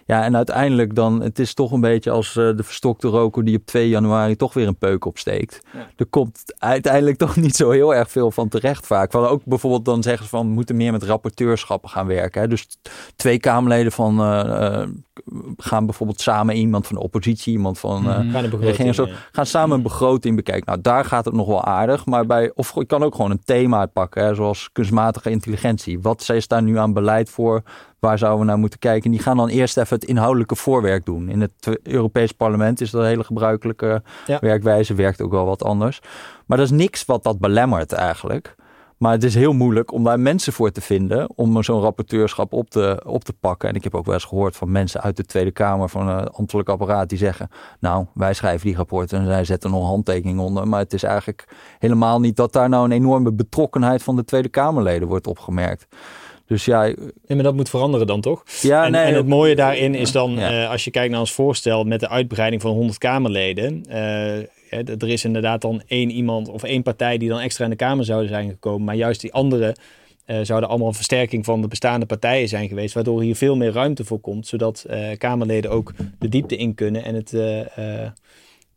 [0.07, 3.57] Ja, en uiteindelijk dan, het is toch een beetje als uh, de verstokte roker die
[3.57, 5.61] op 2 januari toch weer een peuk opsteekt.
[5.73, 5.87] Ja.
[5.97, 9.13] Er komt uiteindelijk toch niet zo heel erg veel van terecht vaak.
[9.13, 12.41] We ook bijvoorbeeld dan zeggen ze van, we moeten meer met rapporteurschappen gaan werken.
[12.41, 12.49] Hè.
[12.49, 12.67] Dus
[13.17, 14.87] twee Kamerleden van uh, uh,
[15.57, 18.31] gaan bijvoorbeeld samen iemand van de oppositie, iemand van uh, Mhm.
[18.31, 20.67] Gaan de begroting, zo, gaan samen een begroting bekijken.
[20.67, 22.07] Nou, daar gaat het nog wel aardig.
[22.07, 26.01] Maar bij, of je kan ook gewoon een thema uitpakken, hè, zoals kunstmatige intelligentie.
[26.01, 27.63] Wat is daar nu aan beleid voor?
[28.07, 29.05] Waar zouden we naar moeten kijken?
[29.05, 31.29] En die gaan dan eerst even het inhoudelijke voorwerk doen.
[31.29, 34.39] In het Europees Parlement is dat een hele gebruikelijke Ja.
[34.41, 34.95] werkwijze.
[34.95, 36.01] Werkt ook wel wat anders.
[36.47, 38.55] Maar dat is niks wat dat belemmert eigenlijk.
[38.97, 42.71] Maar het is heel moeilijk om daar mensen voor te vinden om zo'n rapporteurschap op
[42.71, 43.69] te, op te pakken.
[43.69, 46.33] En ik heb ook wel eens gehoord van mensen uit de Tweede Kamer van het
[46.33, 47.49] ambtelijk apparaat die zeggen,
[47.81, 50.69] nou wij schrijven die rapporten en zij zetten nog een handtekening onder.
[50.69, 54.49] Maar het is eigenlijk helemaal niet dat daar nou een enorme betrokkenheid van de Tweede
[54.49, 55.87] Kamerleden wordt opgemerkt.
[56.47, 56.95] Dus ja, Nee,
[57.29, 58.43] maar dat moet veranderen dan toch?
[58.63, 60.63] ja en, nee, en het mooie daarin is dan, Ja.
[60.63, 63.85] eh, als je kijkt naar ons voorstel met de uitbreiding van 100 Kamerleden.
[63.89, 64.39] eh,
[64.89, 68.05] er is inderdaad dan één iemand of één partij die dan extra in de Kamer
[68.05, 68.85] zouden zijn gekomen.
[68.85, 69.77] Maar juist die andere
[70.25, 72.95] eh, zouden allemaal een versterking van de bestaande partijen zijn geweest.
[72.95, 74.47] Waardoor hier veel meer ruimte voor komt.
[74.47, 74.87] Zodat
[75.19, 77.33] Kamerleden ook de diepte in kunnen en het,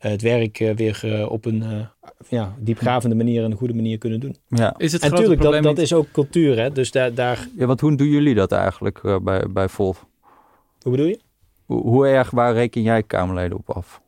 [0.07, 1.85] het werk eh, weer eh, op een eh,
[2.29, 4.35] ja, diepgravende manier en een goede manier kunnen doen.
[4.47, 4.75] ja.
[4.77, 6.59] Is het en natuurlijk, dat, dat is ook cultuur.
[6.59, 6.71] Hè?
[6.71, 10.05] Dus daar, daar, ja, want hoe doen jullie dat eigenlijk eh, bij, bij Volt?
[10.81, 11.19] hoe bedoel je?
[11.65, 14.01] Hoe, hoe erg, waar reken jij Kamerleden op af?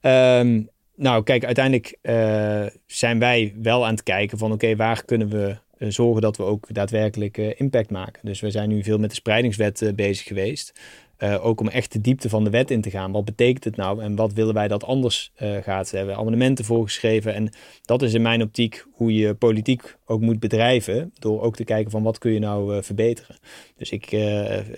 [0.00, 0.62] Ehm,
[0.96, 5.56] nou, kijk, uiteindelijk eh, zijn wij wel aan het kijken van oké, waar kunnen we
[5.80, 8.26] eh, zorgen dat we ook daadwerkelijk eh, impact maken.
[8.26, 10.80] Dus we zijn nu veel met de spreidingswet eh, bezig geweest.
[11.20, 13.12] Eh, ook om echt de diepte van de wet in te gaan.
[13.12, 15.90] Wat betekent het nou en wat willen wij dat anders eh, gaat?
[15.90, 17.34] We hebben amendementen voorgeschreven.
[17.34, 17.50] En
[17.82, 21.12] dat is in mijn optiek hoe je politiek ook moet bedrijven.
[21.18, 23.36] Door ook te kijken van wat kun je nou eh, verbeteren.
[23.76, 24.10] Dus ik,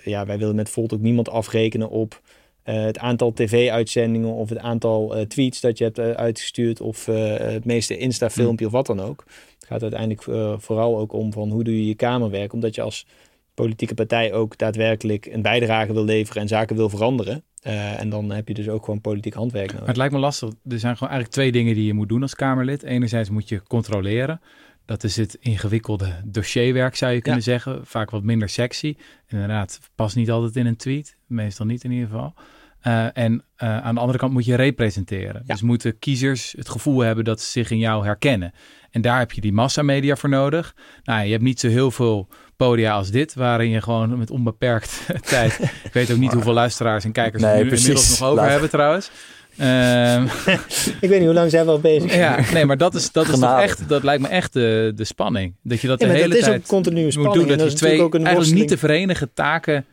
[0.03, 2.21] ja, wij willen met Volt ook niemand afrekenen op
[2.63, 8.65] het aantal tv-uitzendingen of het aantal tweets dat je hebt uitgestuurd of het meeste Insta-filmpje
[8.65, 9.23] of wat dan ook.
[9.59, 10.23] Het gaat uiteindelijk
[10.61, 13.05] vooral ook om van hoe doe je je kamerwerk, omdat je als
[13.53, 17.43] politieke partij ook daadwerkelijk een bijdrage wil leveren en zaken wil veranderen.
[17.61, 19.87] Eh, en dan heb je dus ook gewoon politiek handwerk Maar nodig.
[19.87, 20.49] het lijkt me lastig.
[20.49, 22.83] Er zijn gewoon eigenlijk twee dingen die je moet doen als Kamerlid.
[22.83, 24.41] Enerzijds moet je controleren.
[24.85, 27.85] Dat is het ingewikkelde dossierwerk, zou je kunnen zeggen.
[27.85, 28.95] Vaak wat minder sexy.
[29.27, 31.17] Inderdaad, past niet altijd in een tweet.
[31.27, 32.33] Meestal niet in ieder geval.
[32.79, 35.41] Eh, en eh, aan de andere kant moet je representeren.
[35.45, 35.53] Ja.
[35.53, 38.53] Dus moeten kiezers het gevoel hebben dat ze zich in jou herkennen.
[38.93, 40.75] En daar heb je die massamedia voor nodig.
[41.03, 45.01] Nou, je hebt niet zo heel veel podia als dit, waarin je gewoon met onbeperkt
[45.29, 45.59] tijd.
[45.83, 47.87] Ik weet ook niet hoeveel luisteraars en kijkers Nee, we nu precies.
[47.87, 49.09] inmiddels nog over Laat- hebben trouwens.
[49.57, 50.23] Ehm,
[51.01, 52.15] Ik weet niet hoe lang zijn we al bezig.
[52.15, 55.03] ja, nee, maar dat is, dat is toch echt, dat lijkt me echt de, de
[55.03, 55.53] spanning.
[55.63, 57.35] Dat je dat Ja, de hele dat is tijd ook continue moet spanning.
[57.41, 57.51] doen.
[57.51, 59.85] en Dat je is twee eigenlijk niet te verenigen taken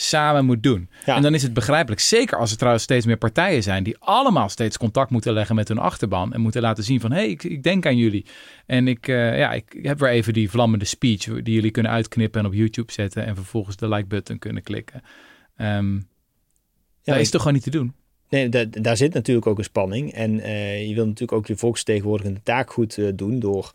[0.00, 0.88] samen moet doen.
[1.06, 1.16] Ja.
[1.16, 2.00] En dan is het begrijpelijk.
[2.00, 5.68] Zeker als er trouwens steeds meer partijen zijn die allemaal steeds contact moeten leggen met
[5.68, 6.32] hun achterban.
[6.32, 8.24] En moeten laten zien van, hé, hey, ik, ik denk aan jullie.
[8.66, 12.40] En ik, eh, ja, ik heb weer even die vlammende speech die jullie kunnen uitknippen
[12.40, 13.26] en op YouTube zetten.
[13.26, 15.02] En vervolgens de like button kunnen klikken.
[15.56, 15.94] Ehm
[17.02, 17.92] Ja, dat is toch gewoon niet te doen?
[18.28, 20.12] Nee, da- daar zit natuurlijk ook een spanning.
[20.12, 23.72] En eh, je wil natuurlijk ook je volksvertegenwoordigende taak goed eh, doen door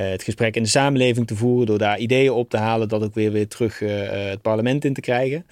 [0.00, 3.14] het gesprek in de samenleving te voeren, door daar ideeën op te halen, dat ook
[3.14, 5.46] weer weer terug eh, eh, het parlement in te krijgen.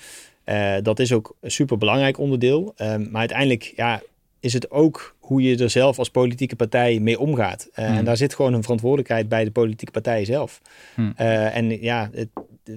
[0.45, 2.73] Eh, dat is ook een super belangrijk onderdeel.
[2.77, 4.03] Ehm, maar uiteindelijk ja,
[4.41, 7.69] is het ook hoe je er zelf als politieke partij mee omgaat.
[7.73, 7.97] Eh, Hmm.
[7.97, 10.61] En daar zit gewoon een verantwoordelijkheid bij de politieke partijen zelf.
[10.95, 11.13] Hmm.
[11.17, 12.29] Eh, en ja, het,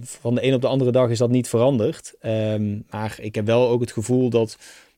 [0.04, 2.14] van de een op de andere dag is dat niet veranderd.
[2.22, 4.58] Ehm, maar ik heb wel ook het gevoel dat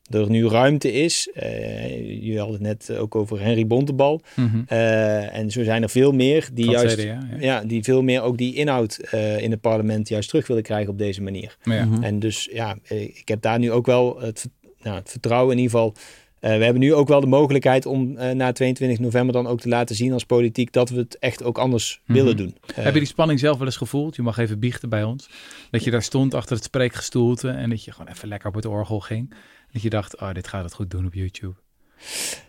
[0.10, 1.30] er nu ruimte is.
[1.34, 4.22] Eh je had het net ook over Henry Bontebal.
[4.36, 4.62] Mhm.
[4.68, 6.96] Eh, en zo zijn er veel meer die juist...
[6.96, 7.28] CDA, ja.
[7.40, 10.92] Ja, die veel meer ook die inhoud eh, in het parlement juist terug willen krijgen
[10.92, 11.58] op deze manier.
[11.64, 11.86] Ja.
[11.86, 12.04] Mhm.
[12.04, 14.50] En dus ja, ik heb daar nu ook wel het,
[14.82, 15.94] nou, het vertrouwen in ieder geval.
[16.40, 19.60] Eh, we hebben nu ook wel de mogelijkheid om eh, na 22 november dan ook
[19.60, 22.14] te laten zien als politiek dat we het echt ook anders Mhm.
[22.18, 22.56] willen doen.
[22.74, 24.16] Heb je die spanning zelf wel eens gevoeld?
[24.16, 25.30] Je mag even biechten bij ons.
[25.72, 28.66] Dat je daar stond achter het spreekgestoelte en dat je gewoon even lekker op het
[28.66, 29.34] orgel ging.
[29.72, 31.56] Dat je dacht, oh, dit gaat het goed doen op YouTube.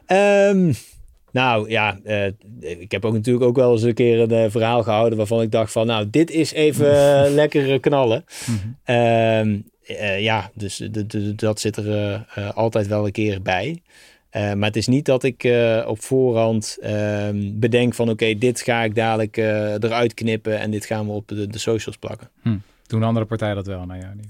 [0.07, 0.73] Ehm,
[1.33, 2.27] nou ja, eh,
[2.61, 5.51] ik heb ook natuurlijk ook wel eens een keer een eh, verhaal gehouden waarvan ik
[5.51, 8.25] dacht van, nou, dit is even eh, lekker eh, knallen.
[8.47, 8.57] Mhm.
[8.85, 10.89] Ehm, eh, ja, dus
[11.37, 12.25] dat zit er
[12.55, 13.83] altijd wel een keer bij.
[14.33, 15.49] Maar het is niet dat ik
[15.87, 21.07] op voorhand ehm, bedenk van oké, dit ga ik dadelijk eruit knippen en dit gaan
[21.07, 22.29] we op de, de socials plakken.
[22.87, 23.87] Doen andere partijen dat wel?
[23.87, 24.29] Nou ja, niet.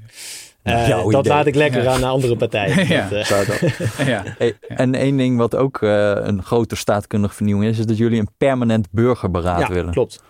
[0.70, 1.32] Eh, dat idee.
[1.32, 1.92] laat ik lekker Ja.
[1.92, 2.86] aan de andere partijen.
[2.88, 3.08] Ja.
[3.08, 4.22] Dat, eh, ja.
[4.38, 8.20] Hey, En één ding wat ook eh, een grote staatkundige vernieuwing is, is dat jullie
[8.20, 9.92] een permanent burgerberaad ja, willen.
[9.92, 10.22] klopt.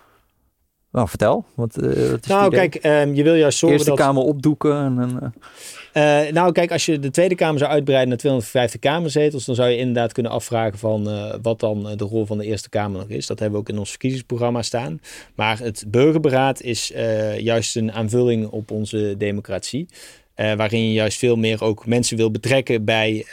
[0.93, 1.45] Nou, vertel.
[1.55, 4.05] Wat, eh, wat is Nou, kijk, ehm, je wil juist zorgen Eerste dat...
[4.07, 4.75] Kamer opdoeken.
[4.77, 4.99] En,
[5.93, 9.69] en, nou, kijk, als je de Tweede Kamer zou uitbreiden naar 250 Kamerzetels, dan zou
[9.71, 13.09] je inderdaad kunnen afvragen van eh, wat dan de rol van de Eerste Kamer nog
[13.09, 13.27] is.
[13.27, 15.01] Dat hebben we ook in ons verkiezingsprogramma staan.
[15.35, 19.89] Maar het burgerberaad is eh, juist een aanvulling op onze democratie.
[20.57, 23.27] Waarin je juist veel meer ook mensen wil betrekken bij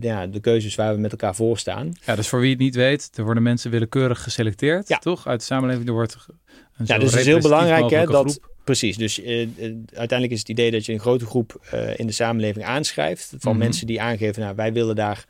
[0.00, 1.92] ja, de keuzes waar we met elkaar voor staan.
[2.06, 4.98] Ja, dus voor wie het niet weet, er worden mensen willekeurig geselecteerd, ja.
[4.98, 5.26] toch?
[5.26, 5.86] Uit de samenleving.
[5.88, 6.16] Er wordt
[6.76, 8.40] een ja, dus het is heel belangrijk hè, dat.
[8.64, 9.22] Precies, dus
[9.92, 11.66] uiteindelijk is het idee dat je een grote groep
[11.96, 13.34] in de samenleving aanschrijft.
[13.38, 13.60] Van mhm.
[13.60, 15.24] mensen die aangeven, nou, wij willen daar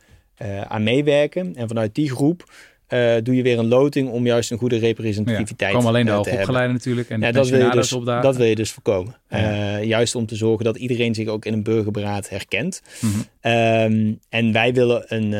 [0.67, 1.55] aan meewerken.
[1.55, 2.51] En vanuit die groep
[2.89, 6.53] uh, doe je weer een loting om juist een goede representativiteit ja, alleen de uh,
[6.53, 9.15] natuurlijk en ja, dat wil je dus, Dat wil je dus voorkomen.
[9.29, 12.81] Uh, juist om te zorgen dat iedereen zich ook in een burgerberaad herkent.
[13.01, 13.51] Mm -hmm.
[13.51, 15.33] um, en wij willen een,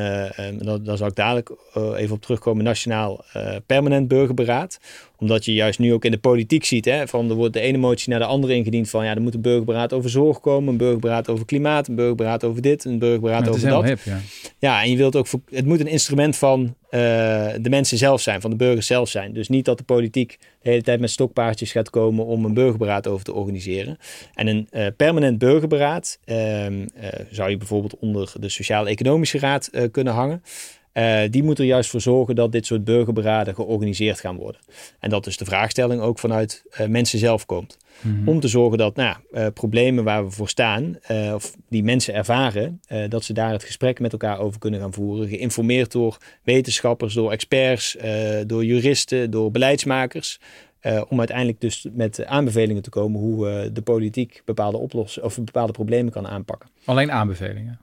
[0.63, 1.51] um, daar zal ik dadelijk
[1.95, 3.25] even op terugkomen, nationaal
[3.65, 4.79] permanent burgerberaad
[5.17, 7.77] omdat je juist nu ook in de politiek ziet, hè, van er wordt de ene
[7.77, 10.77] motie naar de andere ingediend van ja, er moet een burgerberaad over zorg komen, een
[10.77, 13.83] burgerberaad over klimaat, een burgerberaad over dit, een burgerberaad over dat.
[13.83, 14.19] Hip, ja.
[14.59, 16.75] ja, en je wilt ook, het moet een instrument van
[17.61, 19.33] de mensen zelf zijn, van de burgers zelf zijn.
[19.33, 23.07] Dus niet dat de politiek de hele tijd met stokpaardjes gaat komen om een burgerberaad
[23.07, 23.97] over te organiseren.
[24.33, 26.35] En een uh, permanent burgerberaad uh,
[27.31, 30.43] zou je bijvoorbeeld onder de Sociaal-Economische Raad kunnen hangen.
[31.31, 34.61] Die moet er juist voor zorgen dat dit soort burgerberaden georganiseerd gaan worden.
[34.99, 37.77] En dat dus de vraagstelling ook vanuit mensen zelf komt.
[38.01, 38.29] Mhm.
[38.29, 40.97] Om te zorgen dat nou, uh, problemen waar we voor staan,
[41.33, 45.27] of die mensen ervaren, dat ze daar het gesprek met elkaar over kunnen gaan voeren.
[45.27, 47.97] Geïnformeerd door wetenschappers, door experts,
[48.47, 50.39] door juristen, door beleidsmakers.
[51.07, 56.11] om uiteindelijk dus met aanbevelingen te komen hoe de politiek bepaalde oplossingen of bepaalde problemen
[56.11, 56.69] kan aanpakken.
[56.85, 57.79] Alleen aanbevelingen?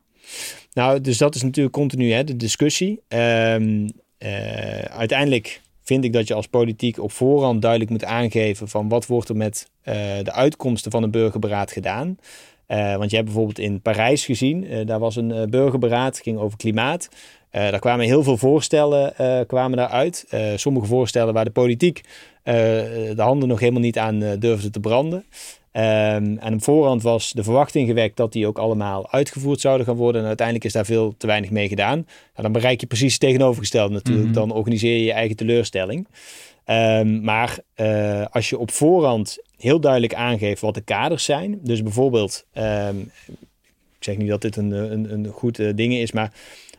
[0.72, 3.02] Nou, dus dat is natuurlijk continu hè, de discussie.
[3.08, 5.60] Uh, uiteindelijk
[5.92, 9.36] vind ik dat je als politiek op voorhand duidelijk moet aangeven van wat wordt er
[9.36, 12.18] met uh, de uitkomsten van een burgerberaad gedaan.
[12.68, 17.08] Uh, want je hebt bijvoorbeeld in Parijs gezien, daar was een burgerberaad, ging over klimaat.
[17.50, 19.12] daar kwamen heel veel voorstellen
[19.46, 20.26] kwamen daaruit.
[20.56, 22.00] sommige voorstellen waar de politiek
[22.44, 25.24] de handen nog helemaal niet aan durfde te branden.
[25.76, 29.96] Um, en op voorhand was de verwachting gewekt dat die ook allemaal uitgevoerd zouden gaan
[29.96, 30.20] worden.
[30.20, 31.96] En uiteindelijk is daar veel te weinig mee gedaan.
[31.96, 34.26] Nou, dan bereik je precies het tegenovergestelde natuurlijk.
[34.26, 34.34] Mhm.
[34.34, 36.06] Dan organiseer je je eigen teleurstelling.
[36.66, 41.58] Um, maar uh, als je op voorhand heel duidelijk aangeeft wat de kaders zijn.
[41.62, 43.10] Dus bijvoorbeeld, um,
[43.98, 46.32] ik zeg niet dat dit een, een, een goed uh, ding is, maar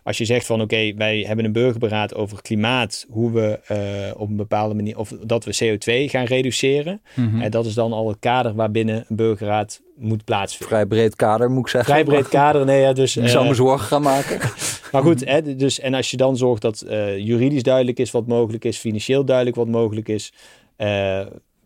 [0.04, 4.30] als je zegt van oké, wij hebben een burgerberaad over klimaat, hoe we uh, op
[4.30, 7.02] een bepaalde manier, of dat we CO2 gaan reduceren.
[7.16, 7.50] En mhm.
[7.50, 10.68] dat is dan al het kader waarbinnen een burgerraad moet plaatsvinden.
[10.68, 11.94] Vrij breed kader moet ik zeggen.
[11.94, 13.18] Vrij breed kader, nee ja, dus...
[13.18, 14.40] Ik zou me eh, zorgen gaan maken.
[14.92, 18.28] maar goed, hè, dus, en als je dan zorgt dat uh, juridisch duidelijk is wat
[18.28, 20.34] mogelijk is, financieel duidelijk wat mogelijk is,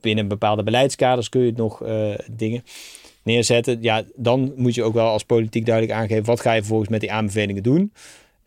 [0.01, 1.83] binnen bepaalde beleidskaders kun je het nog
[2.31, 2.63] dingen
[3.23, 3.77] neerzetten.
[3.81, 6.99] Ja, dan moet je ook wel als politiek duidelijk aangeven wat ga je vervolgens met
[6.99, 7.91] die aanbevelingen doen.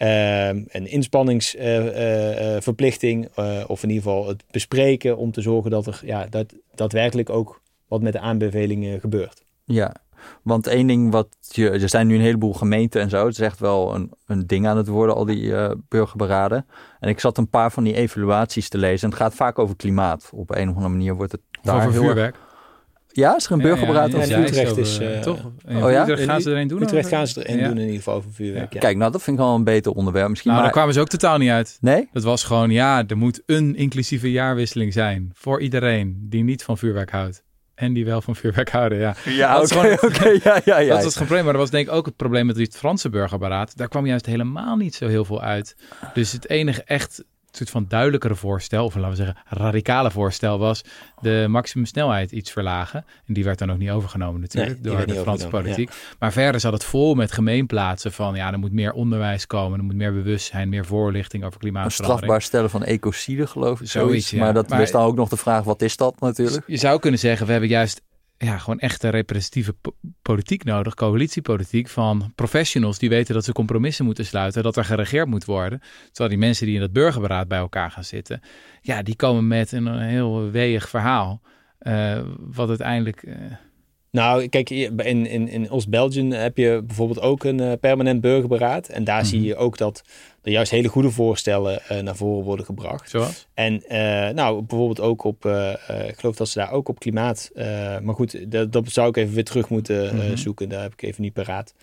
[0.02, 5.86] Uh, een inspanningsverplichting, uh, uh, of in ieder geval het bespreken om te zorgen dat
[5.86, 9.42] er ja, dat, daadwerkelijk ook wat met de aanbevelingen gebeurt.
[9.64, 9.94] Ja,
[10.42, 13.40] want één ding wat je, er zijn nu een heleboel gemeenten en zo, het is
[13.40, 15.54] echt wel een, een ding aan het worden, al die
[15.88, 16.66] burgerberaden.
[17.00, 19.76] En ik zat een paar van die evaluaties te lezen en het gaat vaak over
[19.76, 20.30] klimaat.
[20.34, 22.36] Op een of andere manier wordt het daar over vuurwerk.
[23.12, 25.00] Ja, is er een burgerberaad ja, ja, Utrecht is...
[25.00, 25.38] Uh, toch?
[25.68, 26.02] oh ja?
[26.02, 26.82] Utrecht gaan ze er een doen?
[26.82, 28.70] Utrecht gaan ze er een doen in ieder geval over vuurwerk.
[28.70, 30.28] Kijk, nou dat vind ik wel een beter onderwerp.
[30.28, 31.78] Misschien maar, maar daar kwamen ze ook totaal niet uit.
[31.80, 32.08] Nee?
[32.12, 35.30] Dat was gewoon, ja, er moet een inclusieve jaarwisseling zijn.
[35.34, 37.42] Voor iedereen die niet van vuurwerk houdt.
[37.74, 39.14] En die wel van vuurwerk houden, ja.
[39.24, 40.94] Ja, oké, oké, ja, ja, ja.
[40.94, 41.44] Dat was het probleem.
[41.44, 43.76] Maar dat was denk ik ook het probleem met het Franse burgerberaad.
[43.76, 45.76] Daar kwam juist helemaal niet zo heel veel uit.
[46.14, 47.24] Dus het enige echt
[47.56, 50.84] soort van duidelijkere voorstel, of laten we zeggen radicale voorstel, was
[51.20, 53.04] de maximumsnelheid iets verlagen.
[53.26, 55.90] En die werd dan ook niet overgenomen natuurlijk door de Franse politiek.
[56.18, 59.84] Maar verder zat het vol met gemeenplaatsen van ja, er moet meer onderwijs komen, er
[59.84, 62.16] moet meer bewustzijn, meer voorlichting over klimaatverandering.
[62.16, 63.88] strafbaar stellen van ecocide geloof ik.
[63.88, 66.64] Zoiets, Maar dat is dan ook nog de vraag, wat is dat natuurlijk?
[66.66, 68.02] Je zou kunnen zeggen, we hebben juist
[68.44, 69.74] ja, gewoon echte representatieve
[70.22, 75.26] politiek nodig, coalitiepolitiek van professionals die weten dat ze compromissen moeten sluiten, dat er geregeerd
[75.26, 75.80] moet worden.
[76.06, 78.40] Terwijl die mensen die in dat burgerberaad bij elkaar gaan zitten,
[78.80, 81.40] ja, die komen met een heel weeg verhaal,
[81.82, 83.22] uh, wat uiteindelijk...
[83.22, 83.34] Uh,
[84.10, 88.88] nou, kijk, in, in, in Oost-België heb je bijvoorbeeld ook een uh, permanent burgerberaad.
[88.88, 89.46] En daar zie mhm.
[89.46, 90.02] je ook dat
[90.42, 93.10] er juist hele goede voorstellen uh, naar voren worden gebracht.
[93.10, 93.46] Zoals?
[93.54, 95.44] En uh, nou, bijvoorbeeld ook op,
[96.08, 97.50] ik geloof dat ze daar ook op klimaat,
[98.02, 100.36] maar goed, dat, dat zou ik even weer terug moeten mm -hmm.
[100.36, 100.68] zoeken.
[100.68, 101.74] Daar heb ik even niet paraat.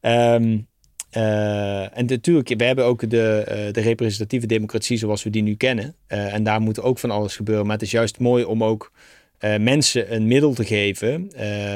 [0.00, 0.66] Um,
[1.10, 5.94] en natuurlijk, we hebben ook de, de representatieve democratie zoals we die nu kennen.
[6.06, 7.64] en daar moet ook van alles gebeuren.
[7.64, 8.92] Maar het is juist mooi om ook
[9.40, 11.30] uh, mensen een middel te geven,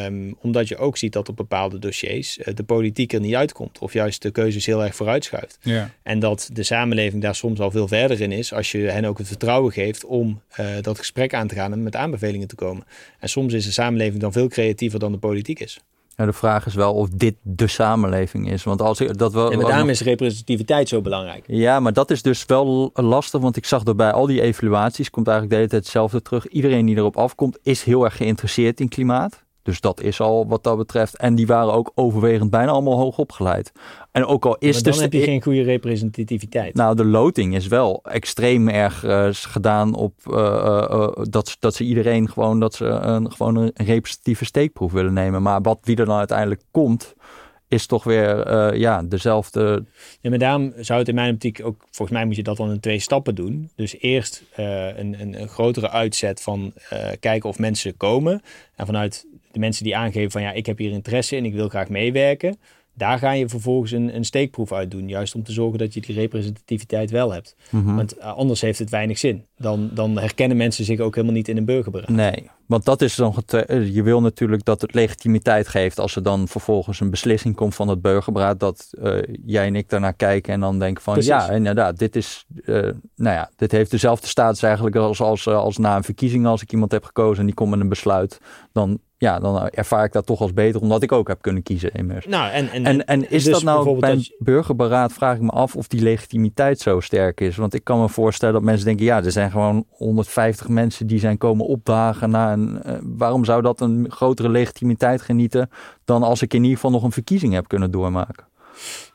[0.04, 3.78] um, omdat je ook ziet dat op bepaalde dossiers uh, de politiek er niet uitkomt
[3.78, 5.58] of juist de keuzes heel erg vooruitschuift.
[5.62, 5.90] Ja.
[6.02, 9.18] En dat de samenleving daar soms al veel verder in is als je hen ook
[9.18, 12.84] het vertrouwen geeft om uh, dat gesprek aan te gaan en met aanbevelingen te komen.
[13.18, 15.80] En soms is de samenleving dan veel creatiever dan de politiek is.
[16.20, 18.64] Ja, de vraag is wel of dit de samenleving is.
[18.64, 19.50] Want als dat wel.
[19.50, 21.44] En met daarom is representativiteit zo belangrijk.
[21.46, 23.40] Ja, maar dat is dus wel lastig.
[23.40, 26.48] Want ik zag dat bij al die evaluaties komt eigenlijk de hele tijd hetzelfde terug.
[26.48, 29.42] Iedereen die erop afkomt, is heel erg geïnteresseerd in klimaat.
[29.62, 31.16] Dus dat is al wat dat betreft.
[31.16, 33.72] En die waren ook overwegend bijna allemaal hoog opgeleid.
[34.12, 36.74] En ook al is maar dan dus heb je geen goede representativiteit.
[36.74, 41.84] Nou, de loting is wel extreem erg uh, gedaan op uh, uh, dat, dat ze
[41.84, 45.42] iedereen gewoon dat ze een, gewoon een representatieve steekproef willen nemen.
[45.42, 47.14] Maar wat wie er dan uiteindelijk komt,
[47.68, 49.84] is toch weer ja, dezelfde.
[50.20, 52.70] Ja, maar daarom zou het in mijn optiek ook, volgens mij moet je dat dan
[52.70, 53.70] in twee stappen doen.
[53.76, 56.72] Dus eerst een, een, een, grotere uitzet van
[57.20, 58.42] kijken of mensen komen.
[58.76, 61.68] En vanuit de mensen die aangeven van ja, ik heb hier interesse in, ik wil
[61.68, 62.58] graag meewerken.
[62.94, 65.08] Daar ga je vervolgens een, een steekproef uit doen.
[65.08, 67.56] Juist om te zorgen dat je die representativiteit wel hebt.
[67.70, 67.94] Mhm.
[67.94, 69.46] Want uh, anders heeft het weinig zin.
[69.56, 72.08] Dan, dan herkennen mensen zich ook helemaal niet in een burgerberaad.
[72.08, 73.34] Nee, want dat is dan.
[73.68, 75.98] Je wil natuurlijk dat het legitimiteit geeft.
[75.98, 78.60] Als er dan vervolgens een beslissing komt van het burgerberaad.
[78.60, 81.30] Dat uh, jij en ik daarnaar kijken en dan denken van Precies.
[81.30, 82.46] ja, inderdaad, dit is.
[82.64, 82.76] Uh,
[83.16, 86.46] nou ja, dit heeft dezelfde status eigenlijk als, als, als na een verkiezing.
[86.46, 88.40] Als ik iemand heb gekozen en die komt met een besluit.
[88.72, 91.92] Dan ja, dan ervaar ik dat toch als beter, omdat ik ook heb kunnen kiezen
[91.92, 92.26] immers.
[92.26, 95.50] Nou, en, en, en, en is dus dat nou bij een burgerberaad, vraag ik me
[95.50, 97.56] af of die legitimiteit zo sterk is.
[97.56, 101.18] Want ik kan me voorstellen dat mensen denken, ja, er zijn gewoon 150 mensen die
[101.18, 102.30] zijn komen opdagen.
[102.30, 105.70] Naar een, uh, waarom zou dat een grotere legitimiteit genieten
[106.04, 108.44] dan als ik in ieder geval nog een verkiezing heb kunnen doormaken?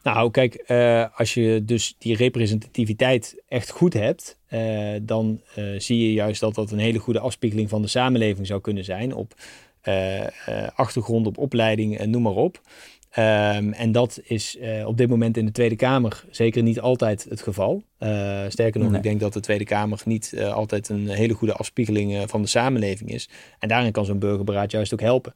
[0.04, 5.42] Nou, kijk, uh, als je dus die representativiteit echt goed hebt, uh, dan
[5.78, 9.14] zie je juist dat dat een hele goede afspiegeling van de samenleving zou kunnen zijn
[9.14, 9.34] op
[10.76, 12.62] achtergrond op opleiding en noem maar op.
[13.20, 17.26] Um, en dat is uh, op dit moment in de Tweede Kamer zeker niet altijd
[17.30, 17.84] het geval.
[18.48, 18.98] sterker nog, nee.
[18.98, 23.12] ik denk dat de Tweede Kamer niet altijd een hele goede afspiegeling van de samenleving
[23.12, 23.30] is.
[23.60, 25.34] En daarin kan zo'n burgerberaad juist ook helpen.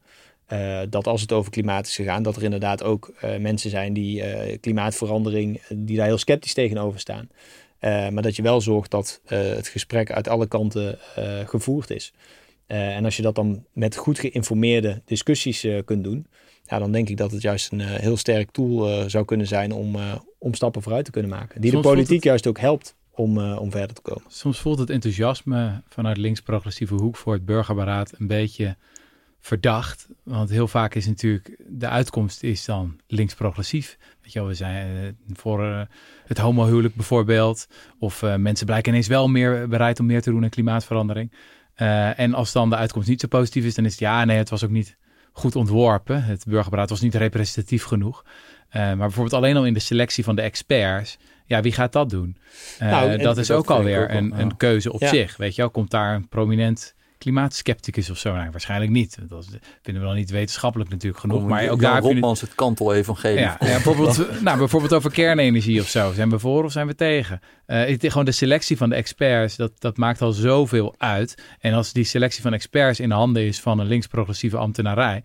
[0.90, 4.22] dat als het over klimaat is gegaan, dat er inderdaad ook mensen zijn die
[4.58, 7.28] klimaatverandering, die daar heel sceptisch tegenover staan.
[7.80, 10.98] maar dat je wel zorgt dat het gesprek uit alle kanten
[11.46, 12.12] gevoerd is.
[12.70, 16.26] Uh, en als je dat dan met goed geïnformeerde discussies uh, kunt doen,
[16.64, 19.72] ja, dan denk ik dat het juist een uh, heel sterk tool zou kunnen zijn
[19.72, 19.96] om,
[20.38, 21.60] om stappen vooruit te kunnen maken.
[21.60, 22.24] Die Soms de politiek het...
[22.24, 24.22] juist ook helpt om, om verder te komen.
[24.28, 28.76] Soms voelt het enthousiasme vanuit links-progressieve hoek voor het burgerberaad een beetje
[29.40, 30.08] verdacht.
[30.22, 33.98] Want heel vaak is natuurlijk de uitkomst is dan links-progressief.
[34.22, 35.88] Weet je wel, we zijn voor
[36.26, 37.66] het homohuwelijk bijvoorbeeld.
[37.98, 41.32] Of mensen blijken ineens wel meer bereid om meer te doen aan klimaatverandering.
[41.80, 44.36] Uh, en als dan de uitkomst niet zo positief is, dan is het ja, nee,
[44.36, 44.96] het was ook niet
[45.32, 46.24] goed ontworpen.
[46.24, 48.24] Het burgerberaad was niet representatief genoeg.
[48.24, 51.18] Uh, maar bijvoorbeeld alleen al in de selectie van de experts.
[51.46, 52.36] Ja, wie gaat dat doen?
[52.82, 55.08] Uh, nou, dat is ook alweer ook een, een, keuze op ja.
[55.08, 55.36] zich.
[55.36, 58.34] Weet je wel, komt daar een prominent klimaatskepticus of zo?
[58.34, 59.18] Nou, waarschijnlijk niet.
[59.28, 59.46] Dat
[59.82, 61.38] vinden we dan niet wetenschappelijk natuurlijk genoeg.
[61.38, 63.38] Kom, maar ook daar Rotmans het kantel-evangelie.
[63.38, 66.12] Ja, ja, bijvoorbeeld, nou, bijvoorbeeld over kernenergie of zo.
[66.12, 67.40] Zijn we voor of zijn we tegen?
[67.66, 71.42] Uh, het, gewoon de selectie van de experts, dat, dat maakt al zoveel uit.
[71.58, 75.22] En als die selectie van experts in de handen is van een links-progressieve ambtenarij...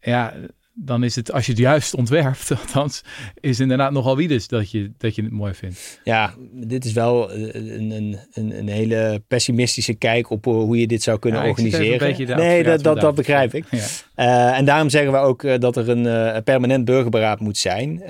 [0.00, 0.34] ja,
[0.74, 3.02] dan is het, als je het juist ontwerpt, althans,
[3.40, 6.00] is het inderdaad nogal wie dus dat je, dat je het mooi vindt.
[6.04, 11.02] Ja, dit is wel een, een, een, een hele pessimistische kijk op hoe je dit
[11.02, 12.36] zou kunnen ja, organiseren.
[12.36, 13.64] nee, dat, dat, dat begrijp ik.
[13.70, 13.78] Ja.
[14.16, 18.02] Uh, en daarom zeggen we ook dat er een uh, permanent burgerberaad moet zijn,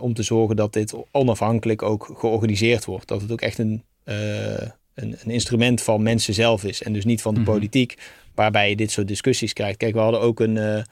[0.00, 3.08] om te zorgen dat dit onafhankelijk ook georganiseerd wordt.
[3.08, 7.22] Dat het ook echt een, een, een, instrument van mensen zelf is en dus niet
[7.22, 7.54] van de mm-hmm.
[7.54, 7.98] politiek,
[8.34, 9.76] waarbij je dit soort discussies krijgt.
[9.76, 10.84] Kijk, we hadden ook een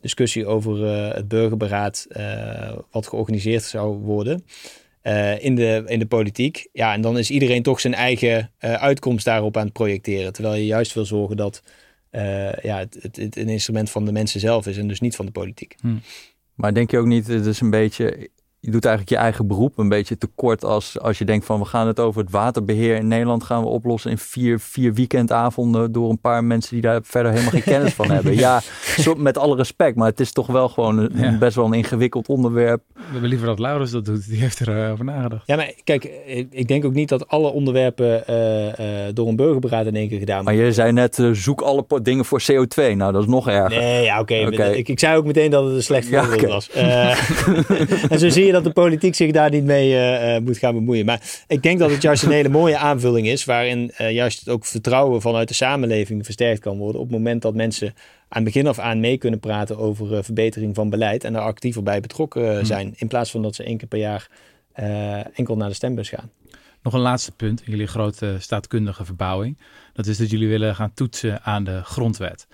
[0.00, 4.44] discussie over uh, het burgerberaad uh, wat georganiseerd zou worden
[5.02, 6.68] uh, in, de, in de politiek.
[6.72, 10.32] Ja, en dan is iedereen toch zijn eigen uitkomst daarop aan het projecteren.
[10.32, 11.62] Terwijl je juist wil zorgen dat
[12.62, 15.26] ja, het, het, het, een instrument van de mensen zelf is en dus niet van
[15.26, 15.74] de politiek.
[15.80, 15.88] Hm.
[16.54, 19.78] Maar denk je ook niet, het is een beetje je doet eigenlijk je eigen beroep
[19.78, 23.08] een beetje tekort als, als je denkt van we gaan het over het waterbeheer in
[23.08, 27.32] Nederland gaan we oplossen in vier, vier weekendavonden door een paar mensen die daar verder
[27.32, 28.34] helemaal geen kennis van hebben.
[28.34, 28.60] Ja,
[29.04, 31.38] zo, met alle respect, maar het is toch wel gewoon een, ja.
[31.38, 32.82] best wel een ingewikkeld onderwerp.
[32.94, 35.46] We hebben liever dat Laurens dat doet, die heeft erover uh, nagedacht.
[35.46, 36.04] Ja, maar kijk,
[36.50, 38.72] ik denk ook niet dat alle onderwerpen uh, uh,
[39.14, 40.56] door een burgerberaad in één keer gedaan worden.
[40.56, 42.96] Maar je zei net, zoek alle dingen voor CO2.
[42.96, 43.80] Nou, dat is nog erger.
[43.80, 44.34] Nee, ja, oké.
[44.34, 44.52] Okay.
[44.52, 44.72] Okay.
[44.72, 46.50] Ik, ik zei ook meteen dat het een slecht voorbeeld ja, okay.
[46.50, 46.68] was.
[48.10, 50.74] en zo zie je dat de politiek zich daar niet mee uh, uh, moet gaan
[50.74, 51.04] bemoeien.
[51.04, 54.64] Maar ik denk dat het juist een hele mooie aanvulling is, waarin uh, juist ook
[54.64, 57.00] vertrouwen vanuit de samenleving versterkt kan worden.
[57.00, 57.94] Op het moment dat mensen
[58.28, 62.00] aan begin af aan mee kunnen praten over verbetering van beleid en daar actiever bij
[62.00, 62.86] betrokken zijn.
[62.86, 62.94] Hmm.
[62.96, 64.28] In plaats van dat ze één keer per jaar
[65.34, 66.30] enkel naar de stembus gaan.
[66.82, 69.58] Nog een laatste punt in jullie grote staatkundige verbouwing.
[69.92, 72.46] Dat is dat jullie willen gaan toetsen aan de grondwet.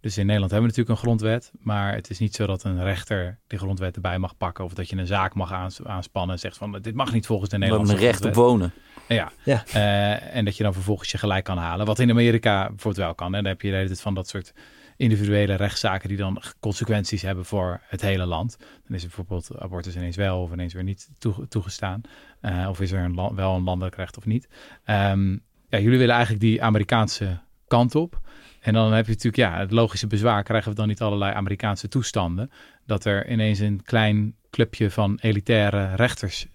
[0.00, 2.82] Dus in Nederland hebben we natuurlijk een grondwet, maar het is niet zo dat een
[2.82, 6.40] rechter die grondwet erbij mag pakken of dat je een zaak mag aans- aanspannen en
[6.40, 8.72] zegt van dit mag niet volgens de Nederlandse een recht op wonen.
[9.08, 9.64] Ja, Ja.
[9.72, 11.86] Eh, en dat je dan vervolgens je gelijk kan halen.
[11.86, 13.32] Wat in Amerika bijvoorbeeld wel kan.
[13.32, 13.40] Hè?
[13.42, 14.52] Dan heb je de hele tijd van dat soort
[14.96, 18.56] individuele rechtszaken die dan consequenties hebben voor het hele land.
[18.58, 22.00] Dan is er bijvoorbeeld abortus ineens wel of ineens weer niet toege- toegestaan.
[22.40, 24.48] Eh, of is er een wel een landelijk recht of niet.
[24.84, 25.30] Ehm,
[25.68, 28.20] ja, jullie willen eigenlijk die Amerikaanse kant op.
[28.60, 30.42] En dan heb je natuurlijk, ja, het logische bezwaar.
[30.42, 32.50] Krijgen we dan niet allerlei Amerikaanse toestanden?
[32.86, 36.46] Dat er ineens een klein clubje van elitaire rechters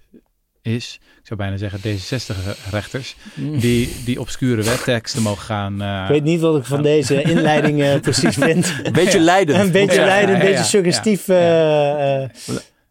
[0.61, 0.99] is.
[1.01, 3.15] Ik zou bijna zeggen D66-rechters.
[3.35, 5.81] Die, die obscure wetteksten mogen gaan...
[5.81, 8.73] eh, Ik weet niet wat ik van deze inleiding eh, precies vind.
[8.83, 9.59] Een beetje leidend.
[9.59, 11.27] een beetje Ja, leidend, een ja, beetje ja, suggestief.
[11.27, 11.33] ja.
[11.35, 12.29] eh, eh,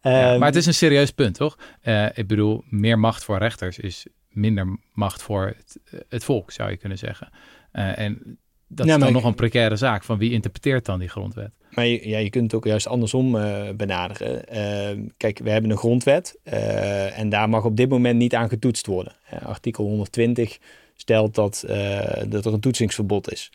[0.01, 1.57] Ja, ehm, maar het is een serieus punt, toch?
[1.81, 5.79] Eh, ik bedoel, meer macht voor rechters is minder macht voor het,
[6.09, 7.29] het volk, zou je kunnen zeggen.
[7.71, 8.37] Eh, en
[8.67, 10.03] dat Ja, is dan ik- nog een precaire zaak.
[10.03, 11.51] Van wie interpreteert dan die grondwet?
[11.69, 14.47] Maar je, ja, je kunt het ook juist andersom eh, benaderen.
[14.47, 18.49] Ehm, kijk, we hebben een grondwet eh, en daar mag op dit moment niet aan
[18.49, 19.13] getoetst worden.
[19.43, 20.57] Artikel 120
[20.95, 23.51] stelt dat, eh, dat er een toetsingsverbod is.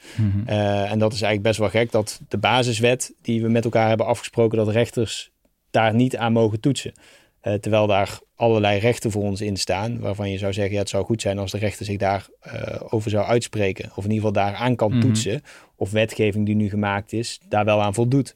[0.47, 3.89] Eh, en dat is eigenlijk best wel gek dat de basiswet die we met elkaar
[3.89, 5.31] hebben afgesproken, dat rechters
[5.71, 6.93] daar niet aan mogen toetsen.
[7.41, 10.89] Eh, terwijl daar allerlei rechten voor ons in staan, waarvan je zou zeggen, ja, het
[10.89, 13.85] zou goed zijn als de rechter zich daarover over zou uitspreken.
[13.95, 15.01] Of in ieder geval daar aan kan Mhm.
[15.01, 15.43] toetsen.
[15.77, 18.35] Of wetgeving die nu gemaakt is, daar wel aan voldoet.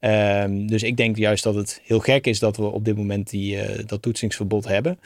[0.00, 3.30] Ehm, dus ik denk juist dat het heel gek is dat we op dit moment
[3.30, 4.98] die, eh, dat toetsingsverbod hebben.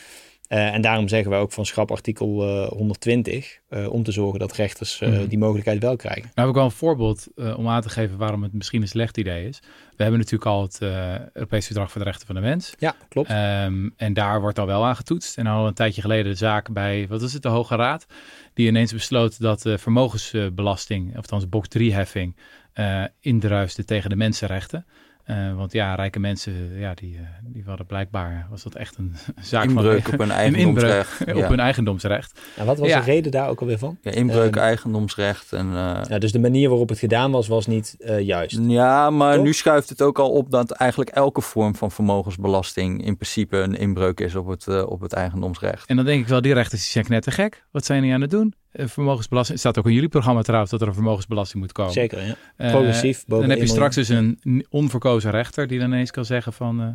[0.48, 4.38] Eh, en daarom zeggen wij ook van schrap artikel eh, 120, eh, om te zorgen
[4.38, 5.26] dat rechters eh, Mhm.
[5.26, 6.22] die mogelijkheid wel krijgen.
[6.22, 8.88] Nou heb ik wel een voorbeeld eh, om aan te geven waarom het misschien een
[8.88, 9.60] slecht idee is.
[9.96, 12.74] We hebben natuurlijk al het eh Europees Verdrag voor de Rechten van de Mens.
[12.78, 13.28] Ja, klopt.
[13.28, 15.38] Ehm, en daar wordt al wel aan getoetst.
[15.38, 18.06] En al een tijdje geleden de zaak bij, wat is het, de Hoge Raad.
[18.54, 22.36] Die ineens besloot dat de vermogensbelasting, of althans box 3-heffing,
[22.72, 24.86] eh indruiste tegen de mensenrechten.
[25.24, 29.14] Eh, want ja, rijke mensen, ja, die, eh, die hadden blijkbaar, was dat echt een
[29.40, 30.12] zaak Inbreuk van...
[30.12, 31.42] op hun Een inbreuk eigendomsrecht.
[31.42, 32.40] op hun eigendomsrecht.
[32.56, 32.98] En wat was Ja.
[32.98, 33.98] de reden daar ook alweer van?
[34.02, 35.66] Ja, inbreuk, eigendomsrecht en...
[35.66, 38.58] eh, Ja, dus de manier waarop het gedaan was, was niet eh, juist.
[38.62, 39.44] Ja, maar Toch?
[39.44, 43.74] nu schuift het ook al op dat eigenlijk elke vorm van vermogensbelasting in principe een
[43.78, 45.88] inbreuk is op het, op het eigendomsrecht.
[45.88, 47.64] En dan denk ik wel, die rechters die zijn net te gek.
[47.70, 48.54] Wat zijn die aan het doen?
[48.74, 51.92] Eh, vermogensbelasting, het staat ook in jullie programma trouwens dat er een vermogensbelasting moet komen.
[51.92, 52.34] Zeker, ja.
[52.56, 56.10] Eh, Progressief, boven Dan heb je 1 straks dus een onverkozen rechter die dan ineens
[56.10, 56.80] kan zeggen van...
[56.80, 56.88] eh,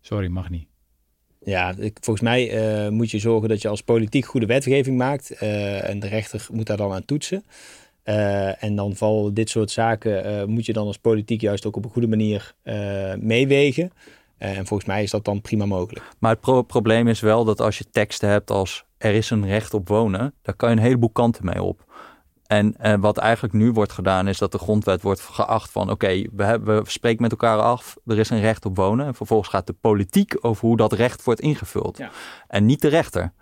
[0.00, 0.66] sorry, mag niet.
[1.44, 5.30] Ja, ik, volgens mij moet je zorgen dat je als politiek goede wetgeving maakt.
[5.30, 7.44] en de rechter moet daar dan aan toetsen.
[8.58, 11.90] En dan vallen dit soort zaken moet je dan als politiek juist ook op een
[11.90, 12.54] goede manier
[13.20, 13.92] meewegen.
[14.38, 16.12] Eh, en volgens mij is dat dan prima mogelijk.
[16.18, 19.46] Maar het pro- probleem is wel dat als je teksten hebt als er is een
[19.46, 21.84] recht op wonen, daar kan je een heleboel kanten mee op.
[22.46, 26.22] En eh, wat eigenlijk nu wordt gedaan is dat de grondwet wordt geacht van oké,
[26.32, 29.06] we, hebben- we spreken met elkaar af, er is een recht op wonen.
[29.06, 31.96] En vervolgens gaat de politiek over hoe dat recht wordt ingevuld.
[31.98, 32.10] Ja.
[32.48, 33.32] En niet de rechter.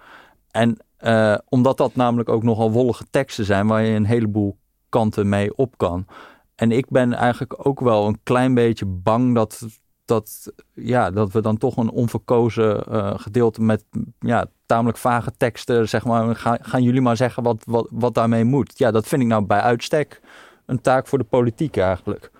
[0.50, 4.56] En eh, omdat dat namelijk ook nogal wollige teksten zijn waar je een heleboel
[4.88, 6.06] kanten mee op kan.
[6.54, 9.66] En ik ben eigenlijk ook wel een klein beetje bang dat,
[10.04, 13.84] dat, ja, dat we dan toch een onverkozen eh, gedeelte met
[14.20, 18.44] ja, tamelijk vage teksten, zeg maar, gaan, gaan jullie maar zeggen wat, wat, wat daarmee
[18.44, 18.78] moet.
[18.78, 20.20] Ja, dat vind ik nou bij uitstek
[20.66, 22.30] een taak voor de politiek eigenlijk.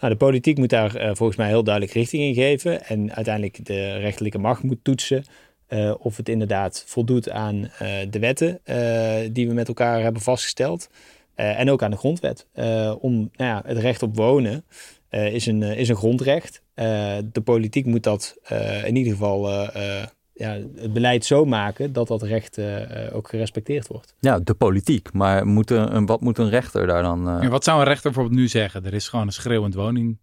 [0.00, 2.84] Nou, de politiek moet daar eh, volgens mij heel duidelijk richting in geven.
[2.84, 5.24] En uiteindelijk de rechterlijke macht moet toetsen.
[5.66, 7.70] eh, of het inderdaad voldoet aan
[8.10, 8.60] de wetten
[9.32, 10.88] die we met elkaar hebben vastgesteld.
[11.34, 12.46] En ook aan de grondwet.
[13.00, 14.64] Om, nou ja, het recht op wonen
[15.10, 16.62] is, een, is een grondrecht.
[16.80, 21.44] Eh, de politiek moet dat eh, in ieder geval eh, eh, ja, het beleid zo
[21.44, 22.58] maken dat dat recht
[23.12, 24.14] ook gerespecteerd wordt.
[24.20, 25.12] Ja, de politiek.
[25.12, 27.28] Maar moet een, een- wat moet een rechter daar dan...
[27.28, 28.84] eh, Ja, wat zou een rechter bijvoorbeeld nu zeggen?
[28.84, 30.18] Er is gewoon een schreeuwend woning,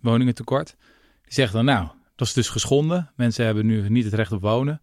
[0.00, 0.76] woningentekort.
[1.24, 3.10] Die zegt dan, nou, dat is dus geschonden.
[3.16, 4.80] Mensen hebben nu niet het recht op wonen.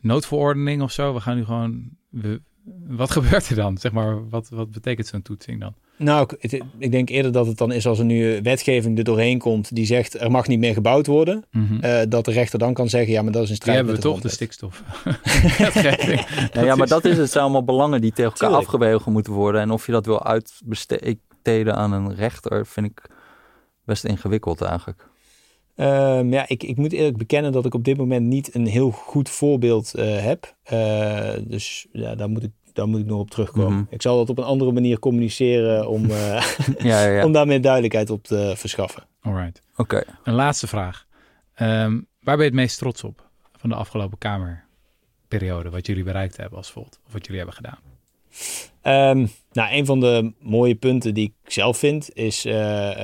[0.00, 1.14] Noodverordening of zo.
[1.14, 1.88] We gaan nu gewoon...
[2.10, 2.40] we-
[2.86, 3.78] wat gebeurt er dan?
[3.78, 5.74] Zeg maar, wat, wat betekent zo'n toetsing dan?
[5.98, 6.28] Nou,
[6.78, 9.86] ik, denk eerder dat het dan is als er nu wetgeving er doorheen komt die
[9.86, 11.44] zegt er mag niet meer gebouwd worden.
[11.50, 11.80] Mhm.
[11.80, 13.94] eh, dat de rechter dan kan zeggen ja, maar dat is een Die strijd hebben
[13.94, 14.82] we met de toch, de stikstof.
[16.52, 17.20] Ja, ja, maar dat is het.
[17.20, 18.68] Het zijn allemaal belangen die tegen elkaar Tuurlijk.
[18.68, 19.60] afgewogen moeten worden.
[19.60, 23.02] En of je dat wil uitbesteden aan een rechter, vind ik
[23.84, 25.08] best ingewikkeld eigenlijk.
[25.78, 28.90] Ehm, ja, ik, ik moet eerlijk bekennen dat ik op dit moment niet een heel
[28.90, 30.54] goed voorbeeld eh, heb.
[30.62, 33.72] Eh, dus ja, daar moet, ik, daar moet ik nog op terugkomen.
[33.72, 33.94] Mhm.
[33.94, 36.42] Ik zal dat op een andere manier communiceren om, eh,
[36.78, 37.24] Ja, ja, ja.
[37.24, 39.02] om daar meer duidelijkheid op te verschaffen.
[39.20, 39.60] Alright.
[39.76, 40.02] Oké.
[40.24, 41.06] Een laatste vraag.
[41.54, 45.70] Ehm, waar ben je het meest trots op van de afgelopen Kamerperiode?
[45.70, 47.00] Wat jullie bereikt hebben als Volt?
[47.06, 47.78] Of wat jullie hebben gedaan?
[48.82, 52.94] Ehm, nou, een van de mooie punten die ik zelf vind is uh, uh,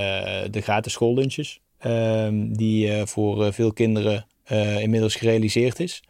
[0.50, 1.60] de gratis schoollunches.
[1.86, 4.26] Um, die uh, voor veel kinderen
[4.80, 6.02] inmiddels gerealiseerd is.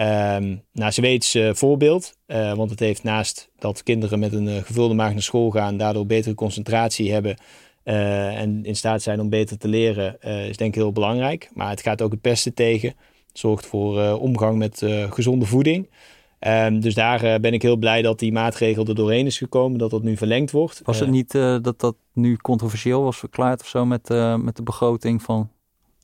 [0.00, 5.22] Um, nou, Zweeds voorbeeld, want het heeft naast dat kinderen met een gevulde maag naar
[5.22, 7.36] school gaan, daardoor betere concentratie hebben
[7.84, 11.50] en in staat zijn om beter te leren, is denk ik heel belangrijk.
[11.52, 12.88] Maar het gaat ook het pesten tegen.
[13.28, 15.90] Het zorgt voor omgang met gezonde voeding.
[16.40, 19.90] Um, dus daar ben ik heel blij dat die maatregel er doorheen is gekomen, dat
[19.90, 20.80] dat nu verlengd wordt.
[20.84, 24.08] Was het niet dat dat nu controversieel was verklaard of zo met,
[24.38, 25.50] met de begroting van...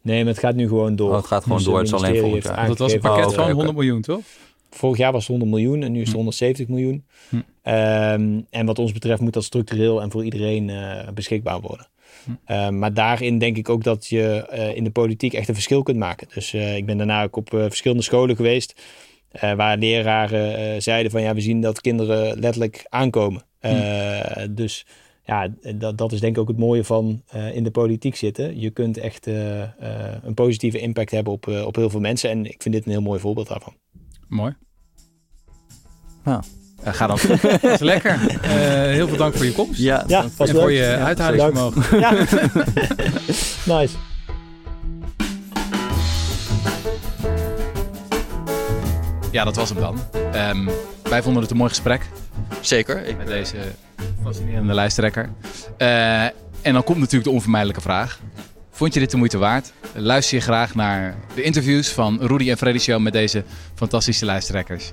[0.03, 1.11] Nee, maar het gaat nu gewoon door.
[1.11, 2.67] Oh, het gaat gewoon dus door, het is alleen volgend jaar.
[2.67, 3.55] Dat was een pakket oh, van okay.
[3.55, 4.21] 100 miljoen, toch?
[4.71, 6.73] Vorig jaar was het 100 miljoen en nu is het 170 hm.
[6.73, 7.05] miljoen.
[7.29, 7.37] Hm.
[7.37, 10.71] Um, en wat ons betreft moet dat structureel en voor iedereen
[11.15, 11.89] beschikbaar worden.
[12.25, 12.53] Hm.
[12.53, 15.83] Uh, maar daarin denk ik ook dat je uh, in de politiek echt een verschil
[15.83, 16.29] kunt maken.
[16.35, 18.75] Dus uh, ik ben daarna ook op verschillende scholen geweest.
[19.33, 23.43] Uh, waar leraren uh, zeiden van ja, we zien dat kinderen letterlijk aankomen.
[23.61, 24.21] Uh,
[24.51, 24.87] Dus
[25.31, 28.61] ja, dat, dat is denk ik ook het mooie van in de politiek zitten.
[28.61, 32.31] Je kunt echt een positieve impact hebben op, op heel veel mensen.
[32.31, 33.75] En ik vind dit een heel mooi voorbeeld daarvan.
[34.29, 34.57] Mooi.
[36.25, 36.43] Nou,
[36.85, 37.19] ga dan.
[37.61, 38.19] dat is lekker.
[38.19, 39.81] heel veel dank voor je komst.
[39.81, 41.99] Ja, ja en voor je ja, uithalingsvermogen.
[41.99, 42.11] Ja.
[43.79, 43.97] nice.
[49.31, 49.99] Ja, dat was hem dan.
[50.35, 50.69] Um,
[51.03, 52.09] wij vonden het een mooi gesprek.
[52.61, 53.07] Zeker.
[53.07, 53.57] Ik met deze
[54.23, 55.31] fascinerende lijsttrekker.
[55.79, 56.23] Uh,
[56.63, 58.21] en dan komt natuurlijk de onvermijdelijke vraag.
[58.71, 59.73] Vond je dit de moeite waard?
[59.95, 63.45] Luister je graag naar de interviews van Rudy en Freddy Show met deze
[63.75, 64.91] fantastische lijsttrekkers?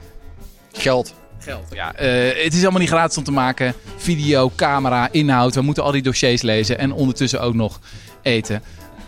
[0.71, 1.13] Geld.
[1.39, 1.67] Geld.
[1.73, 3.73] Ja, uh, het is allemaal niet gratis om te maken.
[3.97, 5.55] Video, camera, inhoud.
[5.55, 7.79] We moeten al die dossiers lezen en ondertussen ook nog
[8.21, 8.61] eten.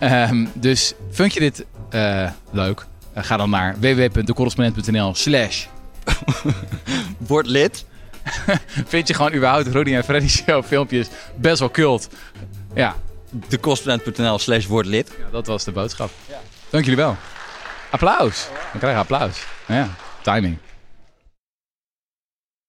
[0.04, 2.86] Um, dus vond je dit uh, leuk?
[3.16, 5.66] ga dan naar www.decorrespondent.nl slash
[7.28, 7.86] Word lid.
[8.88, 12.10] Vind je gewoon überhaupt Rudy en Freddy Show filmpjes best wel cult.
[12.74, 12.96] Ja.
[13.30, 15.12] Decorrespondent.nl slash word lid.
[15.20, 16.10] Ja, dat was de boodschap.
[16.28, 16.40] Ja.
[16.70, 17.16] Dank jullie wel.
[17.90, 18.48] Applaus.
[18.74, 19.46] We krijgen applaus.
[19.68, 19.90] Ja,
[20.22, 20.58] timing.